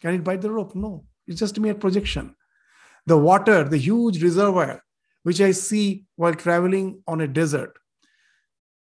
Can 0.00 0.14
it 0.14 0.22
bite 0.22 0.40
the 0.40 0.52
rope? 0.52 0.76
No. 0.76 1.04
It's 1.26 1.40
just 1.40 1.58
a 1.58 1.60
mere 1.60 1.74
projection. 1.74 2.36
The 3.06 3.18
water 3.18 3.64
the 3.64 3.76
huge 3.76 4.22
reservoir 4.22 4.84
which 5.24 5.40
i 5.40 5.50
see 5.50 6.04
while 6.14 6.34
traveling 6.34 7.02
on 7.08 7.22
a 7.22 7.26
desert. 7.26 7.72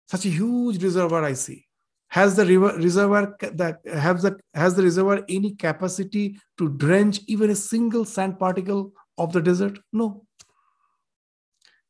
Such 0.07 0.25
a 0.25 0.29
huge 0.29 0.81
reservoir 0.81 1.25
i 1.25 1.33
see. 1.33 1.65
Has 2.07 2.37
the 2.37 2.45
river 2.45 2.71
reservoir 2.77 3.35
that 3.41 3.81
has 3.85 4.21
the 4.21 4.39
has 4.53 4.75
the 4.75 4.83
reservoir 4.83 5.25
any 5.27 5.55
capacity 5.55 6.39
to 6.57 6.69
drench 6.69 7.19
even 7.27 7.49
a 7.49 7.61
single 7.63 8.05
sand 8.05 8.39
particle 8.39 8.93
of 9.17 9.33
the 9.33 9.41
desert? 9.41 9.77
No 9.91 10.26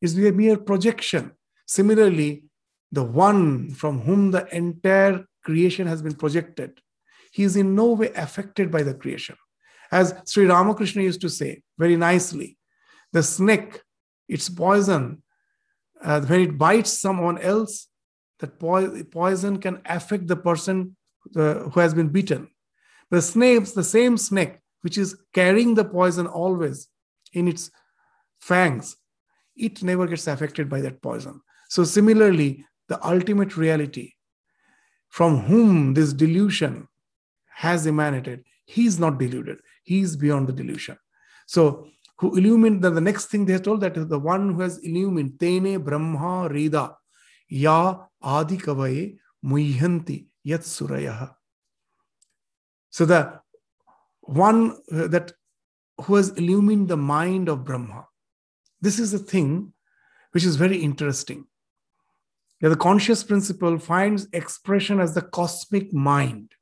it's 0.02 0.16
a 0.16 0.32
mere 0.32 0.58
projection 0.58 1.32
similarly 1.66 2.44
the 2.92 3.04
one 3.04 3.70
from 3.72 4.02
whom 4.02 4.32
the 4.32 4.46
entire 4.56 5.26
creation 5.44 5.88
has 5.88 6.02
been 6.02 6.14
projected 6.14 6.80
he 7.32 7.44
is 7.44 7.56
in 7.56 7.76
no 7.76 7.94
way 7.94 8.12
affected 8.16 8.72
by 8.72 8.84
the 8.84 8.94
creation 8.94 9.36
as 9.92 10.14
sri 10.26 10.46
ramakrishna 10.46 11.02
used 11.02 11.22
to 11.22 11.30
say 11.30 11.62
very 11.78 11.96
nicely 11.96 12.58
the 13.14 13.24
snake 13.24 13.82
its 14.28 14.50
poison 14.50 15.22
uh, 16.04 16.22
when 16.22 16.42
it 16.42 16.58
bites 16.58 16.92
someone 16.92 17.38
else 17.40 17.88
that 18.40 18.60
poison 19.12 19.58
can 19.58 19.82
affect 19.86 20.28
the 20.28 20.36
person 20.36 20.96
uh, 21.36 21.56
who 21.70 21.80
has 21.80 21.94
been 21.94 22.10
bitten. 22.10 22.48
The 23.10 23.22
snakes, 23.22 23.72
the 23.72 23.84
same 23.84 24.18
snake, 24.18 24.58
which 24.82 24.98
is 24.98 25.18
carrying 25.34 25.76
the 25.76 25.86
poison 25.86 26.28
always 26.28 26.88
in 27.34 27.48
its 27.48 27.72
fangs, 28.40 28.96
it 29.58 29.84
never 29.84 30.08
gets 30.08 30.28
affected 30.28 30.70
by 30.70 30.82
that 30.82 31.02
poison. 31.02 31.42
So, 31.70 31.84
similarly, 31.84 32.66
the 32.88 33.06
ultimate 33.06 33.58
reality 33.58 34.14
from 35.10 35.42
whom 35.42 35.94
this 35.94 36.14
delusion 36.14 36.88
has 37.50 37.88
emanated, 37.88 38.44
he 38.66 38.86
is 38.86 39.00
not 39.00 39.18
deluded, 39.18 39.58
he 39.84 40.02
is 40.02 40.16
beyond 40.16 40.48
the 40.48 40.54
delusion. 40.54 40.98
So, 41.46 41.88
who 42.20 42.36
illumined, 42.36 42.84
then 42.84 42.96
the 42.96 43.02
next 43.02 43.28
thing 43.28 43.46
they 43.46 43.54
are 43.54 43.60
told 43.60 43.82
that 43.82 43.96
is 43.96 44.08
the 44.08 44.20
one 44.20 44.54
who 44.54 44.62
has 44.62 44.80
illumined, 44.80 45.40
Tene 45.40 45.78
Brahma 45.78 46.50
Rida, 46.50 46.96
Ya 47.48 48.06
Adi 48.22 48.58
Kavaye 48.58 49.18
Muhyanti 49.46 50.26
Yat 50.44 50.62
Suraya. 50.62 51.36
So 52.90 53.06
the 53.06 53.40
one 54.22 54.76
that 54.90 55.34
who 56.02 56.16
has 56.16 56.30
illumined 56.30 56.88
the 56.88 56.98
mind 56.98 57.50
of 57.50 57.64
Brahma. 57.64 58.07
This 58.82 59.00
is 59.00 59.12
the 59.12 59.20
thing 59.20 59.74
which 60.32 60.44
is 60.44 60.56
very 60.56 60.78
interesting. 60.78 61.46
Yeah, 62.62 62.70
the 62.70 62.76
conscious 62.76 63.24
principle 63.24 63.78
finds 63.78 64.28
expression 64.34 65.00
as 65.00 65.14
the 65.14 65.22
cosmic 65.22 65.94
mind, 65.94 66.54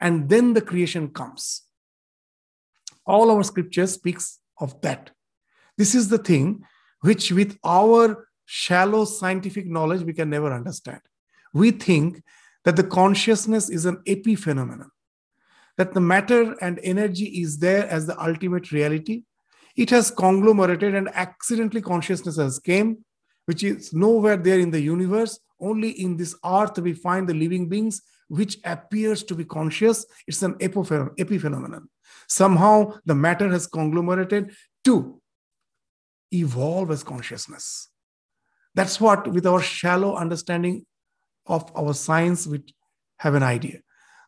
and 0.00 0.28
then 0.28 0.52
the 0.52 0.60
creation 0.60 1.08
comes. 1.08 1.62
All 3.06 3.30
our 3.30 3.42
scripture 3.42 3.86
speaks 3.86 4.38
of 4.58 4.80
that. 4.82 5.10
This 5.78 5.94
is 5.94 6.08
the 6.08 6.18
thing 6.18 6.64
which, 7.00 7.32
with 7.32 7.58
our 7.64 8.28
shallow 8.44 9.04
scientific 9.04 9.66
knowledge 9.66 10.02
we 10.02 10.12
can 10.12 10.28
never 10.28 10.52
understand. 10.52 11.00
We 11.54 11.70
think 11.70 12.22
that 12.64 12.76
the 12.76 12.84
consciousness 12.84 13.70
is 13.70 13.86
an 13.86 14.02
epiphenomenon, 14.06 14.90
that 15.78 15.94
the 15.94 16.00
matter 16.00 16.54
and 16.60 16.78
energy 16.82 17.26
is 17.42 17.58
there 17.58 17.88
as 17.88 18.06
the 18.06 18.20
ultimate 18.22 18.70
reality. 18.70 19.22
It 19.80 19.88
has 19.88 20.10
conglomerated 20.10 20.94
and 20.94 21.08
accidentally 21.14 21.80
consciousness 21.80 22.36
has 22.36 22.58
came, 22.58 23.02
which 23.46 23.64
is 23.64 23.94
nowhere 23.94 24.36
there 24.36 24.60
in 24.60 24.70
the 24.70 24.80
universe. 24.82 25.40
Only 25.58 25.92
in 25.92 26.18
this 26.18 26.34
earth 26.44 26.78
we 26.78 26.92
find 26.92 27.26
the 27.26 27.32
living 27.32 27.66
beings 27.66 28.02
which 28.28 28.58
appears 28.62 29.22
to 29.24 29.34
be 29.34 29.46
conscious. 29.46 30.04
It's 30.26 30.42
an 30.42 30.56
epiphenomenon. 30.56 31.84
Somehow 32.28 32.98
the 33.06 33.14
matter 33.14 33.48
has 33.48 33.66
conglomerated 33.66 34.54
to 34.84 35.18
evolve 36.30 36.90
as 36.90 37.02
consciousness. 37.02 37.88
That's 38.74 39.00
what, 39.00 39.32
with 39.32 39.46
our 39.46 39.62
shallow 39.62 40.14
understanding 40.14 40.84
of 41.46 41.72
our 41.74 41.94
science, 41.94 42.46
we 42.46 42.62
have 43.20 43.34
an 43.34 43.42
idea. 43.42 43.78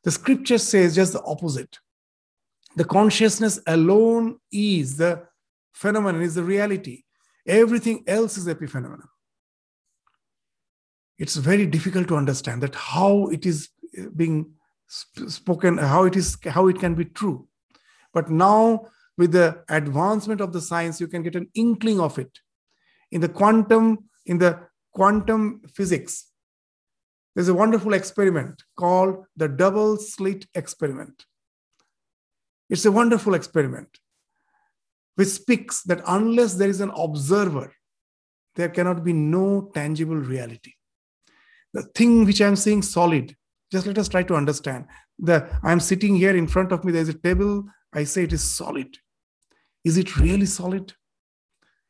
The 0.04 0.12
scripture 0.12 0.56
says 0.56 0.94
just 0.94 1.12
the 1.12 1.22
opposite. 1.22 1.78
The 2.74 2.86
consciousness 2.86 3.60
alone 3.66 4.38
is 4.50 4.96
the 4.96 5.30
phenomenon, 5.72 6.22
is 6.22 6.34
the 6.34 6.42
reality. 6.42 7.04
Everything 7.46 8.04
else 8.06 8.36
is 8.36 8.46
epiphenomenon. 8.46 9.08
It's 11.18 11.36
very 11.36 11.66
difficult 11.66 12.08
to 12.08 12.16
understand 12.16 12.62
that 12.62 12.74
how 12.74 13.28
it 13.28 13.46
is 13.46 13.68
uh, 13.98 14.06
being 14.14 14.52
spoken, 14.86 15.78
how 15.78 16.04
it 16.04 16.16
is, 16.16 16.36
how 16.44 16.68
it 16.68 16.78
can 16.78 16.94
be 16.94 17.04
true. 17.04 17.48
But 18.12 18.30
now, 18.30 18.88
with 19.16 19.32
the 19.32 19.62
advancement 19.68 20.40
of 20.40 20.52
the 20.52 20.60
science, 20.60 21.00
you 21.00 21.08
can 21.08 21.22
get 21.22 21.36
an 21.36 21.48
inkling 21.54 22.00
of 22.00 22.18
it. 22.18 22.38
In 23.10 23.20
the 23.20 23.28
quantum 23.28 24.08
in 24.26 24.38
the 24.38 24.60
quantum 24.92 25.62
physics, 25.74 26.28
there's 27.34 27.48
a 27.48 27.54
wonderful 27.54 27.94
experiment 27.94 28.62
called 28.76 29.24
the 29.36 29.48
double 29.48 29.96
slit 29.96 30.46
experiment. 30.54 31.24
It's 32.68 32.84
a 32.84 32.92
wonderful 32.92 33.34
experiment 33.34 33.98
which 35.16 35.28
speaks 35.28 35.82
that 35.82 36.02
unless 36.06 36.54
there 36.54 36.68
is 36.68 36.80
an 36.80 36.90
observer, 36.96 37.72
there 38.54 38.68
cannot 38.68 39.04
be 39.04 39.12
no 39.12 39.70
tangible 39.74 40.16
reality. 40.16 40.72
The 41.72 41.82
thing 41.94 42.24
which 42.24 42.40
I'm 42.40 42.56
saying 42.56 42.82
solid, 42.82 43.34
just 43.70 43.86
let 43.86 43.98
us 43.98 44.08
try 44.08 44.22
to 44.24 44.34
understand. 44.34 44.86
The 45.18 45.48
I'm 45.62 45.80
sitting 45.80 46.16
here 46.16 46.36
in 46.36 46.46
front 46.46 46.72
of 46.72 46.84
me, 46.84 46.92
there's 46.92 47.08
a 47.08 47.14
table, 47.14 47.64
I 47.94 48.04
say 48.04 48.24
it 48.24 48.32
is 48.32 48.42
solid. 48.42 48.98
Is 49.84 49.96
it 49.96 50.16
really 50.16 50.46
solid? 50.46 50.92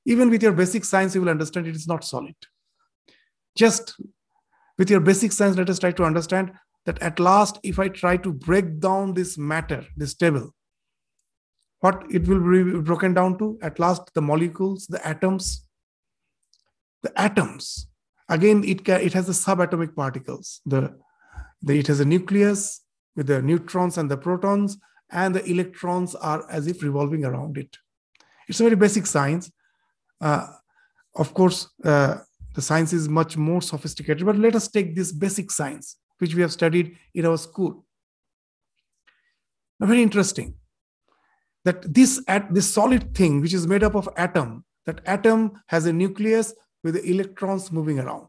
Even 0.04 0.30
with 0.30 0.42
your 0.42 0.52
basic 0.52 0.84
science, 0.84 1.14
you 1.14 1.20
will 1.20 1.28
understand 1.28 1.66
it 1.66 1.76
is 1.76 1.86
not 1.86 2.04
solid. 2.04 2.34
Just 3.56 4.00
with 4.78 4.90
your 4.90 5.00
basic 5.00 5.32
science, 5.32 5.56
let 5.56 5.70
us 5.70 5.78
try 5.78 5.92
to 5.92 6.04
understand 6.04 6.52
that 6.86 7.00
at 7.00 7.20
last, 7.20 7.58
if 7.62 7.78
I 7.78 7.88
try 7.88 8.16
to 8.16 8.32
break 8.32 8.80
down 8.80 9.14
this 9.14 9.38
matter, 9.38 9.84
this 9.96 10.14
table, 10.14 10.54
what 11.82 12.04
it 12.10 12.28
will 12.28 12.40
be 12.40 12.80
broken 12.80 13.12
down 13.12 13.36
to. 13.38 13.58
At 13.60 13.78
last 13.78 14.14
the 14.14 14.22
molecules 14.22 14.86
the 14.86 15.04
atoms 15.06 15.64
the 17.02 17.12
atoms. 17.20 17.88
Again 18.28 18.62
it 18.64 18.84
can, 18.84 19.00
it 19.00 19.12
has 19.12 19.26
the 19.26 19.32
subatomic 19.32 19.94
particles. 19.96 20.60
The, 20.64 20.96
the 21.60 21.78
it 21.80 21.88
has 21.88 22.00
a 22.00 22.04
nucleus 22.04 22.80
with 23.16 23.26
the 23.26 23.42
neutrons 23.42 23.98
and 23.98 24.10
the 24.10 24.16
protons 24.16 24.78
and 25.10 25.34
the 25.34 25.44
electrons 25.44 26.14
are 26.14 26.48
as 26.48 26.68
if 26.68 26.82
revolving 26.82 27.24
around 27.24 27.58
it. 27.58 27.76
It's 28.48 28.60
a 28.60 28.62
very 28.62 28.76
basic 28.76 29.06
science. 29.06 29.50
Uh, 30.20 30.46
of 31.16 31.34
course 31.34 31.68
uh, 31.84 32.18
the 32.54 32.62
science 32.62 32.92
is 32.92 33.08
much 33.08 33.36
more 33.36 33.60
sophisticated 33.60 34.24
but 34.24 34.36
let 34.36 34.54
us 34.54 34.68
take 34.68 34.94
this 34.94 35.10
basic 35.10 35.50
science 35.50 35.96
which 36.18 36.36
we 36.36 36.42
have 36.42 36.52
studied 36.52 36.96
in 37.12 37.26
our 37.26 37.36
school. 37.36 37.84
Now, 39.80 39.88
very 39.88 40.02
interesting 40.02 40.54
that 41.64 41.94
this 41.94 42.22
at 42.28 42.52
this 42.52 42.72
solid 42.72 43.14
thing 43.14 43.40
which 43.40 43.54
is 43.54 43.66
made 43.66 43.82
up 43.82 43.94
of 43.94 44.08
atom 44.16 44.64
that 44.86 45.00
atom 45.06 45.52
has 45.66 45.86
a 45.86 45.92
nucleus 45.92 46.54
with 46.82 46.94
the 46.94 47.04
electrons 47.08 47.70
moving 47.70 48.00
around. 48.00 48.28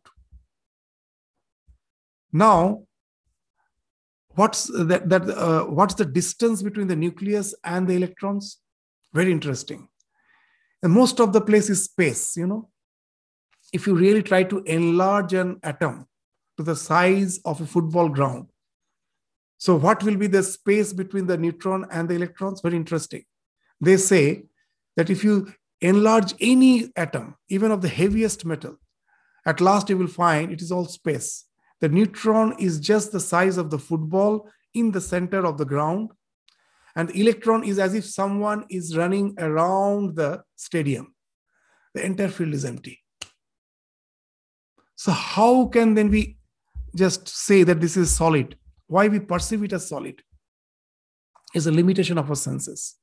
Now 2.32 2.84
what's 4.36 4.66
that, 4.68 5.10
that 5.10 5.30
uh, 5.30 5.66
what's 5.66 5.96
the 5.96 6.06
distance 6.06 6.62
between 6.62 6.88
the 6.88 6.96
nucleus 6.96 7.56
and 7.64 7.88
the 7.88 7.96
electrons? 7.96 8.60
Very 9.14 9.32
interesting. 9.32 9.88
And 10.82 10.92
most 10.92 11.20
of 11.20 11.34
the 11.34 11.42
place 11.42 11.70
is 11.70 11.86
space 11.86 12.36
you 12.38 12.48
know. 12.48 12.70
If 13.72 13.88
you 13.88 13.96
really 13.96 14.22
try 14.22 14.44
to 14.44 14.62
enlarge 14.64 15.34
an 15.34 15.60
atom 15.64 16.08
to 16.58 16.64
the 16.64 16.76
size 16.76 17.40
of 17.46 17.60
a 17.62 17.66
football 17.66 18.10
ground 18.10 18.50
so, 19.64 19.78
what 19.78 20.04
will 20.04 20.18
be 20.18 20.28
the 20.28 20.44
space 20.44 20.92
between 20.92 21.26
the 21.26 21.38
neutron 21.38 21.86
and 21.90 22.10
the 22.10 22.16
electrons? 22.16 22.60
Very 22.60 22.76
interesting. 22.76 23.24
They 23.80 23.96
say 23.96 24.44
that 24.98 25.10
if 25.10 25.24
you 25.24 25.54
enlarge 25.80 26.34
any 26.42 26.92
atom, 26.98 27.38
even 27.48 27.72
of 27.72 27.82
the 27.82 27.88
heaviest 27.88 28.44
metal, 28.44 28.76
at 29.46 29.62
last 29.62 29.90
you 29.90 29.98
will 29.98 30.08
find 30.08 30.52
it 30.52 30.62
is 30.62 30.70
all 30.70 30.84
space. 30.84 31.46
The 31.80 31.88
neutron 31.88 32.58
is 32.60 32.78
just 32.78 33.14
the 33.14 33.22
size 33.22 33.58
of 33.58 33.70
the 33.70 33.80
football 33.80 34.50
in 34.74 34.92
the 34.92 35.00
center 35.00 35.46
of 35.46 35.58
the 35.58 35.64
ground. 35.64 36.12
And 36.98 37.08
the 37.08 37.22
electron 37.22 37.64
is 37.64 37.80
as 37.80 37.94
if 37.94 38.04
someone 38.04 38.66
is 38.70 38.98
running 38.98 39.34
around 39.38 40.18
the 40.18 40.44
stadium. 40.58 41.16
The 41.94 42.06
entire 42.06 42.28
field 42.28 42.54
is 42.54 42.66
empty. 42.66 43.00
So, 44.98 45.14
how 45.14 45.68
can 45.68 45.94
then 45.94 46.10
we 46.10 46.36
just 46.94 47.30
say 47.30 47.64
that 47.64 47.80
this 47.80 47.96
is 47.96 48.12
solid? 48.12 48.58
Why 48.94 49.08
we 49.08 49.20
perceive 49.20 49.64
it 49.64 49.74
as 49.74 49.88
solid 49.88 50.22
is 51.56 51.66
a 51.66 51.72
limitation 51.72 52.20
of 52.20 52.30
our 52.30 52.36
senses. 52.36 52.96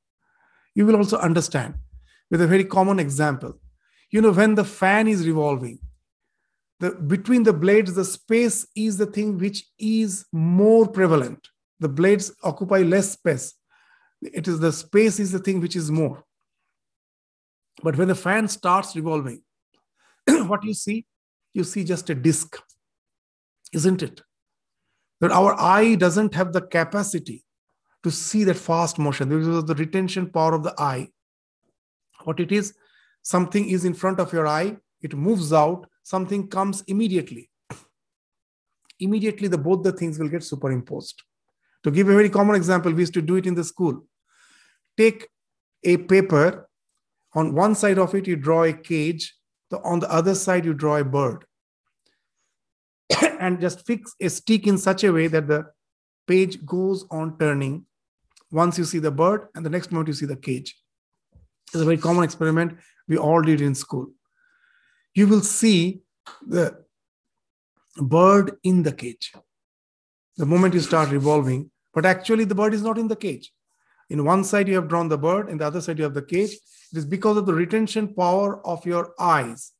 You 0.73 0.85
will 0.85 0.95
also 0.95 1.17
understand 1.17 1.75
with 2.29 2.41
a 2.41 2.47
very 2.47 2.63
common 2.63 2.97
example. 2.97 3.59
You 4.09 4.21
know, 4.21 4.31
when 4.31 4.55
the 4.55 4.63
fan 4.63 5.09
is 5.09 5.27
revolving, 5.27 5.79
the, 6.79 6.91
between 6.91 7.43
the 7.43 7.53
blades, 7.53 7.93
the 7.93 8.05
space 8.05 8.65
is 8.73 8.97
the 8.97 9.05
thing 9.05 9.37
which 9.37 9.65
is 9.77 10.25
more 10.31 10.87
prevalent. 10.87 11.49
The 11.81 11.89
blades 11.89 12.31
occupy 12.41 12.79
less 12.79 13.11
space. 13.11 13.53
It 14.21 14.47
is 14.47 14.59
the 14.59 14.71
space 14.71 15.19
is 15.19 15.31
the 15.33 15.39
thing 15.39 15.59
which 15.59 15.75
is 15.75 15.91
more. 15.91 16.23
But 17.83 17.97
when 17.97 18.07
the 18.07 18.15
fan 18.15 18.47
starts 18.47 18.95
revolving, 18.95 19.41
what 20.51 20.63
you 20.63 20.73
see? 20.73 21.05
You 21.53 21.65
see 21.65 21.83
just 21.83 22.09
a 22.09 22.15
disk, 22.15 22.57
isn't 23.73 24.01
it? 24.01 24.21
That 25.21 25.31
our 25.31 25.59
eye 25.59 25.95
doesn't 25.95 26.33
have 26.33 26.51
the 26.51 26.61
capacity 26.61 27.45
to 28.03 28.11
see 28.11 28.43
that 28.43 28.57
fast 28.57 28.99
motion. 28.99 29.29
This 29.29 29.47
is 29.47 29.63
the 29.65 29.75
retention 29.75 30.29
power 30.29 30.53
of 30.53 30.63
the 30.63 30.73
eye. 30.77 31.09
What 32.23 32.39
it 32.39 32.51
is, 32.51 32.73
something 33.21 33.69
is 33.69 33.85
in 33.85 33.93
front 33.93 34.19
of 34.19 34.33
your 34.33 34.47
eye, 34.47 34.77
it 35.01 35.13
moves 35.15 35.53
out, 35.53 35.87
something 36.03 36.47
comes 36.47 36.81
immediately. 36.87 37.49
Immediately, 38.99 39.47
the 39.47 39.57
both 39.57 39.83
the 39.83 39.91
things 39.91 40.19
will 40.19 40.29
get 40.29 40.43
superimposed. 40.43 41.21
To 41.83 41.91
give 41.91 42.09
a 42.09 42.13
very 42.13 42.29
common 42.29 42.55
example, 42.55 42.91
we 42.91 43.01
used 43.01 43.13
to 43.13 43.21
do 43.21 43.35
it 43.35 43.47
in 43.47 43.55
the 43.55 43.63
school. 43.63 44.05
Take 44.97 45.27
a 45.83 45.97
paper, 45.97 46.67
on 47.33 47.55
one 47.55 47.75
side 47.75 47.97
of 47.97 48.13
it, 48.13 48.27
you 48.27 48.35
draw 48.35 48.63
a 48.63 48.73
cage, 48.73 49.35
on 49.83 49.99
the 49.99 50.11
other 50.11 50.35
side, 50.35 50.65
you 50.65 50.73
draw 50.73 50.97
a 50.97 51.03
bird. 51.03 51.45
and 53.39 53.59
just 53.59 53.85
fix 53.85 54.15
a 54.21 54.29
stick 54.29 54.67
in 54.67 54.77
such 54.77 55.03
a 55.03 55.11
way 55.11 55.27
that 55.27 55.47
the 55.47 55.65
page 56.27 56.65
goes 56.65 57.05
on 57.11 57.37
turning 57.37 57.85
once 58.51 58.77
you 58.77 58.83
see 58.83 58.99
the 58.99 59.11
bird 59.11 59.47
and 59.55 59.65
the 59.65 59.69
next 59.69 59.91
moment 59.91 60.07
you 60.07 60.13
see 60.13 60.25
the 60.25 60.35
cage. 60.35 60.75
It's 61.67 61.81
a 61.81 61.85
very 61.85 61.97
common 61.97 62.23
experiment 62.23 62.77
we 63.07 63.17
all 63.17 63.41
did 63.41 63.61
in 63.61 63.75
school. 63.75 64.07
You 65.15 65.27
will 65.27 65.41
see 65.41 66.01
the 66.45 66.83
bird 67.97 68.57
in 68.63 68.83
the 68.83 68.91
cage 68.91 69.33
the 70.37 70.45
moment 70.45 70.73
you 70.73 70.79
start 70.79 71.09
revolving, 71.09 71.69
but 71.93 72.05
actually 72.05 72.45
the 72.45 72.55
bird 72.55 72.73
is 72.73 72.81
not 72.81 72.97
in 72.97 73.07
the 73.07 73.15
cage. 73.15 73.53
In 74.09 74.25
one 74.25 74.43
side, 74.43 74.67
you 74.67 74.75
have 74.75 74.87
drawn 74.87 75.07
the 75.07 75.17
bird, 75.17 75.49
in 75.49 75.57
the 75.57 75.67
other 75.67 75.81
side, 75.81 75.97
you 75.97 76.03
have 76.03 76.13
the 76.13 76.21
cage. 76.21 76.53
It 76.91 76.97
is 76.97 77.05
because 77.05 77.37
of 77.37 77.45
the 77.45 77.53
retention 77.53 78.13
power 78.13 78.65
of 78.65 78.85
your 78.85 79.13
eyes 79.19 79.71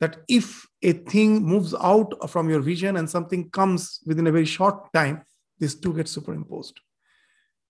that 0.00 0.18
if 0.28 0.66
a 0.82 0.92
thing 0.92 1.42
moves 1.42 1.74
out 1.74 2.30
from 2.30 2.48
your 2.48 2.60
vision 2.60 2.96
and 2.96 3.08
something 3.08 3.50
comes 3.50 4.00
within 4.06 4.26
a 4.26 4.32
very 4.32 4.46
short 4.46 4.92
time, 4.92 5.22
these 5.58 5.74
two 5.74 5.92
get 5.92 6.08
superimposed. 6.08 6.80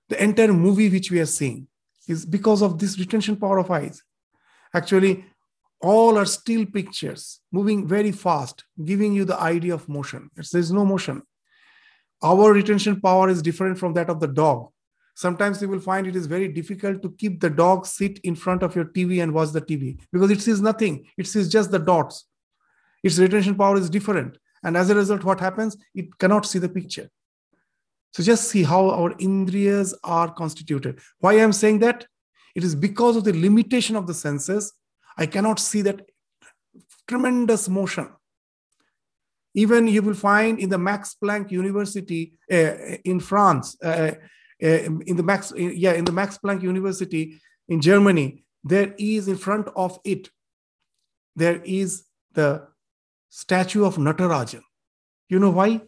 The 0.09 0.23
entire 0.23 0.53
movie 0.53 0.89
which 0.89 1.11
we 1.11 1.21
are 1.21 1.27
seeing 1.27 1.67
is 2.09 2.25
because 2.25 2.63
of 2.63 2.79
this 2.79 2.99
retention 2.99 3.37
power 3.37 3.59
of 3.59 3.71
eyes. 3.71 4.03
Actually, 4.75 5.25
all 5.81 6.17
are 6.17 6.27
still 6.27 6.67
pictures 6.67 7.41
moving 7.51 7.87
very 7.87 8.13
fast, 8.13 8.65
giving 8.85 9.13
you 9.13 9.25
the 9.25 9.41
idea 9.41 9.75
of 9.75 9.89
motion. 9.89 10.31
There's 10.35 10.73
no 10.73 10.85
motion. 10.85 11.23
Our 12.23 12.53
retention 12.53 13.01
power 13.01 13.29
is 13.29 13.43
different 13.43 13.79
from 13.79 13.95
that 13.95 14.11
of 14.11 14.21
the 14.21 14.29
dog. 14.29 14.69
Sometimes 15.21 15.61
you 15.61 15.69
will 15.69 15.81
find 15.81 16.07
it 16.07 16.17
is 16.17 16.27
very 16.27 16.49
difficult 16.49 17.03
to 17.03 17.11
keep 17.11 17.41
the 17.41 17.51
dog 17.51 17.85
sit 17.85 18.19
in 18.21 18.35
front 18.35 18.63
of 18.63 18.75
your 18.75 18.87
TV 18.87 19.23
and 19.23 19.35
watch 19.35 19.51
the 19.51 19.61
TV 19.61 19.99
because 20.11 20.31
it 20.31 20.41
sees 20.41 20.63
nothing. 20.63 21.05
It 21.19 21.27
sees 21.27 21.47
just 21.47 21.71
the 21.71 21.79
dots. 21.79 22.25
Its 23.03 23.19
retention 23.19 23.55
power 23.55 23.77
is 23.77 23.91
different. 23.91 24.39
And 24.63 24.79
as 24.79 24.89
a 24.89 24.95
result, 24.95 25.23
what 25.23 25.39
happens? 25.39 25.77
It 25.95 26.17
cannot 26.19 26.47
see 26.47 26.59
the 26.59 26.71
picture. 26.71 27.11
So 28.15 28.23
just 28.23 28.49
see 28.49 28.63
how 28.63 28.89
our 28.89 29.11
indriyas 29.17 29.93
are 30.05 30.33
constituted. 30.33 31.01
Why 31.19 31.35
I'm 31.35 31.53
saying 31.53 31.81
that? 31.81 32.07
It 32.55 32.65
is 32.65 32.75
because 32.75 33.17
of 33.17 33.25
the 33.25 33.35
limitation 33.35 33.97
of 33.97 34.07
the 34.07 34.15
senses. 34.15 34.73
I 35.19 35.27
cannot 35.27 35.59
see 35.59 35.83
that 35.83 36.01
tremendous 37.07 37.69
motion. 37.69 38.09
Even 39.53 39.87
you 39.87 40.01
will 40.01 40.15
find 40.15 40.59
in 40.59 40.71
the 40.71 40.79
Max 40.79 41.15
Planck 41.23 41.51
University 41.51 42.33
uh, 42.51 42.97
in 43.05 43.21
France, 43.21 43.77
uh, 43.83 44.13
Uh, 44.63 45.01
in 45.07 45.17
the 45.17 45.23
Max, 45.23 45.53
uh, 45.53 45.57
yeah, 45.57 45.93
in 45.93 46.05
the 46.05 46.13
Max 46.13 46.39
Planck 46.39 46.63
University 46.63 47.41
in 47.69 47.81
Germany, 47.81 48.45
there 48.63 48.95
is 48.99 49.29
in 49.29 49.37
front 49.37 49.69
of 49.75 49.99
it, 50.05 50.31
there 51.35 51.63
is 51.65 52.05
the 52.35 52.67
statue 53.31 53.85
of 53.85 53.97
Natarajan. 53.97 54.63
You 55.29 55.39
know 55.39 55.51
why? 55.51 55.81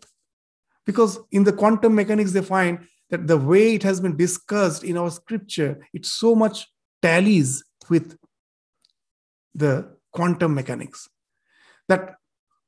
Because 0.86 1.18
in 1.30 1.44
the 1.44 1.52
quantum 1.52 1.94
mechanics, 1.94 2.32
they 2.32 2.42
find 2.42 2.86
that 3.10 3.26
the 3.26 3.36
way 3.36 3.74
it 3.74 3.82
has 3.82 4.00
been 4.00 4.16
discussed 4.16 4.84
in 4.84 4.96
our 4.96 5.10
scripture, 5.10 5.86
it 5.92 6.06
so 6.06 6.34
much 6.34 6.66
tallies 7.02 7.62
with 7.90 8.16
the 9.54 9.96
quantum 10.12 10.54
mechanics. 10.54 11.08
That, 11.88 12.14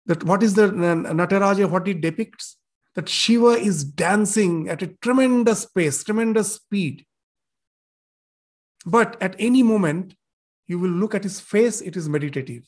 that 0.07 0.23
what 0.25 0.43
is 0.43 0.55
the 0.55 0.65
uh, 0.65 1.13
Nataraja, 1.15 1.71
what 1.71 1.89
it 1.89 2.01
depicts? 2.01 2.57
That 2.95 3.09
Shiva 3.09 3.49
is 3.49 3.82
dancing 3.82 4.68
at 4.68 4.82
a 4.82 4.86
tremendous 4.86 5.66
pace, 5.66 6.05
tremendous 6.05 6.55
speed. 6.55 7.05
But 8.86 9.20
at 9.20 9.34
any 9.38 9.62
moment, 9.62 10.14
you 10.66 10.78
will 10.78 10.90
look 10.90 11.14
at 11.14 11.24
his 11.24 11.40
face, 11.40 11.80
it 11.80 11.97
is 11.97 12.09
meditative, 12.09 12.64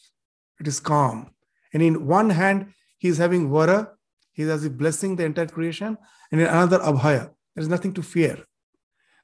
it 0.60 0.66
is 0.66 0.80
calm, 0.80 1.30
and 1.72 1.82
in 1.82 2.06
one 2.06 2.30
hand, 2.30 2.72
he 2.98 3.08
is 3.08 3.18
having 3.18 3.50
vara, 3.50 3.92
he 4.32 4.42
is 4.42 4.48
as 4.48 4.64
if 4.64 4.72
blessing 4.72 5.16
the 5.16 5.24
entire 5.24 5.46
creation, 5.46 5.96
and 6.30 6.40
in 6.40 6.46
another, 6.46 6.78
abhaya. 6.78 7.30
There 7.54 7.62
is 7.62 7.68
nothing 7.68 7.94
to 7.94 8.02
fear. 8.02 8.44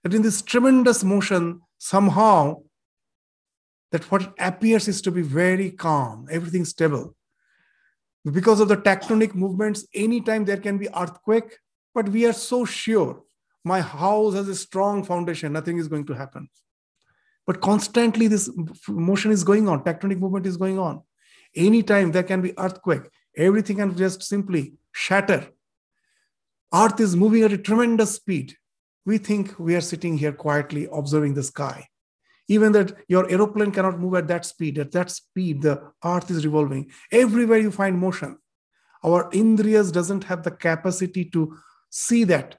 that 0.03 0.14
in 0.14 0.22
this 0.22 0.42
tremendous 0.42 1.05
motion, 1.05 1.61
somehow, 1.78 2.62
that 3.90 4.11
what 4.11 4.34
appears 4.38 4.88
is 4.88 5.03
to 5.03 5.11
be 5.11 5.22
very 5.22 5.70
calm, 5.70 6.26
everything 6.30 6.64
stable. 6.64 7.14
Because 8.31 8.61
of 8.61 8.68
the 8.68 8.77
tectonic 8.77 9.35
movements, 9.35 9.87
anytime 9.95 10.45
there 10.45 10.57
can 10.57 10.79
be 10.79 10.89
earthquake, 10.97 11.59
but 11.95 12.09
we 12.09 12.25
are 12.27 12.33
so 12.33 12.64
sure 12.64 13.23
my 13.64 13.81
house 13.81 14.35
has 14.35 14.49
a 14.49 14.55
strong 14.55 15.05
foundation, 15.05 15.53
nothing 15.53 15.79
is 15.79 15.89
going 15.89 16.07
to 16.07 16.14
happen. 16.14 16.49
But 17.47 17.61
constantly 17.61 18.29
this 18.29 18.51
motion 18.89 19.33
is 19.33 19.45
going 19.45 19.68
on, 19.68 19.83
tectonic 19.83 20.18
movement 20.18 20.47
is 20.47 20.57
going 20.57 20.79
on. 20.79 21.03
Anytime 21.55 22.12
there 22.12 22.23
can 22.23 22.41
be 22.41 22.57
earthquake, 22.59 23.03
everything 23.37 23.77
can 23.77 23.97
just 23.97 24.23
simply 24.23 24.75
shatter. 24.93 25.49
Earth 26.73 27.01
is 27.01 27.16
moving 27.16 27.43
at 27.43 27.53
a 27.53 27.59
tremendous 27.59 28.14
speed. 28.14 28.57
We 29.05 29.18
think 29.18 29.59
we 29.59 29.75
are 29.75 29.81
sitting 29.81 30.16
here 30.16 30.33
quietly 30.33 30.89
observing 30.93 31.35
the 31.35 31.43
sky. 31.43 31.89
Even 32.55 32.72
that 32.72 32.88
your 33.09 33.24
aeroplane 33.30 33.72
cannot 33.76 33.98
move 33.98 34.14
at 34.20 34.28
that 34.28 34.44
speed. 34.44 34.78
At 34.78 34.92
that 34.92 35.11
speed, 35.11 35.62
the 35.62 35.76
earth 36.05 36.30
is 36.30 36.44
revolving. 36.44 36.90
Everywhere 37.11 37.59
you 37.66 37.70
find 37.70 37.98
motion. 37.98 38.36
Our 39.03 39.30
indriyas 39.30 39.92
doesn't 39.98 40.24
have 40.24 40.42
the 40.42 40.50
capacity 40.50 41.24
to 41.36 41.57
see 41.90 42.24
that. 42.24 42.57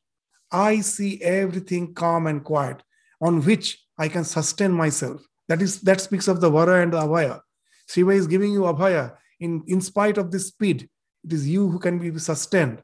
I 0.52 0.82
see 0.82 1.22
everything 1.22 1.94
calm 1.94 2.28
and 2.28 2.44
quiet, 2.44 2.82
on 3.22 3.42
which 3.48 3.68
I 3.98 4.08
can 4.08 4.24
sustain 4.24 4.72
myself. 4.72 5.20
That 5.50 5.62
is 5.62 5.82
that 5.82 6.02
speaks 6.02 6.28
of 6.28 6.42
the 6.42 6.50
vara 6.50 6.82
and 6.84 6.94
the 6.94 7.02
abhaya. 7.02 7.42
Shiva 7.90 8.12
is 8.12 8.28
giving 8.28 8.52
you 8.52 8.62
abhaya 8.62 9.06
in, 9.40 9.64
in 9.68 9.80
spite 9.82 10.18
of 10.18 10.32
this 10.32 10.48
speed. 10.48 10.90
It 11.26 11.34
is 11.34 11.48
you 11.48 11.70
who 11.70 11.80
can 11.80 12.00
be 12.00 12.18
sustained. 12.20 12.82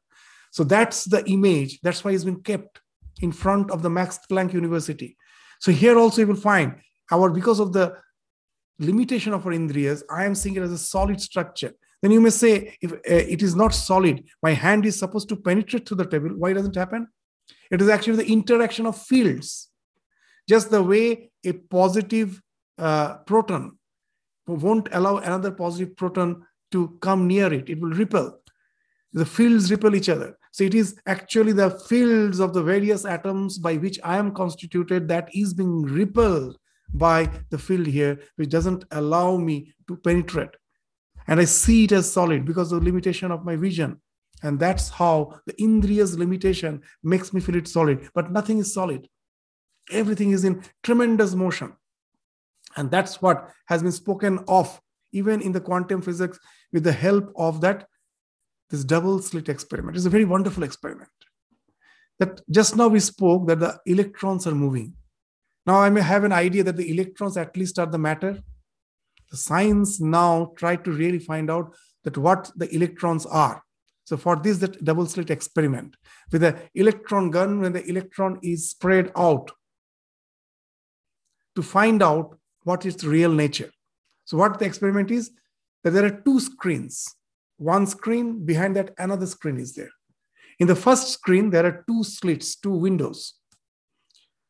So 0.51 0.63
that's 0.63 1.05
the 1.05 1.23
image. 1.29 1.79
That's 1.81 2.03
why 2.03 2.11
it's 2.11 2.23
been 2.23 2.43
kept 2.51 2.81
in 3.21 3.31
front 3.31 3.71
of 3.71 3.81
the 3.81 3.89
Max 3.89 4.19
Planck 4.29 4.53
University. 4.53 5.17
So 5.59 5.71
here 5.71 5.97
also 5.97 6.21
you 6.21 6.27
will 6.27 6.45
find 6.51 6.69
our 7.11 7.29
because 7.29 7.59
of 7.59 7.73
the 7.73 7.95
limitation 8.79 9.33
of 9.33 9.45
our 9.45 9.53
indriyas, 9.53 10.03
I 10.09 10.25
am 10.25 10.35
seeing 10.35 10.55
it 10.55 10.63
as 10.63 10.71
a 10.71 10.77
solid 10.77 11.21
structure. 11.21 11.73
Then 12.01 12.11
you 12.11 12.21
may 12.21 12.29
say, 12.29 12.77
if 12.81 12.93
uh, 12.93 12.97
it 13.05 13.43
is 13.43 13.55
not 13.55 13.73
solid, 13.73 14.23
my 14.41 14.53
hand 14.53 14.85
is 14.85 14.97
supposed 14.97 15.27
to 15.29 15.35
penetrate 15.35 15.87
through 15.87 15.97
the 15.97 16.05
table. 16.05 16.29
Why 16.29 16.53
doesn't 16.53 16.75
it 16.75 16.79
happen? 16.79 17.07
It 17.71 17.81
is 17.81 17.89
actually 17.89 18.23
the 18.23 18.31
interaction 18.31 18.85
of 18.85 18.97
fields. 18.97 19.69
Just 20.47 20.71
the 20.71 20.81
way 20.81 21.31
a 21.45 21.53
positive 21.53 22.41
uh, 22.77 23.17
proton 23.25 23.77
won't 24.47 24.87
allow 24.93 25.17
another 25.17 25.51
positive 25.51 25.95
proton 25.95 26.43
to 26.71 26.97
come 27.01 27.27
near 27.27 27.53
it, 27.53 27.69
it 27.69 27.79
will 27.79 27.91
repel. 27.91 28.39
The 29.13 29.25
fields 29.25 29.69
repel 29.69 29.95
each 29.95 30.09
other. 30.09 30.37
So 30.51 30.63
it 30.63 30.73
is 30.73 30.99
actually 31.05 31.51
the 31.51 31.71
fields 31.71 32.39
of 32.39 32.53
the 32.53 32.63
various 32.63 33.05
atoms 33.05 33.57
by 33.57 33.75
which 33.75 33.99
I 34.03 34.17
am 34.17 34.33
constituted 34.33 35.07
that 35.07 35.29
is 35.33 35.53
being 35.53 35.83
repelled 35.83 36.57
by 36.93 37.29
the 37.49 37.57
field 37.57 37.87
here, 37.87 38.19
which 38.35 38.49
doesn't 38.49 38.85
allow 38.91 39.37
me 39.37 39.73
to 39.87 39.97
penetrate. 39.97 40.49
And 41.27 41.39
I 41.39 41.45
see 41.45 41.83
it 41.83 41.91
as 41.91 42.11
solid 42.11 42.45
because 42.45 42.71
of 42.71 42.79
the 42.79 42.85
limitation 42.85 43.31
of 43.31 43.45
my 43.45 43.55
vision. 43.55 44.01
And 44.41 44.59
that's 44.59 44.89
how 44.89 45.39
the 45.45 45.53
Indriya's 45.53 46.17
limitation 46.17 46.81
makes 47.03 47.33
me 47.33 47.41
feel 47.41 47.55
it 47.55 47.67
solid. 47.67 48.09
But 48.13 48.31
nothing 48.31 48.59
is 48.59 48.73
solid. 48.73 49.07
Everything 49.91 50.31
is 50.31 50.43
in 50.43 50.63
tremendous 50.83 51.35
motion. 51.35 51.73
And 52.77 52.89
that's 52.89 53.21
what 53.21 53.49
has 53.67 53.83
been 53.83 53.91
spoken 53.91 54.43
of 54.47 54.79
even 55.11 55.41
in 55.41 55.51
the 55.51 55.61
quantum 55.61 56.01
physics 56.01 56.39
with 56.71 56.83
the 56.83 56.91
help 56.91 57.33
of 57.35 57.61
that 57.61 57.87
this 58.69 58.83
double 58.83 59.19
slit 59.19 59.49
experiment. 59.49 59.97
It's 59.97 60.05
a 60.05 60.11
very 60.11 60.25
wonderful 60.25 60.63
experiment. 60.63 61.09
That 62.19 62.41
just 62.49 62.75
now 62.75 62.87
we 62.87 62.99
spoke 62.99 63.47
that 63.47 63.59
the 63.59 63.79
electrons 63.85 64.45
are 64.45 64.53
moving. 64.55 64.93
Now 65.69 65.81
I 65.81 65.91
may 65.91 66.01
have 66.01 66.23
an 66.23 66.31
idea 66.31 66.63
that 66.63 66.77
the 66.77 66.89
electrons 66.89 67.37
at 67.37 67.55
least 67.55 67.77
are 67.77 67.85
the 67.85 67.99
matter. 67.99 68.41
The 69.29 69.37
science 69.37 70.01
now 70.01 70.53
try 70.55 70.75
to 70.77 70.91
really 70.91 71.19
find 71.19 71.51
out 71.51 71.75
that 72.05 72.17
what 72.17 72.51
the 72.55 72.73
electrons 72.73 73.27
are. 73.27 73.61
So 74.03 74.17
for 74.17 74.35
this, 74.35 74.57
that 74.57 74.83
double 74.83 75.05
slit 75.05 75.29
experiment 75.29 75.95
with 76.31 76.41
the 76.41 76.57
electron 76.73 77.29
gun, 77.29 77.61
when 77.61 77.73
the 77.73 77.87
electron 77.87 78.39
is 78.41 78.71
spread 78.71 79.11
out 79.15 79.51
to 81.55 81.61
find 81.61 82.01
out 82.01 82.35
what 82.63 82.87
its 82.87 83.03
real 83.03 83.31
nature. 83.31 83.69
So 84.25 84.37
what 84.37 84.57
the 84.57 84.65
experiment 84.65 85.11
is, 85.11 85.29
that 85.83 85.91
there 85.91 86.05
are 86.05 86.21
two 86.25 86.39
screens 86.39 87.15
one 87.57 87.85
screen, 87.85 88.43
behind 88.43 88.75
that, 88.75 88.95
another 88.97 89.27
screen 89.27 89.59
is 89.59 89.75
there. 89.75 89.91
In 90.57 90.65
the 90.65 90.75
first 90.75 91.09
screen, 91.09 91.51
there 91.51 91.65
are 91.67 91.83
two 91.87 92.03
slits, 92.03 92.55
two 92.55 92.71
windows. 92.71 93.38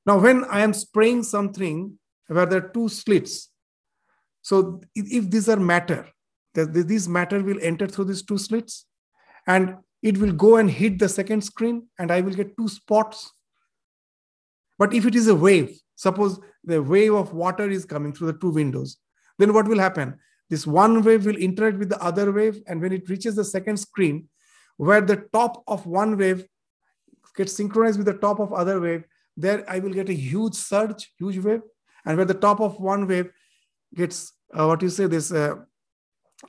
Now, 0.09 0.17
when 0.17 0.43
I 0.45 0.61
am 0.61 0.73
spraying 0.73 1.21
something 1.21 1.99
where 2.25 2.47
there 2.47 2.65
are 2.65 2.69
two 2.69 2.89
slits, 2.89 3.51
so 4.41 4.81
if 4.95 5.29
these 5.29 5.47
are 5.47 5.55
matter, 5.55 6.07
this 6.55 7.07
matter 7.07 7.43
will 7.43 7.59
enter 7.61 7.85
through 7.85 8.05
these 8.05 8.23
two 8.23 8.39
slits 8.39 8.87
and 9.45 9.75
it 10.01 10.17
will 10.17 10.31
go 10.31 10.55
and 10.55 10.67
hit 10.67 10.97
the 10.97 11.07
second 11.07 11.43
screen 11.43 11.89
and 11.99 12.09
I 12.09 12.21
will 12.21 12.33
get 12.33 12.57
two 12.57 12.67
spots. 12.67 13.31
But 14.79 14.95
if 14.95 15.05
it 15.05 15.13
is 15.13 15.27
a 15.27 15.35
wave, 15.35 15.79
suppose 15.95 16.39
the 16.63 16.81
wave 16.81 17.13
of 17.13 17.35
water 17.35 17.69
is 17.69 17.85
coming 17.85 18.11
through 18.11 18.31
the 18.31 18.39
two 18.39 18.49
windows, 18.49 18.97
then 19.37 19.53
what 19.53 19.67
will 19.67 19.77
happen? 19.77 20.17
This 20.49 20.65
one 20.65 21.03
wave 21.03 21.27
will 21.27 21.37
interact 21.37 21.77
with 21.77 21.89
the 21.89 22.01
other 22.03 22.31
wave. 22.31 22.63
And 22.65 22.81
when 22.81 22.93
it 22.93 23.07
reaches 23.09 23.35
the 23.35 23.45
second 23.45 23.77
screen, 23.77 24.27
where 24.77 25.01
the 25.01 25.27
top 25.31 25.63
of 25.67 25.85
one 25.85 26.17
wave 26.17 26.47
gets 27.35 27.53
synchronized 27.53 27.99
with 27.99 28.07
the 28.07 28.17
top 28.17 28.39
of 28.39 28.53
other 28.53 28.81
wave, 28.81 29.03
there 29.41 29.63
I 29.69 29.79
will 29.79 29.93
get 29.93 30.09
a 30.09 30.13
huge 30.13 30.55
surge, 30.55 31.11
huge 31.17 31.37
wave. 31.39 31.61
And 32.05 32.17
where 32.17 32.25
the 32.25 32.33
top 32.33 32.59
of 32.59 32.79
one 32.79 33.07
wave 33.07 33.29
gets, 33.93 34.33
uh, 34.53 34.65
what 34.65 34.81
you 34.81 34.89
say, 34.89 35.07
this 35.07 35.31
uh, 35.31 35.55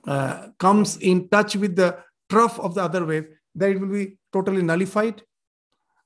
uh, 0.07 0.49
comes 0.59 0.97
in 0.99 1.29
touch 1.29 1.57
with 1.57 1.77
the 1.77 1.99
trough 2.29 2.59
of 2.61 2.75
the 2.75 2.83
other 2.83 3.05
wave, 3.05 3.27
then 3.55 3.73
it 3.73 3.81
will 3.81 3.89
be 3.89 4.19
totally 4.33 4.63
nullified. 4.63 5.23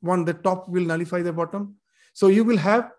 One, 0.01 0.25
the 0.25 0.35
top 0.35 0.69
will 0.69 0.85
nullify 0.85 1.23
the 1.23 1.33
bottom. 1.33 1.77
So 2.13 2.29
you 2.29 2.45
will 2.45 2.59
have 2.59 2.91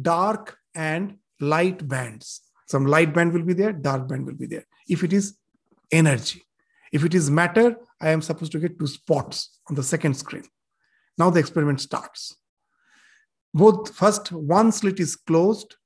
dark 0.00 0.56
and 0.74 1.18
light 1.40 1.86
bands. 1.86 2.40
Some 2.66 2.86
light 2.86 3.12
band 3.12 3.32
will 3.32 3.42
be 3.42 3.52
there, 3.52 3.72
dark 3.72 4.08
band 4.08 4.26
will 4.26 4.34
be 4.34 4.46
there. 4.46 4.64
If 4.88 5.04
it 5.04 5.12
is 5.12 5.36
energy, 5.90 6.42
if 6.92 7.04
it 7.04 7.14
is 7.14 7.30
matter, 7.30 7.76
I 8.00 8.10
am 8.10 8.22
supposed 8.22 8.52
to 8.52 8.58
get 8.58 8.78
two 8.78 8.86
spots 8.86 9.60
on 9.68 9.74
the 9.74 9.82
second 9.82 10.14
screen. 10.14 10.44
Now 11.18 11.30
the 11.30 11.40
experiment 11.40 11.80
starts. 11.80 12.36
Both 13.54 13.94
first, 13.94 14.32
one 14.32 14.72
slit 14.72 14.98
is 14.98 15.16
closed, 15.16 15.76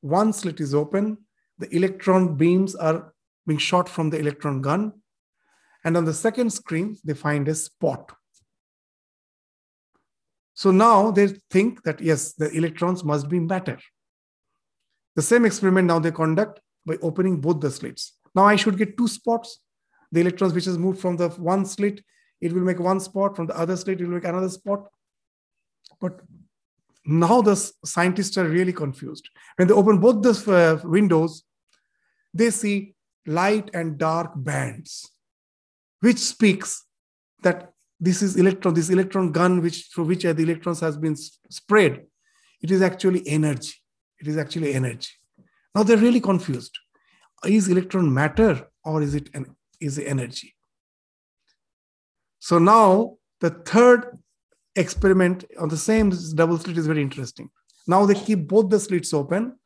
one 0.00 0.32
slit 0.32 0.60
is 0.60 0.74
open. 0.74 1.18
The 1.58 1.74
electron 1.74 2.36
beams 2.36 2.74
are 2.76 3.12
being 3.46 3.58
shot 3.58 3.88
from 3.88 4.10
the 4.10 4.18
electron 4.18 4.60
gun. 4.60 4.92
And 5.84 5.96
on 5.96 6.04
the 6.04 6.14
second 6.14 6.52
screen, 6.52 6.96
they 7.04 7.14
find 7.14 7.48
a 7.48 7.54
spot. 7.54 8.12
So 10.54 10.70
now 10.70 11.10
they 11.10 11.28
think 11.50 11.82
that 11.84 12.00
yes, 12.00 12.32
the 12.34 12.50
electrons 12.50 13.04
must 13.04 13.28
be 13.28 13.38
matter. 13.38 13.78
The 15.16 15.22
same 15.22 15.44
experiment 15.44 15.86
now 15.86 15.98
they 15.98 16.10
conduct 16.10 16.60
by 16.86 16.96
opening 17.02 17.40
both 17.40 17.60
the 17.60 17.70
slits. 17.70 18.14
Now 18.34 18.44
I 18.44 18.56
should 18.56 18.78
get 18.78 18.96
two 18.96 19.08
spots. 19.08 19.60
The 20.12 20.20
electrons 20.20 20.54
which 20.54 20.64
has 20.64 20.78
moved 20.78 21.00
from 21.00 21.16
the 21.16 21.28
one 21.30 21.64
slit, 21.64 22.02
it 22.40 22.52
will 22.52 22.62
make 22.62 22.78
one 22.78 23.00
spot. 23.00 23.36
From 23.36 23.46
the 23.46 23.58
other 23.58 23.76
slit, 23.76 24.00
it 24.00 24.06
will 24.06 24.14
make 24.14 24.24
another 24.24 24.48
spot. 24.48 24.88
But 26.00 26.20
now 27.08 27.40
the 27.40 27.56
scientists 27.86 28.36
are 28.36 28.44
really 28.44 28.72
confused. 28.72 29.30
When 29.56 29.66
they 29.66 29.72
open 29.72 29.98
both 29.98 30.22
the 30.22 30.52
uh, 30.52 30.86
windows, 30.86 31.42
they 32.34 32.50
see 32.50 32.94
light 33.26 33.70
and 33.72 33.96
dark 33.96 34.32
bands, 34.36 35.10
which 36.00 36.18
speaks 36.18 36.84
that 37.42 37.72
this 37.98 38.20
is 38.20 38.36
electron, 38.36 38.74
this 38.74 38.90
electron 38.90 39.32
gun 39.32 39.62
which 39.62 39.88
through 39.92 40.04
which 40.04 40.22
the 40.22 40.30
electrons 40.30 40.80
has 40.80 40.98
been 40.98 41.16
spread. 41.16 42.04
It 42.60 42.70
is 42.70 42.82
actually 42.82 43.26
energy. 43.26 43.74
It 44.20 44.28
is 44.28 44.36
actually 44.36 44.74
energy. 44.74 45.10
Now 45.74 45.84
they're 45.84 45.96
really 45.96 46.20
confused. 46.20 46.78
Is 47.44 47.68
electron 47.68 48.12
matter 48.12 48.68
or 48.84 49.00
is 49.00 49.14
it 49.14 49.30
an, 49.32 49.56
is 49.80 49.98
energy? 49.98 50.54
So 52.38 52.58
now 52.58 53.16
the 53.40 53.50
third 53.50 54.18
experiment 54.78 55.44
on 55.58 55.68
the 55.68 55.76
same 55.76 56.10
double 56.34 56.58
slit 56.58 56.78
is 56.78 56.86
very 56.86 57.02
interesting. 57.02 57.50
Now 57.86 58.06
they 58.06 58.14
keep 58.14 58.46
both 58.48 58.70
the 58.70 58.80
slits 58.80 59.12
open, 59.12 59.58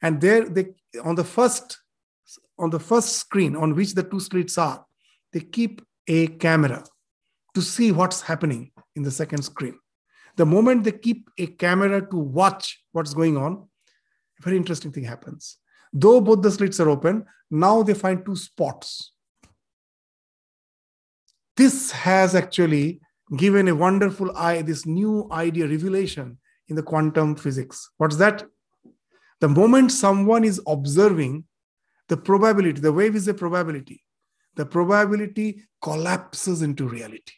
and 0.00 0.20
there 0.20 0.48
they 0.48 0.74
on 1.02 1.14
the 1.14 1.24
first 1.24 1.78
on 2.58 2.70
the 2.70 2.80
first 2.80 3.16
screen 3.16 3.56
on 3.56 3.74
which 3.74 3.94
the 3.94 4.02
two 4.02 4.20
slits 4.20 4.56
are, 4.58 4.84
they 5.32 5.40
keep 5.40 5.82
a 6.06 6.28
camera 6.28 6.84
to 7.54 7.62
see 7.62 7.92
what's 7.92 8.22
happening 8.22 8.70
in 8.96 9.02
the 9.02 9.10
second 9.10 9.42
screen. 9.42 9.78
The 10.36 10.46
moment 10.46 10.84
they 10.84 10.92
keep 10.92 11.28
a 11.38 11.46
camera 11.46 12.06
to 12.10 12.16
watch 12.16 12.82
what's 12.92 13.14
going 13.14 13.36
on, 13.36 13.68
a 14.38 14.42
very 14.42 14.56
interesting 14.56 14.92
thing 14.92 15.04
happens. 15.04 15.58
Though 15.92 16.20
both 16.20 16.42
the 16.42 16.50
slits 16.50 16.80
are 16.80 16.88
open, 16.88 17.26
now 17.50 17.82
they 17.82 17.94
find 17.94 18.24
two 18.24 18.36
spots. 18.36 19.12
This 21.56 21.90
has 21.90 22.34
actually 22.34 23.00
given 23.36 23.68
a 23.68 23.74
wonderful 23.74 24.36
eye, 24.36 24.62
this 24.62 24.86
new 24.86 25.28
idea, 25.30 25.66
revelation 25.66 26.38
in 26.68 26.76
the 26.76 26.82
quantum 26.82 27.34
physics. 27.34 27.90
What's 27.96 28.16
that? 28.16 28.44
The 29.40 29.48
moment 29.48 29.90
someone 29.90 30.44
is 30.44 30.60
observing 30.66 31.44
the 32.08 32.16
probability, 32.16 32.80
the 32.80 32.92
wave 32.92 33.16
is 33.16 33.28
a 33.28 33.34
probability, 33.34 34.04
the 34.54 34.66
probability 34.66 35.62
collapses 35.80 36.62
into 36.62 36.86
reality. 36.86 37.32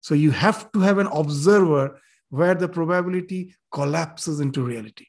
So 0.00 0.14
you 0.14 0.30
have 0.30 0.70
to 0.72 0.80
have 0.80 0.98
an 0.98 1.08
observer 1.08 1.98
where 2.28 2.54
the 2.54 2.68
probability 2.68 3.54
collapses 3.72 4.40
into 4.40 4.62
reality. 4.62 5.06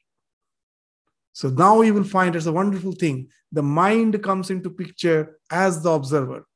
So 1.32 1.48
now 1.48 1.80
you 1.80 1.94
will 1.94 2.04
find 2.04 2.36
it's 2.36 2.46
a 2.46 2.52
wonderful 2.52 2.92
thing. 2.92 3.28
The 3.52 3.62
mind 3.62 4.22
comes 4.22 4.50
into 4.50 4.70
picture 4.70 5.38
as 5.50 5.82
the 5.82 5.90
observer. 5.90 6.46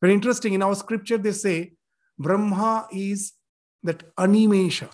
Very 0.00 0.14
interesting. 0.14 0.54
In 0.54 0.62
our 0.62 0.74
scripture, 0.74 1.18
they 1.18 1.32
say 1.32 1.72
Brahma 2.20 2.86
is 2.92 3.32
that 3.82 4.14
animesha. 4.16 4.90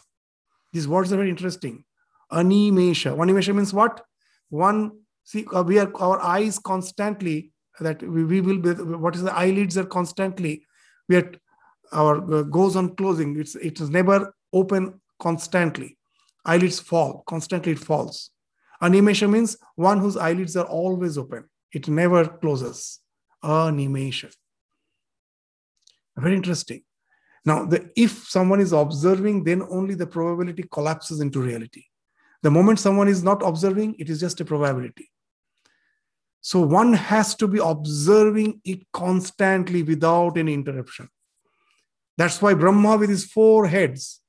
These 0.73 0.87
words 0.87 1.13
are 1.13 1.17
very 1.17 1.31
interesting. 1.31 1.85
Animesha. 2.33 3.17
Animesha 3.17 3.55
means 3.55 3.75
what? 3.75 4.05
One, 4.49 5.01
see, 5.25 5.45
uh, 5.53 5.63
we 5.63 5.79
are 5.79 5.91
our 5.97 6.21
eyes 6.23 6.59
constantly 6.59 7.53
that 7.81 8.01
we, 8.03 8.25
we 8.25 8.41
will 8.41 8.59
be, 8.59 8.71
what 8.71 9.17
is 9.17 9.23
the 9.23 9.35
eyelids 9.35 9.77
are 9.77 9.85
constantly, 9.85 10.65
we 11.09 11.17
are 11.17 11.33
our 11.93 12.17
uh, 12.35 12.43
goes 12.43 12.77
on 12.77 12.95
closing. 12.97 13.39
It's 13.39 13.55
it 13.57 13.81
is 13.81 13.91
never 13.91 14.35
open 14.53 15.01
constantly. 15.21 15.97
Eyelids 16.45 16.81
fall, 16.81 17.25
constantly 17.27 17.73
it 17.73 17.79
falls. 17.79 18.31
Animesha 18.83 19.29
means 19.31 19.57
one 19.75 19.99
whose 19.99 20.17
eyelids 20.17 20.57
are 20.57 20.67
always 20.67 21.19
open. 21.19 21.45
It 21.73 21.89
never 21.89 22.27
closes. 22.27 23.01
Animesha. 23.45 24.33
Very 26.17 26.37
interesting. 26.37 26.83
Now, 27.47 27.65
the, 27.65 27.89
if 27.97 28.29
someone 28.29 28.61
is 28.61 28.73
observing, 28.73 29.45
then 29.45 29.63
only 29.71 29.95
the 29.95 30.07
probability 30.07 30.65
collapses 30.71 31.21
into 31.21 31.41
reality. 31.41 31.85
The 32.43 32.51
moment 32.51 32.81
someone 32.81 33.09
is 33.09 33.23
not 33.23 33.41
observing, 33.43 33.95
it 33.99 34.11
is 34.11 34.21
just 34.21 34.41
a 34.41 34.45
probability. 34.45 35.11
So 36.41 36.61
one 36.61 36.93
has 36.93 37.35
to 37.37 37.49
be 37.49 37.59
observing 37.59 38.61
it 38.65 38.83
constantly 38.93 39.83
without 39.85 40.37
any 40.37 40.55
interruption. 40.55 41.09
That's 42.19 42.43
why 42.43 42.55
Brahma, 42.55 42.97
with 42.97 43.11
his 43.11 43.25
four 43.25 43.67
heads, 43.67 44.21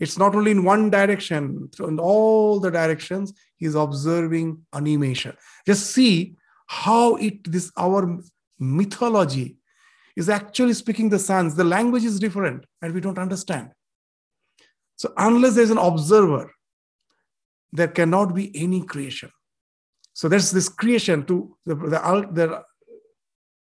it's 0.00 0.18
not 0.18 0.34
only 0.34 0.50
in 0.50 0.64
one 0.64 0.90
direction, 0.90 1.70
in 1.80 1.98
all 1.98 2.60
the 2.60 2.70
directions, 2.70 3.32
he's 3.56 3.74
observing 3.74 4.62
animation. 4.72 5.36
Just 5.66 5.90
see 5.90 6.36
how 6.66 7.16
it 7.16 7.50
this 7.50 7.70
our 7.76 8.18
mythology 8.58 9.56
is 10.16 10.28
actually 10.28 10.74
speaking 10.74 11.08
the 11.08 11.18
sans. 11.18 11.54
The 11.54 11.64
language 11.64 12.04
is 12.04 12.18
different 12.18 12.64
and 12.82 12.94
we 12.94 13.00
don't 13.00 13.18
understand. 13.18 13.70
So, 14.96 15.12
unless 15.16 15.56
there's 15.56 15.70
an 15.70 15.78
observer, 15.78 16.52
there 17.72 17.88
cannot 17.88 18.34
be 18.34 18.52
any 18.54 18.82
creation. 18.82 19.30
So, 20.12 20.28
there's 20.28 20.52
this 20.52 20.68
creation 20.68 21.24
to 21.26 21.56
the, 21.66 21.74
the, 21.74 22.28
the 22.32 22.62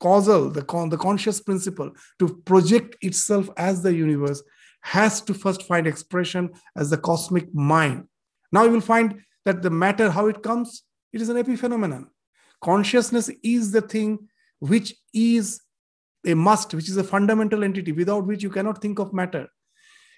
causal, 0.01 0.51
the, 0.51 0.63
con, 0.63 0.91
the 0.91 0.99
conscious 0.99 1.41
principle 1.41 1.91
to 2.19 2.43
project 2.45 2.97
itself 3.01 3.49
as 3.57 3.83
the 3.83 3.95
universe 3.95 4.43
has 4.83 5.21
to 5.23 5.33
first 5.33 5.63
find 5.63 5.87
expression 5.87 6.51
as 6.77 6.91
the 6.91 6.99
cosmic 6.99 7.55
mind. 7.55 8.07
Now, 8.51 8.65
you 8.65 8.73
will 8.73 8.81
find 8.81 9.23
that 9.47 9.63
the 9.63 9.71
matter, 9.71 10.11
how 10.11 10.27
it 10.27 10.43
comes, 10.43 10.83
it 11.13 11.23
is 11.23 11.29
an 11.29 11.37
epiphenomenon. 11.37 12.09
Consciousness 12.63 13.31
is 13.43 13.73
the 13.73 13.81
thing 13.81 14.29
which 14.59 14.95
is 15.15 15.62
a 16.27 16.35
must, 16.35 16.75
which 16.75 16.89
is 16.89 16.97
a 16.97 17.05
fundamental 17.05 17.65
entity 17.65 17.93
without 17.93 18.27
which 18.27 18.43
you 18.43 18.51
cannot 18.51 18.81
think 18.81 18.99
of 18.99 19.13
matter. 19.13 19.49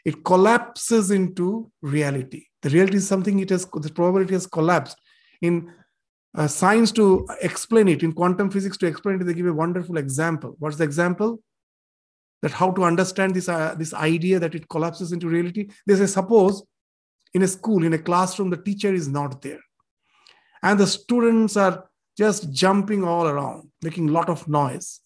It 0.04 0.24
collapses 0.24 1.10
into 1.10 1.70
reality. 1.80 2.46
The 2.62 2.70
reality 2.70 2.98
is 2.98 3.08
something 3.08 3.38
it 3.38 3.50
has, 3.50 3.64
the 3.64 3.90
probability 3.90 4.34
has 4.34 4.46
collapsed. 4.46 4.98
In 5.40 5.72
uh, 6.36 6.46
science, 6.46 6.92
to 6.92 7.26
explain 7.42 7.88
it, 7.88 8.02
in 8.02 8.12
quantum 8.12 8.50
physics, 8.50 8.76
to 8.78 8.86
explain 8.86 9.20
it, 9.20 9.24
they 9.24 9.34
give 9.34 9.46
a 9.46 9.52
wonderful 9.52 9.96
example. 9.96 10.56
What's 10.58 10.76
the 10.76 10.84
example? 10.84 11.42
That 12.42 12.50
how 12.50 12.72
to 12.72 12.84
understand 12.84 13.34
this, 13.34 13.48
uh, 13.48 13.74
this 13.78 13.94
idea 13.94 14.38
that 14.38 14.54
it 14.54 14.68
collapses 14.68 15.12
into 15.12 15.28
reality. 15.28 15.70
They 15.86 15.96
say, 15.96 16.06
suppose 16.06 16.62
in 17.32 17.42
a 17.42 17.48
school, 17.48 17.84
in 17.84 17.94
a 17.94 17.98
classroom, 17.98 18.50
the 18.50 18.58
teacher 18.58 18.92
is 18.92 19.08
not 19.08 19.40
there. 19.40 19.60
And 20.62 20.78
the 20.78 20.86
students 20.86 21.56
are 21.56 21.88
just 22.16 22.52
jumping 22.52 23.04
all 23.04 23.26
around, 23.26 23.70
making 23.82 24.08
a 24.08 24.12
lot 24.12 24.28
of 24.28 24.46
noise 24.48 25.00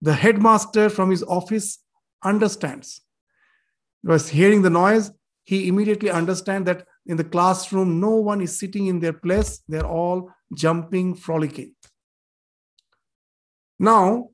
the 0.00 0.14
headmaster 0.14 0.88
from 0.90 1.10
his 1.10 1.22
office 1.22 1.78
understands. 2.22 3.00
Was 4.02 4.28
hearing 4.28 4.62
the 4.62 4.70
noise, 4.70 5.10
he 5.44 5.68
immediately 5.68 6.10
understands 6.10 6.66
that 6.66 6.86
in 7.06 7.16
the 7.16 7.24
classroom, 7.24 8.00
no 8.00 8.16
one 8.16 8.40
is 8.40 8.58
sitting 8.58 8.86
in 8.86 9.00
their 9.00 9.12
place. 9.12 9.62
They're 9.68 9.86
all 9.86 10.30
jumping, 10.54 11.14
frolicking. 11.14 11.74
Now, 13.78 14.30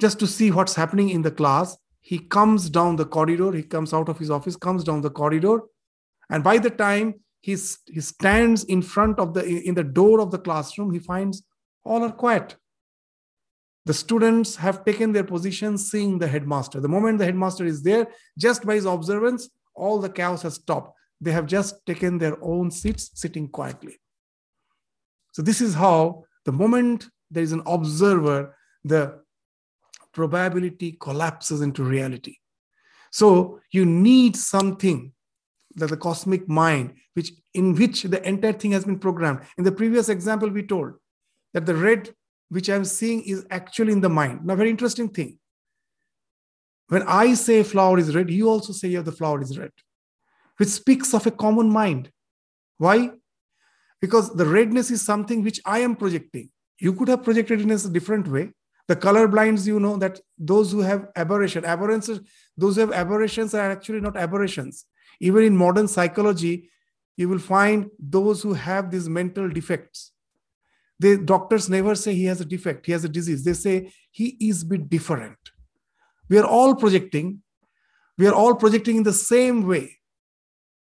just 0.00 0.18
to 0.20 0.26
see 0.26 0.50
what's 0.50 0.74
happening 0.74 1.10
in 1.10 1.22
the 1.22 1.30
class, 1.30 1.76
he 2.00 2.18
comes 2.18 2.70
down 2.70 2.96
the 2.96 3.06
corridor. 3.06 3.52
He 3.52 3.62
comes 3.62 3.92
out 3.92 4.08
of 4.08 4.18
his 4.18 4.30
office, 4.30 4.56
comes 4.56 4.84
down 4.84 5.00
the 5.00 5.10
corridor. 5.10 5.60
And 6.30 6.44
by 6.44 6.58
the 6.58 6.70
time 6.70 7.14
he's, 7.40 7.78
he 7.86 8.00
stands 8.00 8.64
in 8.64 8.82
front 8.82 9.18
of 9.18 9.34
the, 9.34 9.44
in 9.44 9.74
the 9.74 9.84
door 9.84 10.20
of 10.20 10.30
the 10.30 10.38
classroom, 10.38 10.92
he 10.92 10.98
finds 10.98 11.42
all 11.84 12.04
are 12.04 12.12
quiet. 12.12 12.56
The 13.88 13.94
students 13.94 14.54
have 14.56 14.84
taken 14.84 15.12
their 15.12 15.24
position 15.24 15.78
seeing 15.78 16.18
the 16.18 16.28
headmaster. 16.28 16.78
The 16.78 16.90
moment 16.90 17.16
the 17.16 17.24
headmaster 17.24 17.64
is 17.64 17.82
there, 17.82 18.06
just 18.36 18.66
by 18.66 18.74
his 18.74 18.84
observance, 18.84 19.48
all 19.74 19.98
the 19.98 20.10
chaos 20.10 20.42
has 20.42 20.56
stopped. 20.56 20.92
They 21.22 21.32
have 21.32 21.46
just 21.46 21.86
taken 21.86 22.18
their 22.18 22.36
own 22.44 22.70
seats, 22.70 23.10
sitting 23.14 23.48
quietly. 23.48 23.96
So, 25.32 25.40
this 25.40 25.62
is 25.62 25.72
how 25.72 26.24
the 26.44 26.52
moment 26.52 27.08
there 27.30 27.42
is 27.42 27.52
an 27.52 27.62
observer, 27.64 28.54
the 28.84 29.20
probability 30.12 30.98
collapses 31.00 31.62
into 31.62 31.82
reality. 31.82 32.36
So, 33.10 33.58
you 33.72 33.86
need 33.86 34.36
something 34.36 35.12
that 35.76 35.88
the 35.88 35.96
cosmic 35.96 36.46
mind, 36.46 36.96
which 37.14 37.32
in 37.54 37.74
which 37.74 38.02
the 38.02 38.22
entire 38.28 38.52
thing 38.52 38.72
has 38.72 38.84
been 38.84 38.98
programmed. 38.98 39.40
In 39.56 39.64
the 39.64 39.72
previous 39.72 40.10
example, 40.10 40.50
we 40.50 40.66
told 40.66 40.92
that 41.54 41.64
the 41.64 41.74
red 41.74 42.14
which 42.48 42.68
I'm 42.68 42.84
seeing 42.84 43.22
is 43.22 43.46
actually 43.50 43.92
in 43.92 44.00
the 44.00 44.08
mind. 44.08 44.44
Now, 44.44 44.56
very 44.56 44.70
interesting 44.70 45.08
thing. 45.08 45.38
When 46.88 47.02
I 47.02 47.34
say 47.34 47.62
flower 47.62 47.98
is 47.98 48.14
red, 48.14 48.30
you 48.30 48.48
also 48.48 48.72
say 48.72 48.88
yeah, 48.88 49.02
the 49.02 49.12
flower 49.12 49.42
is 49.42 49.58
red, 49.58 49.72
which 50.56 50.70
speaks 50.70 51.12
of 51.12 51.26
a 51.26 51.30
common 51.30 51.70
mind. 51.70 52.10
Why? 52.78 53.10
Because 54.00 54.34
the 54.34 54.46
redness 54.46 54.90
is 54.90 55.02
something 55.02 55.42
which 55.42 55.60
I 55.66 55.80
am 55.80 55.96
projecting. 55.96 56.50
You 56.78 56.94
could 56.94 57.08
have 57.08 57.24
projected 57.24 57.60
in 57.60 57.70
a 57.70 57.76
different 57.76 58.28
way. 58.28 58.52
The 58.86 58.96
color 58.96 59.28
blinds, 59.28 59.66
you 59.66 59.78
know 59.78 59.98
that 59.98 60.18
those 60.38 60.72
who 60.72 60.80
have 60.80 61.08
aberration, 61.14 61.64
aberrances, 61.66 62.20
those 62.56 62.76
who 62.76 62.80
have 62.80 62.92
aberrations 62.92 63.52
are 63.52 63.70
actually 63.70 64.00
not 64.00 64.16
aberrations. 64.16 64.86
Even 65.20 65.44
in 65.44 65.56
modern 65.56 65.88
psychology, 65.88 66.70
you 67.16 67.28
will 67.28 67.40
find 67.40 67.90
those 67.98 68.40
who 68.40 68.54
have 68.54 68.90
these 68.90 69.08
mental 69.08 69.48
defects 69.48 70.12
the 71.00 71.16
doctors 71.18 71.68
never 71.68 71.94
say 71.94 72.14
he 72.14 72.24
has 72.24 72.40
a 72.40 72.44
defect, 72.44 72.86
he 72.86 72.92
has 72.92 73.04
a 73.04 73.08
disease. 73.08 73.44
They 73.44 73.52
say 73.52 73.92
he 74.10 74.36
is 74.40 74.62
a 74.62 74.66
bit 74.66 74.88
different. 74.88 75.38
We 76.28 76.38
are 76.38 76.46
all 76.46 76.74
projecting. 76.74 77.42
We 78.16 78.26
are 78.26 78.34
all 78.34 78.54
projecting 78.54 78.96
in 78.96 79.02
the 79.04 79.12
same 79.12 79.66
way. 79.66 79.98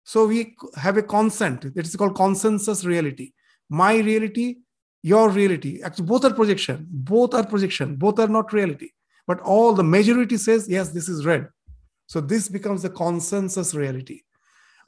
So 0.03 0.25
we 0.25 0.55
have 0.77 0.95
a 0.95 1.03
consent 1.03 1.75
that 1.75 1.85
is 1.85 1.95
called 1.95 2.15
consensus 2.15 2.85
reality. 2.85 3.33
My 3.69 3.97
reality, 3.97 4.59
your 5.03 5.29
reality. 5.29 5.81
Actually, 5.83 6.05
both 6.05 6.23
are 6.23 6.33
projection. 6.33 6.87
Both 6.89 7.33
are 7.33 7.45
projection. 7.45 7.97
Both 7.97 8.19
are 8.19 8.29
not 8.29 8.53
reality. 8.53 8.91
But 9.27 9.41
all 9.41 9.73
the 9.73 9.83
majority 9.83 10.37
says, 10.37 10.69
yes, 10.69 10.89
this 10.89 11.09
is 11.09 11.25
red. 11.25 11.49
So 12.05 12.21
this 12.21 12.47
becomes 12.47 12.83
the 12.83 12.89
consensus 12.89 13.75
reality. 13.75 14.21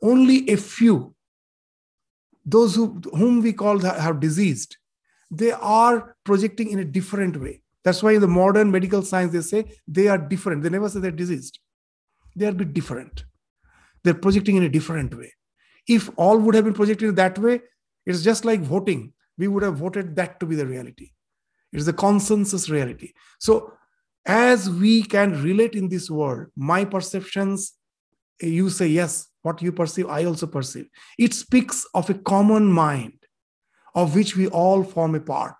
Only 0.02 0.50
a 0.50 0.56
few, 0.56 1.14
those 2.46 2.74
who, 2.74 3.02
whom 3.12 3.42
we 3.42 3.52
call 3.52 3.80
have 3.80 4.22
diseased, 4.22 4.78
they 5.32 5.52
are 5.52 6.16
projecting 6.24 6.70
in 6.70 6.80
a 6.80 6.86
different 6.86 7.40
way. 7.40 7.62
That's 7.84 8.04
why 8.04 8.14
in 8.14 8.22
the 8.22 8.28
modern 8.28 8.72
medical 8.72 9.02
science, 9.02 9.32
they 9.32 9.42
say 9.42 9.72
they 9.88 10.08
are 10.08 10.18
different. 10.18 10.64
They 10.64 10.70
never 10.70 10.90
say 10.90 11.00
they're 11.00 11.12
diseased. 11.12 11.60
They 12.36 12.46
are 12.46 12.52
a 12.52 12.54
bit 12.54 12.74
different. 12.74 13.24
They're 14.04 14.14
projecting 14.14 14.58
in 14.58 14.64
a 14.64 14.70
different 14.70 15.18
way. 15.18 15.34
If 15.88 16.10
all 16.18 16.38
would 16.38 16.56
have 16.56 16.66
been 16.66 16.74
projected 16.74 17.16
that 17.16 17.38
way, 17.38 17.62
it's 18.06 18.22
just 18.22 18.46
like 18.46 18.62
voting. 18.62 19.14
We 19.38 19.48
would 19.48 19.64
have 19.64 19.78
voted 19.78 20.16
that 20.18 20.40
to 20.40 20.46
be 20.46 20.56
the 20.56 20.66
reality. 20.66 21.12
It's 21.72 21.86
the 21.86 21.94
consensus 21.94 22.70
reality. 22.70 23.14
So, 23.40 23.74
as 24.26 24.70
we 24.70 25.04
can 25.04 25.42
relate 25.42 25.76
in 25.76 25.90
this 25.90 26.10
world, 26.10 26.48
my 26.56 26.86
perceptions, 26.86 27.74
you 28.42 28.70
say, 28.70 28.88
yes, 28.88 29.28
what 29.42 29.62
you 29.62 29.72
perceive, 29.72 30.08
I 30.08 30.26
also 30.26 30.46
perceive. 30.46 30.88
It 31.18 31.34
speaks 31.34 31.86
of 31.94 32.10
a 32.10 32.14
common 32.14 32.72
mind 32.72 33.14
of 33.96 34.16
which 34.16 34.36
we 34.36 34.48
all 34.48 34.84
form 34.84 35.16
a 35.16 35.20
part. 35.20 35.56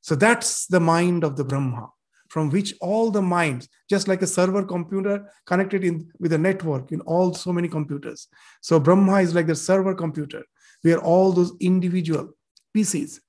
So 0.00 0.14
that's 0.14 0.66
the 0.66 0.80
mind 0.80 1.24
of 1.24 1.36
the 1.36 1.44
Brahma. 1.44 1.90
from 2.28 2.50
which 2.50 2.74
all 2.80 3.10
the 3.10 3.22
minds, 3.22 3.68
just 3.88 4.08
like 4.08 4.22
a 4.22 4.26
server 4.26 4.64
computer 4.64 5.30
connected 5.46 5.84
in 5.84 6.10
with 6.18 6.32
a 6.32 6.38
network 6.38 6.92
in 6.92 7.00
all 7.02 7.32
so 7.34 7.52
many 7.52 7.68
computers. 7.68 8.28
So 8.60 8.80
Brahma 8.80 9.20
is 9.20 9.34
like 9.34 9.46
the 9.46 9.54
server 9.54 9.94
computer, 9.94 10.44
where 10.82 10.98
all 10.98 11.32
those 11.32 11.52
individual 11.60 12.30
pieces. 12.74 13.20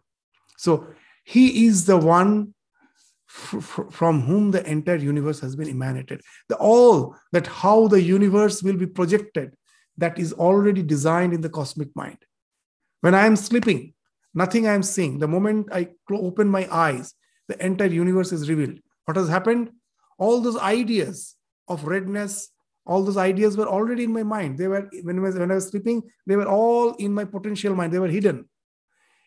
So 0.57 0.87
he 1.23 1.67
is 1.67 1.85
the 1.85 1.97
one 1.97 2.53
from 3.27 4.21
whom 4.21 4.51
the 4.51 4.69
entire 4.69 4.95
universe 4.95 5.39
has 5.41 5.55
been 5.55 5.69
emanated. 5.69 6.21
The 6.49 6.55
all 6.55 7.15
that 7.33 7.45
how 7.45 7.87
the 7.87 8.01
universe 8.01 8.63
will 8.63 8.77
be 8.77 8.87
projected, 8.87 9.55
that 9.97 10.17
is 10.17 10.33
already 10.33 10.81
designed 10.81 11.33
in 11.33 11.41
the 11.41 11.49
cosmic 11.49 11.95
mind. 11.95 12.17
When 13.01 13.15
I 13.15 13.25
am 13.25 13.35
sleeping, 13.35 13.93
nothing 14.33 14.67
I 14.67 14.73
am 14.73 14.83
seeing. 14.83 15.19
The 15.19 15.27
moment 15.27 15.67
I 15.71 15.89
open 16.11 16.49
my 16.49 16.67
eyes, 16.71 17.13
the 17.47 17.63
entire 17.65 17.89
universe 17.89 18.31
is 18.31 18.49
revealed. 18.49 18.79
What 19.05 19.17
has 19.17 19.29
happened? 19.29 19.71
All 20.17 20.41
those 20.41 20.57
ideas 20.57 21.35
of 21.67 21.85
redness, 21.85 22.49
all 22.85 23.03
those 23.03 23.17
ideas 23.17 23.55
were 23.57 23.67
already 23.67 24.03
in 24.03 24.13
my 24.13 24.23
mind. 24.23 24.57
They 24.57 24.67
were 24.67 24.89
when 25.03 25.19
I 25.19 25.21
was, 25.21 25.37
when 25.37 25.51
I 25.51 25.55
was 25.55 25.67
sleeping, 25.67 26.01
they 26.25 26.35
were 26.35 26.47
all 26.47 26.93
in 26.95 27.13
my 27.13 27.25
potential 27.25 27.75
mind. 27.75 27.93
They 27.93 27.99
were 27.99 28.07
hidden. 28.07 28.49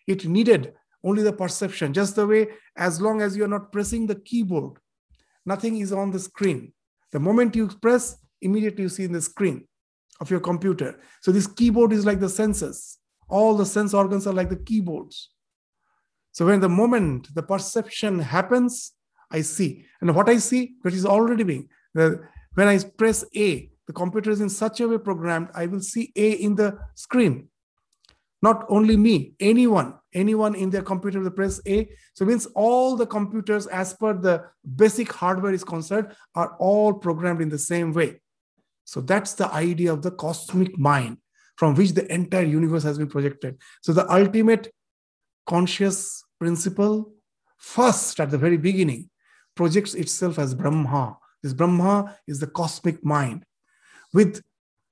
It 0.06 0.26
needed 0.26 0.72
only 1.04 1.22
the 1.22 1.32
perception, 1.32 1.92
just 1.92 2.16
the 2.16 2.26
way 2.26 2.48
as 2.76 3.00
long 3.00 3.22
as 3.22 3.36
you 3.36 3.44
are 3.44 3.48
not 3.48 3.72
pressing 3.72 4.06
the 4.06 4.16
keyboard, 4.16 4.78
nothing 5.46 5.78
is 5.78 5.92
on 5.92 6.10
the 6.10 6.18
screen. 6.18 6.72
The 7.12 7.20
moment 7.20 7.56
you 7.56 7.68
press, 7.68 8.16
immediately 8.42 8.82
you 8.82 8.88
see 8.88 9.04
in 9.04 9.12
the 9.12 9.22
screen 9.22 9.66
of 10.20 10.30
your 10.30 10.40
computer. 10.40 11.00
So 11.22 11.32
this 11.32 11.46
keyboard 11.46 11.92
is 11.92 12.04
like 12.04 12.20
the 12.20 12.28
senses. 12.28 12.98
All 13.30 13.56
the 13.56 13.66
sense 13.66 13.94
organs 13.94 14.26
are 14.26 14.34
like 14.34 14.50
the 14.50 14.56
keyboards. 14.56 15.30
So 16.32 16.46
when 16.46 16.60
the 16.60 16.68
moment 16.68 17.34
the 17.34 17.42
perception 17.42 18.18
happens, 18.18 18.92
I 19.30 19.42
see. 19.42 19.86
And 20.00 20.14
what 20.14 20.28
I 20.28 20.38
see, 20.38 20.74
which 20.82 20.94
is 20.94 21.06
already 21.06 21.44
being. 21.44 21.68
The, 21.94 22.20
when 22.54 22.68
I 22.68 22.78
press 22.78 23.24
A, 23.36 23.70
the 23.86 23.92
computer 23.92 24.30
is 24.30 24.40
in 24.40 24.48
such 24.48 24.80
a 24.80 24.88
way 24.88 24.98
programmed, 24.98 25.48
I 25.54 25.66
will 25.66 25.80
see 25.80 26.12
A 26.16 26.32
in 26.32 26.54
the 26.54 26.78
screen. 26.94 27.48
Not 28.42 28.64
only 28.68 28.96
me, 28.96 29.34
anyone, 29.38 29.94
anyone 30.14 30.54
in 30.54 30.70
their 30.70 30.82
computer 30.82 31.20
will 31.20 31.30
press 31.30 31.60
A. 31.66 31.88
So 32.14 32.24
means 32.24 32.46
all 32.54 32.96
the 32.96 33.06
computers, 33.06 33.66
as 33.66 33.92
per 33.94 34.14
the 34.14 34.44
basic 34.76 35.12
hardware 35.12 35.52
is 35.52 35.64
concerned, 35.64 36.14
are 36.34 36.56
all 36.58 36.94
programmed 36.94 37.42
in 37.42 37.48
the 37.48 37.58
same 37.58 37.92
way. 37.92 38.20
So 38.84 39.00
that's 39.00 39.34
the 39.34 39.52
idea 39.52 39.92
of 39.92 40.02
the 40.02 40.10
cosmic 40.10 40.78
mind 40.78 41.18
from 41.60 41.74
which 41.74 41.92
the 41.92 42.10
entire 42.10 42.46
universe 42.58 42.82
has 42.82 42.96
been 42.96 43.06
projected. 43.06 43.58
So 43.82 43.92
the 43.92 44.10
ultimate 44.10 44.72
conscious 45.46 46.24
principle, 46.38 47.12
first 47.58 48.18
at 48.18 48.30
the 48.30 48.38
very 48.38 48.56
beginning, 48.56 49.10
projects 49.54 49.92
itself 49.92 50.38
as 50.38 50.54
Brahma. 50.54 51.18
This 51.42 51.52
Brahma 51.52 52.16
is 52.26 52.40
the 52.40 52.46
cosmic 52.46 53.04
mind 53.04 53.44
with 54.14 54.42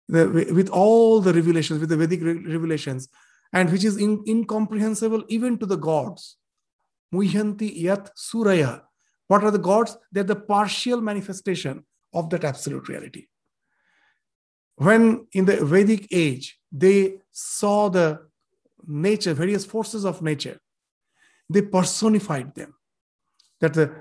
the, 0.08 0.28
with 0.52 0.68
all 0.68 1.22
the 1.22 1.32
revelations, 1.32 1.80
with 1.80 1.88
the 1.88 1.96
Vedic 1.96 2.20
revelations, 2.22 3.08
and 3.54 3.72
which 3.72 3.84
is 3.84 3.96
in, 3.96 4.22
incomprehensible 4.28 5.24
even 5.28 5.56
to 5.56 5.64
the 5.64 5.76
gods. 5.76 6.36
Muhyanti 7.14 7.80
yat 7.80 8.10
suraya. 8.14 8.82
What 9.28 9.42
are 9.42 9.50
the 9.50 9.58
gods? 9.58 9.96
They're 10.12 10.22
the 10.22 10.36
partial 10.36 11.00
manifestation 11.00 11.86
of 12.12 12.28
that 12.28 12.44
absolute 12.44 12.90
reality. 12.90 13.28
When 14.78 15.26
in 15.32 15.44
the 15.44 15.64
Vedic 15.64 16.06
age, 16.12 16.58
they 16.70 17.18
saw 17.32 17.88
the 17.88 18.20
nature, 18.86 19.34
various 19.34 19.64
forces 19.64 20.04
of 20.04 20.22
nature, 20.22 20.58
they 21.50 21.62
personified 21.62 22.54
them. 22.54 22.74
That 23.60 23.74
the 23.74 23.92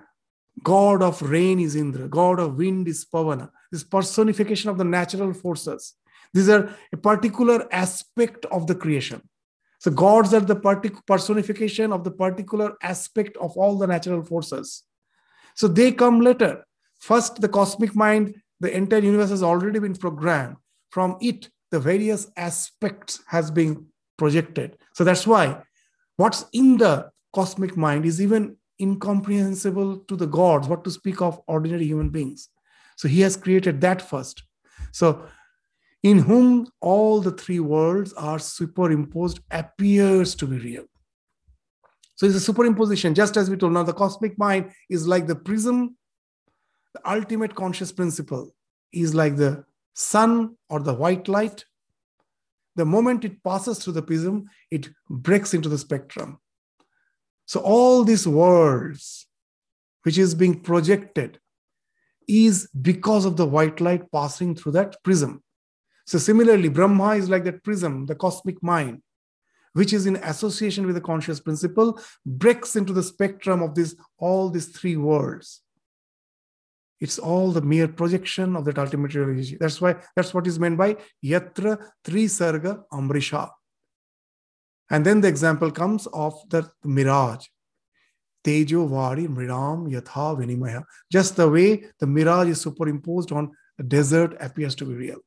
god 0.64 1.02
of 1.02 1.22
rain 1.22 1.60
is 1.60 1.76
Indra, 1.76 2.08
god 2.08 2.40
of 2.40 2.58
wind 2.58 2.88
is 2.88 3.06
Pavana. 3.06 3.50
This 3.72 3.84
personification 3.84 4.70
of 4.70 4.78
the 4.78 4.84
natural 4.84 5.34
forces. 5.34 5.96
These 6.34 6.50
are 6.50 6.70
a 6.94 6.98
particular 6.98 7.68
aspect 7.72 8.46
of 8.46 8.68
the 8.68 8.76
creation. 8.76 9.22
So 9.80 9.90
gods 9.92 10.34
are 10.34 10.42
the 10.42 10.56
partic- 10.56 11.06
personification 11.08 11.92
of 11.92 12.04
the 12.04 12.12
particular 12.12 12.74
aspect 12.84 13.36
of 13.38 13.58
all 13.58 13.78
the 13.78 13.88
natural 13.88 14.24
forces. 14.24 14.84
So 15.56 15.68
they 15.68 15.92
come 15.92 16.22
later. 16.22 16.66
First, 17.00 17.42
the 17.42 17.50
cosmic 17.50 17.96
mind, 17.96 18.36
the 18.60 18.76
entire 18.76 19.02
universe 19.02 19.30
has 19.30 19.44
already 19.44 19.80
been 19.80 19.96
programmed. 19.96 20.58
From 20.98 21.16
it, 21.22 21.52
the 21.70 21.80
various 21.80 22.32
aspects 22.38 23.22
has 23.28 23.52
been 23.52 23.86
projected. 24.18 24.80
So 24.96 25.04
that's 25.04 25.28
why 25.28 25.62
what's 26.16 26.46
in 26.54 26.78
the 26.78 27.12
cosmic 27.36 27.78
mind 27.78 28.04
is 28.04 28.20
even 28.20 28.58
incomprehensible 28.82 29.98
to 30.08 30.16
the 30.16 30.26
gods, 30.26 30.68
what 30.68 30.84
to 30.86 30.90
speak 30.90 31.22
of 31.22 31.40
ordinary 31.46 31.86
human 31.86 32.10
beings. 32.10 32.50
So 32.96 33.08
he 33.08 33.22
has 33.22 33.38
created 33.38 33.80
that 33.82 34.02
first. 34.02 34.42
So 34.92 35.24
in 36.02 36.18
whom 36.18 36.68
all 36.82 37.22
the 37.22 37.30
three 37.30 37.60
worlds 37.60 38.12
are 38.14 38.40
superimposed 38.40 39.40
appears 39.52 40.34
to 40.34 40.48
be 40.48 40.58
real. 40.58 40.86
So 42.16 42.26
it's 42.26 42.50
a 42.50 42.52
superimposition, 42.52 43.14
just 43.14 43.38
as 43.38 43.52
we 43.52 43.58
told. 43.58 43.74
Now, 43.74 43.84
the 43.84 43.94
cosmic 43.94 44.36
mind 44.40 44.72
is 44.90 45.08
like 45.08 45.28
the 45.28 45.36
prism, 45.36 45.96
the 46.96 47.08
ultimate 47.08 47.54
conscious 47.54 47.92
principle 47.92 48.56
is 48.92 49.14
like 49.14 49.36
the 49.36 49.64
sun 49.98 50.56
or 50.70 50.80
the 50.80 50.94
white 50.94 51.28
light. 51.28 51.66
The 52.76 52.86
moment 52.86 53.26
it 53.26 53.44
passes 53.44 53.80
through 53.80 53.94
the 53.94 54.04
prism, 54.04 54.46
it 54.70 54.90
breaks 55.10 55.54
into 55.54 55.70
the 55.70 55.78
spectrum. 55.78 56.40
So, 57.46 57.60
all 57.62 58.04
these 58.04 58.28
worlds, 58.28 59.26
which 60.04 60.18
is 60.18 60.36
being 60.36 60.62
projected, 60.62 61.40
is 62.28 62.70
because 62.80 63.26
of 63.26 63.38
the 63.38 63.46
white 63.46 63.82
light 63.82 64.12
passing 64.12 64.54
through 64.54 64.74
that 64.74 65.02
prism. 65.04 65.42
So 66.06 66.18
similarly, 66.18 66.70
Brahma 66.70 67.16
is 67.16 67.30
like 67.30 67.44
that 67.46 67.64
prism, 67.64 68.06
the 68.06 68.16
cosmic 68.16 68.62
mind, 68.62 69.02
which 69.74 69.94
is 69.94 70.06
in 70.06 70.18
association 70.18 70.86
with 70.86 70.96
the 70.96 71.02
conscious 71.02 71.40
principle, 71.40 72.00
breaks 72.26 72.76
into 72.76 72.94
the 72.94 73.04
spectrum 73.04 73.62
of 73.62 73.76
this 73.76 73.96
all 74.18 74.50
these 74.50 74.68
three 74.68 74.98
worlds. 74.98 75.62
It's 77.00 77.20
all 77.20 77.52
the 77.52 77.62
mere 77.62 77.88
projection 77.88 78.56
of 78.56 78.66
that 78.66 78.80
ultimate 78.80 79.14
reality. 79.14 79.58
That's 79.60 79.80
why 79.80 79.98
that's 80.16 80.34
what 80.34 80.48
is 80.48 80.60
meant 80.60 80.78
by 80.78 80.98
yatra 81.24 81.78
trisarga 82.04 82.84
amrisha. 82.92 83.50
And 84.90 85.06
then 85.06 85.22
the 85.22 85.28
example 85.28 85.72
comes 85.72 86.08
of 86.08 86.34
the 86.50 86.72
mirage. 86.84 87.46
Tejo 88.44 88.88
Vari 88.88 89.28
Mridam 89.28 89.92
Yatha 89.92 90.38
Vinimaya. 90.38 90.84
Just 91.12 91.36
the 91.36 91.50
way 91.50 91.84
the 92.00 92.08
mirage 92.08 92.48
is 92.48 92.62
superimposed 92.62 93.32
on 93.32 93.52
a 93.78 93.84
desert 93.84 94.36
appears 94.40 94.74
to 94.76 94.86
be 94.86 94.94
real. 94.94 95.20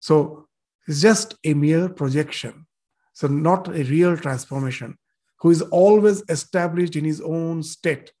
So 0.00 0.48
it's 0.86 1.00
just 1.00 1.36
a 1.44 1.54
mere 1.54 1.88
projection. 1.88 2.66
So 3.12 3.28
not 3.28 3.68
a 3.68 3.84
real 3.84 4.16
transformation. 4.16 4.98
Who 5.40 5.50
is 5.50 5.62
always 5.62 6.22
established 6.28 6.96
in 6.96 7.04
his 7.04 7.20
own 7.20 7.62
state. 7.62 8.12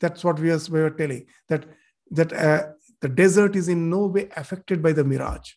That's 0.00 0.24
what 0.24 0.38
we 0.38 0.50
are, 0.50 0.60
we 0.70 0.80
are 0.80 0.90
telling. 0.90 1.26
That 1.48 1.66
that 2.10 2.32
uh, 2.32 2.68
the 3.00 3.08
desert 3.08 3.56
is 3.56 3.68
in 3.68 3.90
no 3.90 4.06
way 4.06 4.28
affected 4.36 4.82
by 4.82 4.92
the 4.92 5.04
mirage. 5.04 5.52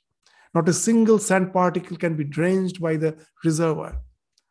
Not 0.54 0.68
a 0.68 0.74
single 0.74 1.20
sand 1.20 1.54
particle 1.54 1.98
can 1.98 2.16
be 2.16 2.26
drenched 2.26 2.82
by 2.82 2.98
the 2.98 3.16
reservoir, 3.46 4.02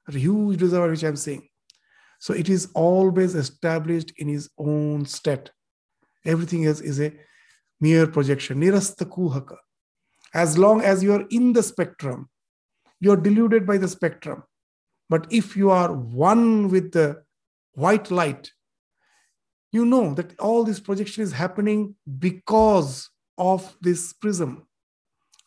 a 0.09 0.12
huge 0.12 0.62
reservoir 0.62 0.88
which 0.88 1.05
I'm 1.05 1.16
saying. 1.16 1.49
So 2.18 2.32
it 2.34 2.49
is 2.49 2.70
always 2.74 3.34
established 3.34 4.12
in 4.16 4.28
his 4.28 4.49
own 4.59 5.05
state. 5.05 5.51
Everything 6.24 6.66
else 6.66 6.80
is 6.80 7.01
a 7.01 7.12
mere 7.80 8.07
projection. 8.07 8.61
Nirasta 8.61 9.05
kuhaka 9.05 9.57
as 10.32 10.57
long 10.57 10.80
as 10.80 11.03
you 11.03 11.12
are 11.12 11.24
in 11.30 11.53
the 11.53 11.62
spectrum, 11.62 12.28
you're 13.01 13.16
deluded 13.16 13.66
by 13.66 13.78
the 13.78 13.88
spectrum. 13.88 14.45
But 15.09 15.26
if 15.30 15.57
you 15.57 15.70
are 15.70 15.93
one 15.93 16.68
with 16.68 16.93
the 16.93 17.22
white 17.72 18.11
light, 18.11 18.53
you 19.72 19.84
know 19.84 20.14
that 20.14 20.38
all 20.38 20.64
this 20.64 20.80
projection 20.80 21.22
is 21.22 21.32
happening 21.32 21.94
because 22.18 23.08
of 23.38 23.76
this 23.80 24.12
prism. 24.12 24.66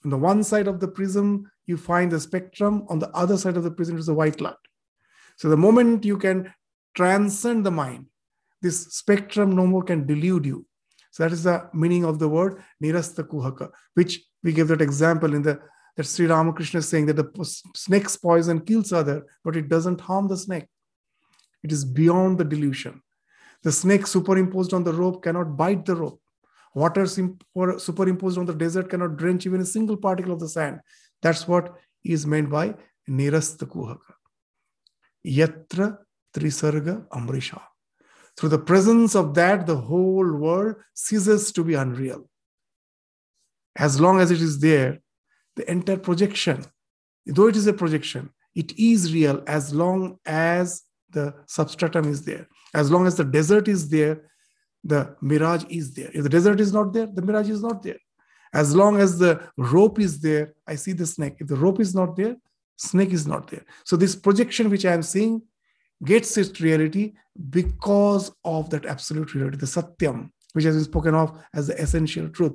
On 0.04 0.10
the 0.10 0.18
one 0.18 0.44
side 0.44 0.68
of 0.68 0.80
the 0.80 0.88
prism, 0.88 1.52
you 1.66 1.78
find 1.78 2.12
the 2.12 2.20
spectrum. 2.20 2.86
On 2.90 3.00
the 3.00 3.10
other 3.12 3.38
side 3.38 3.58
of 3.58 3.64
the 3.64 3.72
prism 3.72 3.98
is 3.98 4.08
the 4.08 4.14
white 4.14 4.42
light. 4.42 4.56
So 5.38 5.50
the 5.50 5.58
moment 5.58 6.06
you 6.06 6.18
can 6.18 6.54
transcend 6.96 7.66
the 7.66 7.72
mind, 7.72 8.08
this 8.62 8.86
spectrum 8.88 9.56
no 9.56 9.66
more 9.66 9.84
can 9.84 10.06
delude 10.06 10.46
you. 10.46 10.66
So 11.12 11.24
that 11.24 11.32
is 11.32 11.44
the 11.44 11.70
meaning 11.74 12.06
of 12.06 12.20
the 12.20 12.30
word 12.30 12.64
nirasta 12.82 13.24
kuhaka, 13.24 13.70
which 13.94 14.22
we 14.44 14.52
give 14.52 14.68
that 14.70 14.82
example 14.82 15.34
in 15.36 15.42
the 15.42 15.60
that 15.96 16.08
Sri 16.08 16.26
Ramakrishna 16.26 16.80
is 16.80 16.90
saying 16.90 17.06
that 17.06 17.18
the 17.18 17.62
snake's 17.76 18.18
poison 18.18 18.62
kills 18.62 18.92
other, 18.92 19.26
but 19.44 19.56
it 19.56 19.70
doesn't 19.70 20.02
harm 20.02 20.28
the 20.28 20.38
snake. 20.38 20.66
It 21.64 21.72
is 21.72 21.86
beyond 21.86 22.40
the 22.40 22.44
delusion. 22.44 23.04
The 23.64 23.72
snake 23.72 24.06
superimposed 24.08 24.74
on 24.74 24.84
the 24.84 24.94
rope 24.94 25.24
cannot 25.24 25.58
bite 25.58 25.86
the 25.86 25.96
rope. 25.96 26.22
Water 26.76 27.06
superimposed 27.08 28.38
on 28.38 28.46
the 28.46 28.54
desert 28.54 28.90
cannot 28.90 29.18
drench 29.18 29.46
even 29.46 29.62
a 29.62 29.66
single 29.66 29.96
particle 29.96 30.34
of 30.34 30.40
the 30.40 30.50
sand. 30.50 30.80
That's 31.22 31.48
what 31.48 31.76
is 32.04 32.26
meant 32.28 32.50
by 32.50 32.76
nirasta 33.10 33.66
kuhaka. 33.66 34.14
Yatra 35.26 35.98
trisarga 36.36 37.08
amrisha. 37.10 37.62
Through 38.36 38.50
the 38.50 38.60
presence 38.60 39.16
of 39.16 39.36
that, 39.36 39.68
the 39.68 39.78
whole 39.78 40.34
world 40.34 40.76
ceases 40.94 41.52
to 41.54 41.64
be 41.64 41.76
unreal. 41.76 42.28
As 43.76 44.02
long 44.02 44.20
as 44.20 44.32
it 44.32 44.42
is 44.42 44.60
there, 44.60 45.00
the 45.56 45.70
entire 45.72 45.98
projection, 45.98 46.66
though 47.26 47.48
it 47.48 47.56
is 47.56 47.68
a 47.68 47.74
projection, 47.74 48.32
it 48.56 48.78
is 48.78 49.14
real 49.14 49.44
as 49.48 49.74
long 49.74 50.18
as 50.26 50.82
the 51.12 51.36
substratum 51.46 52.10
is 52.10 52.26
there. 52.26 52.48
As 52.74 52.92
long 52.92 53.08
as 53.08 53.16
the 53.16 53.24
desert 53.24 53.68
is 53.68 53.90
there, 53.90 54.30
the 54.84 55.16
mirage 55.22 55.64
is 55.70 55.94
there. 55.94 56.12
If 56.14 56.24
the 56.24 56.30
desert 56.30 56.60
is 56.60 56.74
not 56.74 56.94
there, 56.94 57.08
the 57.08 57.22
mirage 57.22 57.50
is 57.50 57.62
not 57.62 57.84
there. 57.84 57.98
As 58.54 58.76
long 58.76 59.00
as 59.00 59.18
the 59.18 59.42
rope 59.58 60.00
is 60.00 60.20
there, 60.20 60.54
I 60.68 60.76
see 60.76 60.94
the 60.94 61.06
snake. 61.06 61.36
If 61.40 61.48
the 61.48 61.56
rope 61.56 61.80
is 61.80 61.96
not 61.96 62.16
there, 62.16 62.36
snake 62.78 63.12
is 63.12 63.26
not 63.26 63.50
there. 63.50 63.66
So 63.86 63.96
this 63.96 64.16
projection 64.16 64.70
which 64.70 64.86
I 64.86 64.94
am 64.94 65.04
seeing 65.04 65.42
gets 66.04 66.38
its 66.38 66.60
reality 66.62 67.14
because 67.50 68.32
of 68.44 68.70
that 68.70 68.86
absolute 68.86 69.34
reality, 69.34 69.58
the 69.58 69.66
satyam, 69.66 70.30
which 70.54 70.66
has 70.66 70.76
been 70.76 70.84
spoken 70.84 71.16
of 71.16 71.40
as 71.54 71.68
the 71.68 71.82
essential 71.82 72.30
truth. 72.30 72.54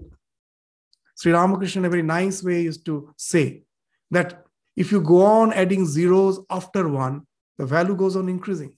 Sri 1.17 1.33
Ramakrishna, 1.33 1.81
in 1.81 1.87
a 1.87 1.91
very 1.91 2.03
nice 2.03 2.45
way, 2.45 2.63
used 2.63 2.85
to 2.87 3.13
say 3.17 3.63
that 4.11 4.45
if 4.77 4.93
you 4.93 5.01
go 5.01 5.23
on 5.23 5.53
adding 5.53 5.85
zeros 5.85 6.39
after 6.49 6.89
one, 6.89 7.27
the 7.57 7.67
value 7.67 7.97
goes 7.97 8.15
on 8.15 8.29
increasing. 8.29 8.73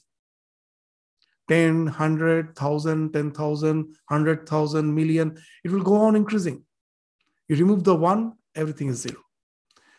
10, 1.51 1.87
100, 1.87 2.47
1000, 2.47 3.13
10,000, 3.13 3.77
100,000, 4.09 4.95
million, 4.95 5.37
it 5.65 5.71
will 5.73 5.83
go 5.83 5.97
on 5.97 6.15
increasing. 6.15 6.65
You 7.49 7.57
remove 7.57 7.83
the 7.83 7.97
one, 7.97 8.35
everything 8.55 8.87
is 8.89 9.01
zero. 9.01 9.19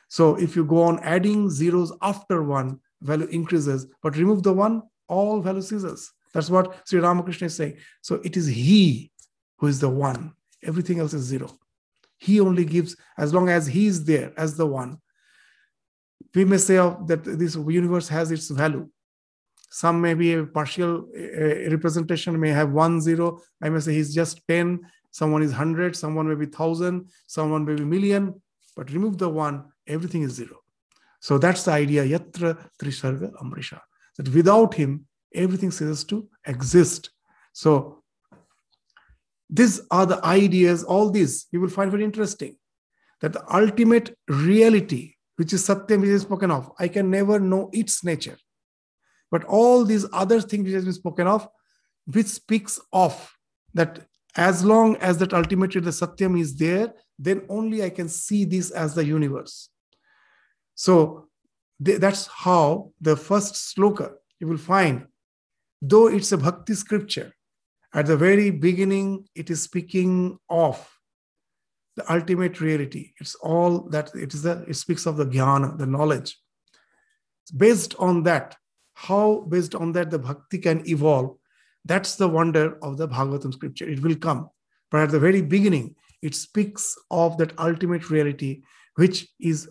So 0.08 0.36
if 0.36 0.56
you 0.56 0.64
go 0.64 0.82
on 0.84 1.00
adding 1.00 1.50
zeros 1.50 1.92
after 2.02 2.42
one, 2.42 2.80
value 3.02 3.28
increases, 3.28 3.88
but 4.02 4.16
remove 4.16 4.44
the 4.44 4.54
one, 4.54 4.84
all 5.10 5.42
value 5.42 5.62
ceases. 5.62 6.14
That's 6.34 6.50
what 6.50 6.88
Sri 6.88 7.02
Ramakrishna 7.02 7.48
is 7.48 7.56
saying. 7.56 7.78
So 8.02 8.16
it 8.24 8.38
is 8.38 8.48
He 8.48 9.12
who 9.58 9.68
is 9.68 9.82
the 9.82 9.90
one. 9.90 10.34
Everything 10.64 11.00
else 11.00 11.14
is 11.14 11.24
zero. 11.24 11.52
He 12.18 12.40
only 12.40 12.64
gives 12.64 12.96
as 13.18 13.34
long 13.34 13.50
as 13.50 13.68
He 13.68 13.88
is 13.88 14.06
there 14.06 14.32
as 14.38 14.56
the 14.56 14.66
one. 14.66 15.00
We 16.34 16.46
may 16.46 16.58
say 16.58 16.76
that 16.76 17.24
this 17.26 17.56
universe 17.56 18.08
has 18.08 18.32
its 18.32 18.50
value. 18.50 18.88
Some 19.74 20.02
may 20.02 20.16
be 20.16 20.34
a 20.34 20.46
partial 20.46 21.08
uh, 21.18 21.70
representation, 21.72 22.38
may 22.38 22.50
have 22.50 22.72
one 22.74 23.00
zero. 23.00 23.40
I 23.64 23.70
may 23.70 23.80
say 23.80 23.94
he's 23.94 24.14
just 24.14 24.46
10, 24.50 24.82
someone 25.12 25.42
is 25.44 25.52
100, 25.52 25.96
someone 25.96 26.28
may 26.28 26.36
be 26.36 26.46
1,000, 26.46 27.10
someone 27.26 27.64
may 27.64 27.76
be 27.76 27.86
million. 27.86 28.42
But 28.76 28.92
remove 28.92 29.18
the 29.18 29.30
one, 29.30 29.64
everything 29.88 30.24
is 30.24 30.34
zero. 30.34 30.58
So 31.22 31.38
that's 31.38 31.64
the 31.64 31.72
idea, 31.72 32.04
yatra 32.04 32.58
trisarga 32.78 33.32
amrisha. 33.42 33.80
That 34.18 34.28
without 34.34 34.74
him, 34.74 35.06
everything 35.34 35.72
ceases 35.72 36.04
to 36.06 36.28
exist. 36.46 37.10
So 37.54 38.04
these 39.50 39.80
are 39.90 40.06
the 40.06 40.24
ideas, 40.26 40.84
all 40.84 41.10
these 41.10 41.48
you 41.52 41.62
will 41.62 41.70
find 41.70 41.90
very 41.90 42.04
interesting. 42.04 42.58
That 43.22 43.32
the 43.32 43.56
ultimate 43.56 44.18
reality, 44.28 45.14
which 45.38 45.54
is 45.54 45.66
Satyam, 45.66 46.04
is 46.04 46.24
spoken 46.24 46.52
of, 46.52 46.72
I 46.78 46.90
can 46.90 47.10
never 47.10 47.40
know 47.40 47.70
its 47.72 48.04
nature. 48.04 48.36
But 49.32 49.44
all 49.46 49.86
these 49.86 50.06
other 50.12 50.42
things 50.42 50.66
which 50.66 50.74
has 50.74 50.84
been 50.84 50.94
spoken 50.94 51.26
of, 51.28 51.48
which 52.06 52.28
speaks 52.28 52.80
of 52.92 53.34
that 53.74 54.06
as 54.36 54.64
long 54.64 54.96
as 54.98 55.18
that 55.18 55.34
ultimately 55.34 55.82
the 55.82 55.92
Satyam 55.92 56.40
is 56.40 56.56
there, 56.58 56.94
then 57.18 57.44
only 57.50 57.84
I 57.84 57.90
can 57.90 58.10
see 58.10 58.46
this 58.46 58.72
as 58.72 58.94
the 58.94 59.06
universe. 59.06 59.70
So 60.76 61.28
that's 61.80 62.28
how 62.28 62.92
the 63.00 63.16
first 63.16 63.56
sloka 63.56 64.14
you 64.40 64.48
will 64.48 64.58
find, 64.58 65.08
though 65.82 66.08
it's 66.08 66.32
a 66.32 66.38
bhakti 66.38 66.76
scripture, 66.76 67.34
at 67.94 68.06
the 68.06 68.18
very 68.18 68.52
beginning, 68.52 69.28
it 69.36 69.50
is 69.50 69.62
speaking 69.62 70.38
of 70.50 70.88
the 71.98 72.12
ultimate 72.12 72.62
reality. 72.62 73.12
It's 73.20 73.36
all 73.36 73.90
that 73.90 74.16
it 74.16 74.34
is. 74.34 74.44
The, 74.44 74.64
it 74.68 74.76
speaks 74.76 75.06
of 75.06 75.18
the 75.18 75.26
jnana, 75.26 75.78
the 75.78 75.86
knowledge. 75.86 76.38
It's 77.44 77.52
Based 77.52 77.96
on 78.00 78.24
that, 78.24 78.56
how 79.08 79.46
based 79.50 79.74
on 79.76 79.92
that 79.94 80.12
the 80.12 80.20
bhakti 80.20 80.58
can 80.60 80.88
evolve. 80.88 81.36
That's 81.86 82.16
the 82.16 82.28
wonder 82.28 82.78
of 82.84 82.98
the 82.98 83.08
Bhagavatam 83.08 83.54
scripture. 83.54 83.90
It 83.90 84.02
will 84.02 84.16
come, 84.16 84.50
but 84.92 85.02
at 85.02 85.10
the 85.10 85.20
very 85.20 85.42
beginning, 85.42 85.96
it 86.22 86.36
speaks 86.36 86.96
of 87.10 87.38
that 87.38 87.58
ultimate 87.58 88.12
reality, 88.12 88.62
which 88.96 89.28
is 89.40 89.68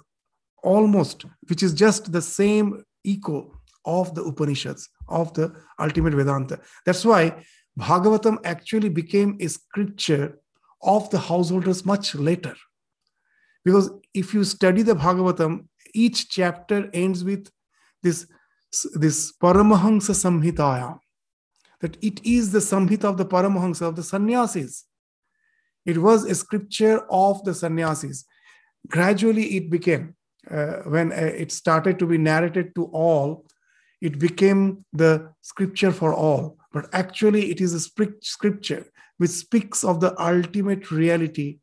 almost, 0.64 1.24
which 1.48 1.62
is 1.62 1.72
just 1.72 2.10
the 2.10 2.22
same 2.22 2.82
echo 3.06 3.52
of 3.84 4.14
the 4.16 4.22
Upanishads, 4.22 4.88
of 5.08 5.32
the 5.34 5.54
ultimate 5.78 6.14
Vedanta. 6.14 6.58
That's 6.84 7.04
why 7.04 7.44
Bhagavatam 7.78 8.38
actually 8.44 8.88
became 8.88 9.36
a 9.40 9.46
scripture 9.46 10.38
of 10.82 11.08
the 11.10 11.18
householders 11.18 11.86
much 11.86 12.14
later. 12.14 12.56
Because 13.64 13.90
if 14.12 14.34
you 14.34 14.42
study 14.42 14.82
the 14.82 14.96
Bhagavatam, 14.96 15.66
each 15.94 16.28
chapter 16.28 16.90
ends 16.92 17.22
with 17.22 17.48
this, 18.02 18.26
this 18.94 19.32
Paramahansa 19.32 20.14
Samhitaya, 20.14 20.98
that 21.80 21.96
it 22.02 22.24
is 22.24 22.52
the 22.52 22.58
Samhita 22.58 23.04
of 23.04 23.16
the 23.16 23.26
Paramahansa, 23.26 23.82
of 23.82 23.96
the 23.96 24.02
sannyasis. 24.02 24.84
It 25.86 25.98
was 25.98 26.24
a 26.24 26.34
scripture 26.34 27.06
of 27.10 27.42
the 27.44 27.54
sannyasis. 27.54 28.24
Gradually, 28.88 29.56
it 29.56 29.70
became 29.70 30.14
uh, 30.50 30.82
when 30.84 31.12
uh, 31.12 31.16
it 31.16 31.52
started 31.52 31.98
to 31.98 32.06
be 32.06 32.18
narrated 32.18 32.74
to 32.74 32.84
all, 32.86 33.44
it 34.00 34.18
became 34.18 34.84
the 34.92 35.30
scripture 35.42 35.92
for 35.92 36.14
all. 36.14 36.56
But 36.72 36.88
actually, 36.92 37.50
it 37.50 37.60
is 37.60 37.74
a 37.74 37.80
scripture 38.20 38.86
which 39.18 39.30
speaks 39.30 39.84
of 39.84 40.00
the 40.00 40.18
ultimate 40.22 40.90
reality, 40.90 41.58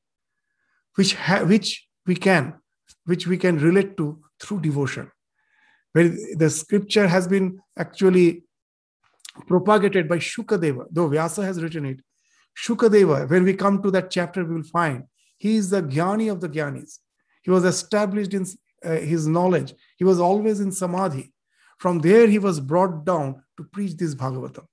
which 0.96 1.16
ha- 1.16 1.44
which 1.44 1.88
we 2.06 2.16
can, 2.16 2.54
which 3.06 3.26
we 3.26 3.38
can 3.38 3.58
relate 3.58 3.98
to 3.98 4.22
through 4.40 4.62
devotion. 4.62 5.12
Where 5.98 6.10
the 6.36 6.52
scripture 6.52 7.08
has 7.08 7.28
been 7.28 7.60
actually 7.76 8.44
propagated 9.48 10.08
by 10.08 10.18
Shukadeva, 10.18 10.86
though 10.92 11.08
Vyasa 11.08 11.44
has 11.44 11.60
written 11.64 11.86
it. 11.86 12.02
Shukadeva, 12.64 13.28
when 13.28 13.44
we 13.44 13.56
come 13.56 13.82
to 13.82 13.90
that 13.90 14.12
chapter, 14.12 14.46
we 14.46 14.54
will 14.58 14.64
find 14.64 15.06
he 15.38 15.56
is 15.56 15.72
the 15.72 15.82
Jnani 15.82 16.32
of 16.32 16.40
the 16.40 16.50
Jnanis. 16.50 17.00
He 17.42 17.50
was 17.50 17.64
established 17.64 18.36
in 18.36 18.46
uh, 18.86 18.98
his 18.98 19.28
knowledge. 19.28 19.74
He 19.98 20.04
was 20.04 20.20
always 20.20 20.60
in 20.60 20.72
samadhi. 20.72 21.34
From 21.80 21.98
there, 21.98 22.28
he 22.28 22.38
was 22.38 22.60
brought 22.60 23.04
down 23.04 23.42
to 23.58 23.64
preach 23.64 23.98
this 23.98 24.14
Bhagavatam. 24.14 24.68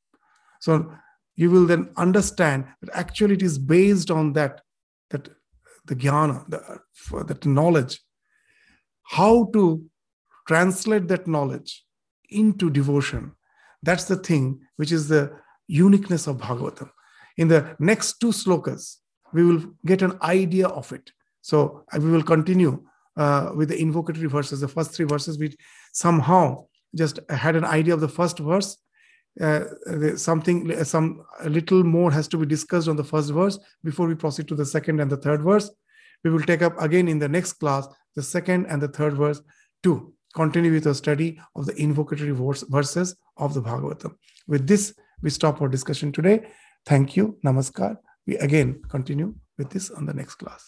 So 0.61 0.93
you 1.37 1.51
will 1.51 1.66
then 1.66 1.89
understand 1.97 2.66
that 2.83 2.95
actually 2.95 3.37
it 3.37 3.43
is 3.43 3.59
based 3.59 4.11
on 4.11 4.35
that, 4.35 4.61
that 5.09 5.31
the 5.87 5.97
jnana, 5.97 6.45
the, 6.51 7.25
that 7.25 7.47
knowledge, 7.47 7.99
how 9.05 9.49
to 9.55 9.87
translate 10.47 11.09
that 11.09 11.27
knowledge 11.27 11.85
into 12.31 12.71
devotion. 12.71 13.33
That's 13.83 14.05
the 14.05 14.17
thing 14.17 14.61
which 14.77 14.93
is 14.93 15.09
the 15.09 15.33
uniqueness 15.67 16.27
of 16.27 16.39
Bhagavatam. 16.39 16.91
In 17.37 17.49
the 17.49 17.77
next 17.79 18.21
two 18.21 18.29
slokas, 18.29 18.97
we 19.33 19.45
will 19.45 19.63
get 19.85 20.03
an 20.03 20.19
idea 20.23 20.69
of 20.69 20.93
it. 20.93 21.11
So 21.43 21.85
we 21.93 22.11
will 22.11 22.23
continue 22.23 22.83
uh, 23.17 23.53
with 23.55 23.69
the 23.69 23.77
invocatory 23.77 24.29
verses, 24.29 24.61
the 24.61 24.69
first 24.69 24.93
three 24.93 25.07
verses, 25.07 25.39
which 25.39 25.57
somehow 25.93 26.65
just 26.95 27.19
had 27.29 27.57
an 27.57 27.65
idea 27.65 27.95
of 27.95 28.01
the 28.01 28.09
first 28.09 28.39
verse. 28.39 28.79
Uh, 29.41 29.65
something, 30.17 30.85
some 30.85 31.25
a 31.41 31.49
little 31.49 31.83
more 31.83 32.11
has 32.13 32.29
to 32.29 32.37
be 32.37 32.47
discussed 32.47 32.89
on 32.89 32.97
the 32.97 33.05
first 33.05 33.33
verse 33.33 33.59
before 33.83 34.07
we 34.07 34.15
proceed 34.15 34.47
to 34.47 34.55
the 34.55 34.65
second 34.65 35.01
and 35.01 35.11
the 35.11 35.17
third 35.17 35.43
verse. 35.43 35.71
We 36.23 36.31
will 36.31 36.43
take 36.43 36.63
up 36.63 36.81
again 36.81 37.09
in 37.09 37.19
the 37.19 37.29
next 37.29 37.55
class 37.55 37.87
the 38.15 38.23
second 38.23 38.67
and 38.67 38.81
the 38.81 38.89
third 38.89 39.15
verse 39.15 39.43
to 39.83 40.14
continue 40.35 40.72
with 40.72 40.85
the 40.85 40.95
study 40.95 41.41
of 41.57 41.66
the 41.66 41.74
invocatory 41.74 42.35
verse, 42.35 42.62
verses 42.68 43.16
of 43.37 43.55
the 43.55 43.62
Bhagavatam. 43.62 44.14
With 44.47 44.66
this, 44.66 44.95
we 45.22 45.30
stop 45.30 45.62
our 45.62 45.68
discussion 45.68 46.12
today. 46.12 46.49
Thank 46.87 47.16
you. 47.16 47.39
Namaskar. 47.45 47.97
We 48.26 48.37
again 48.39 48.82
continue 48.89 49.35
with 49.59 49.70
this 49.70 49.91
on 49.91 50.07
the 50.07 50.14
next 50.14 50.37
class. 50.37 50.64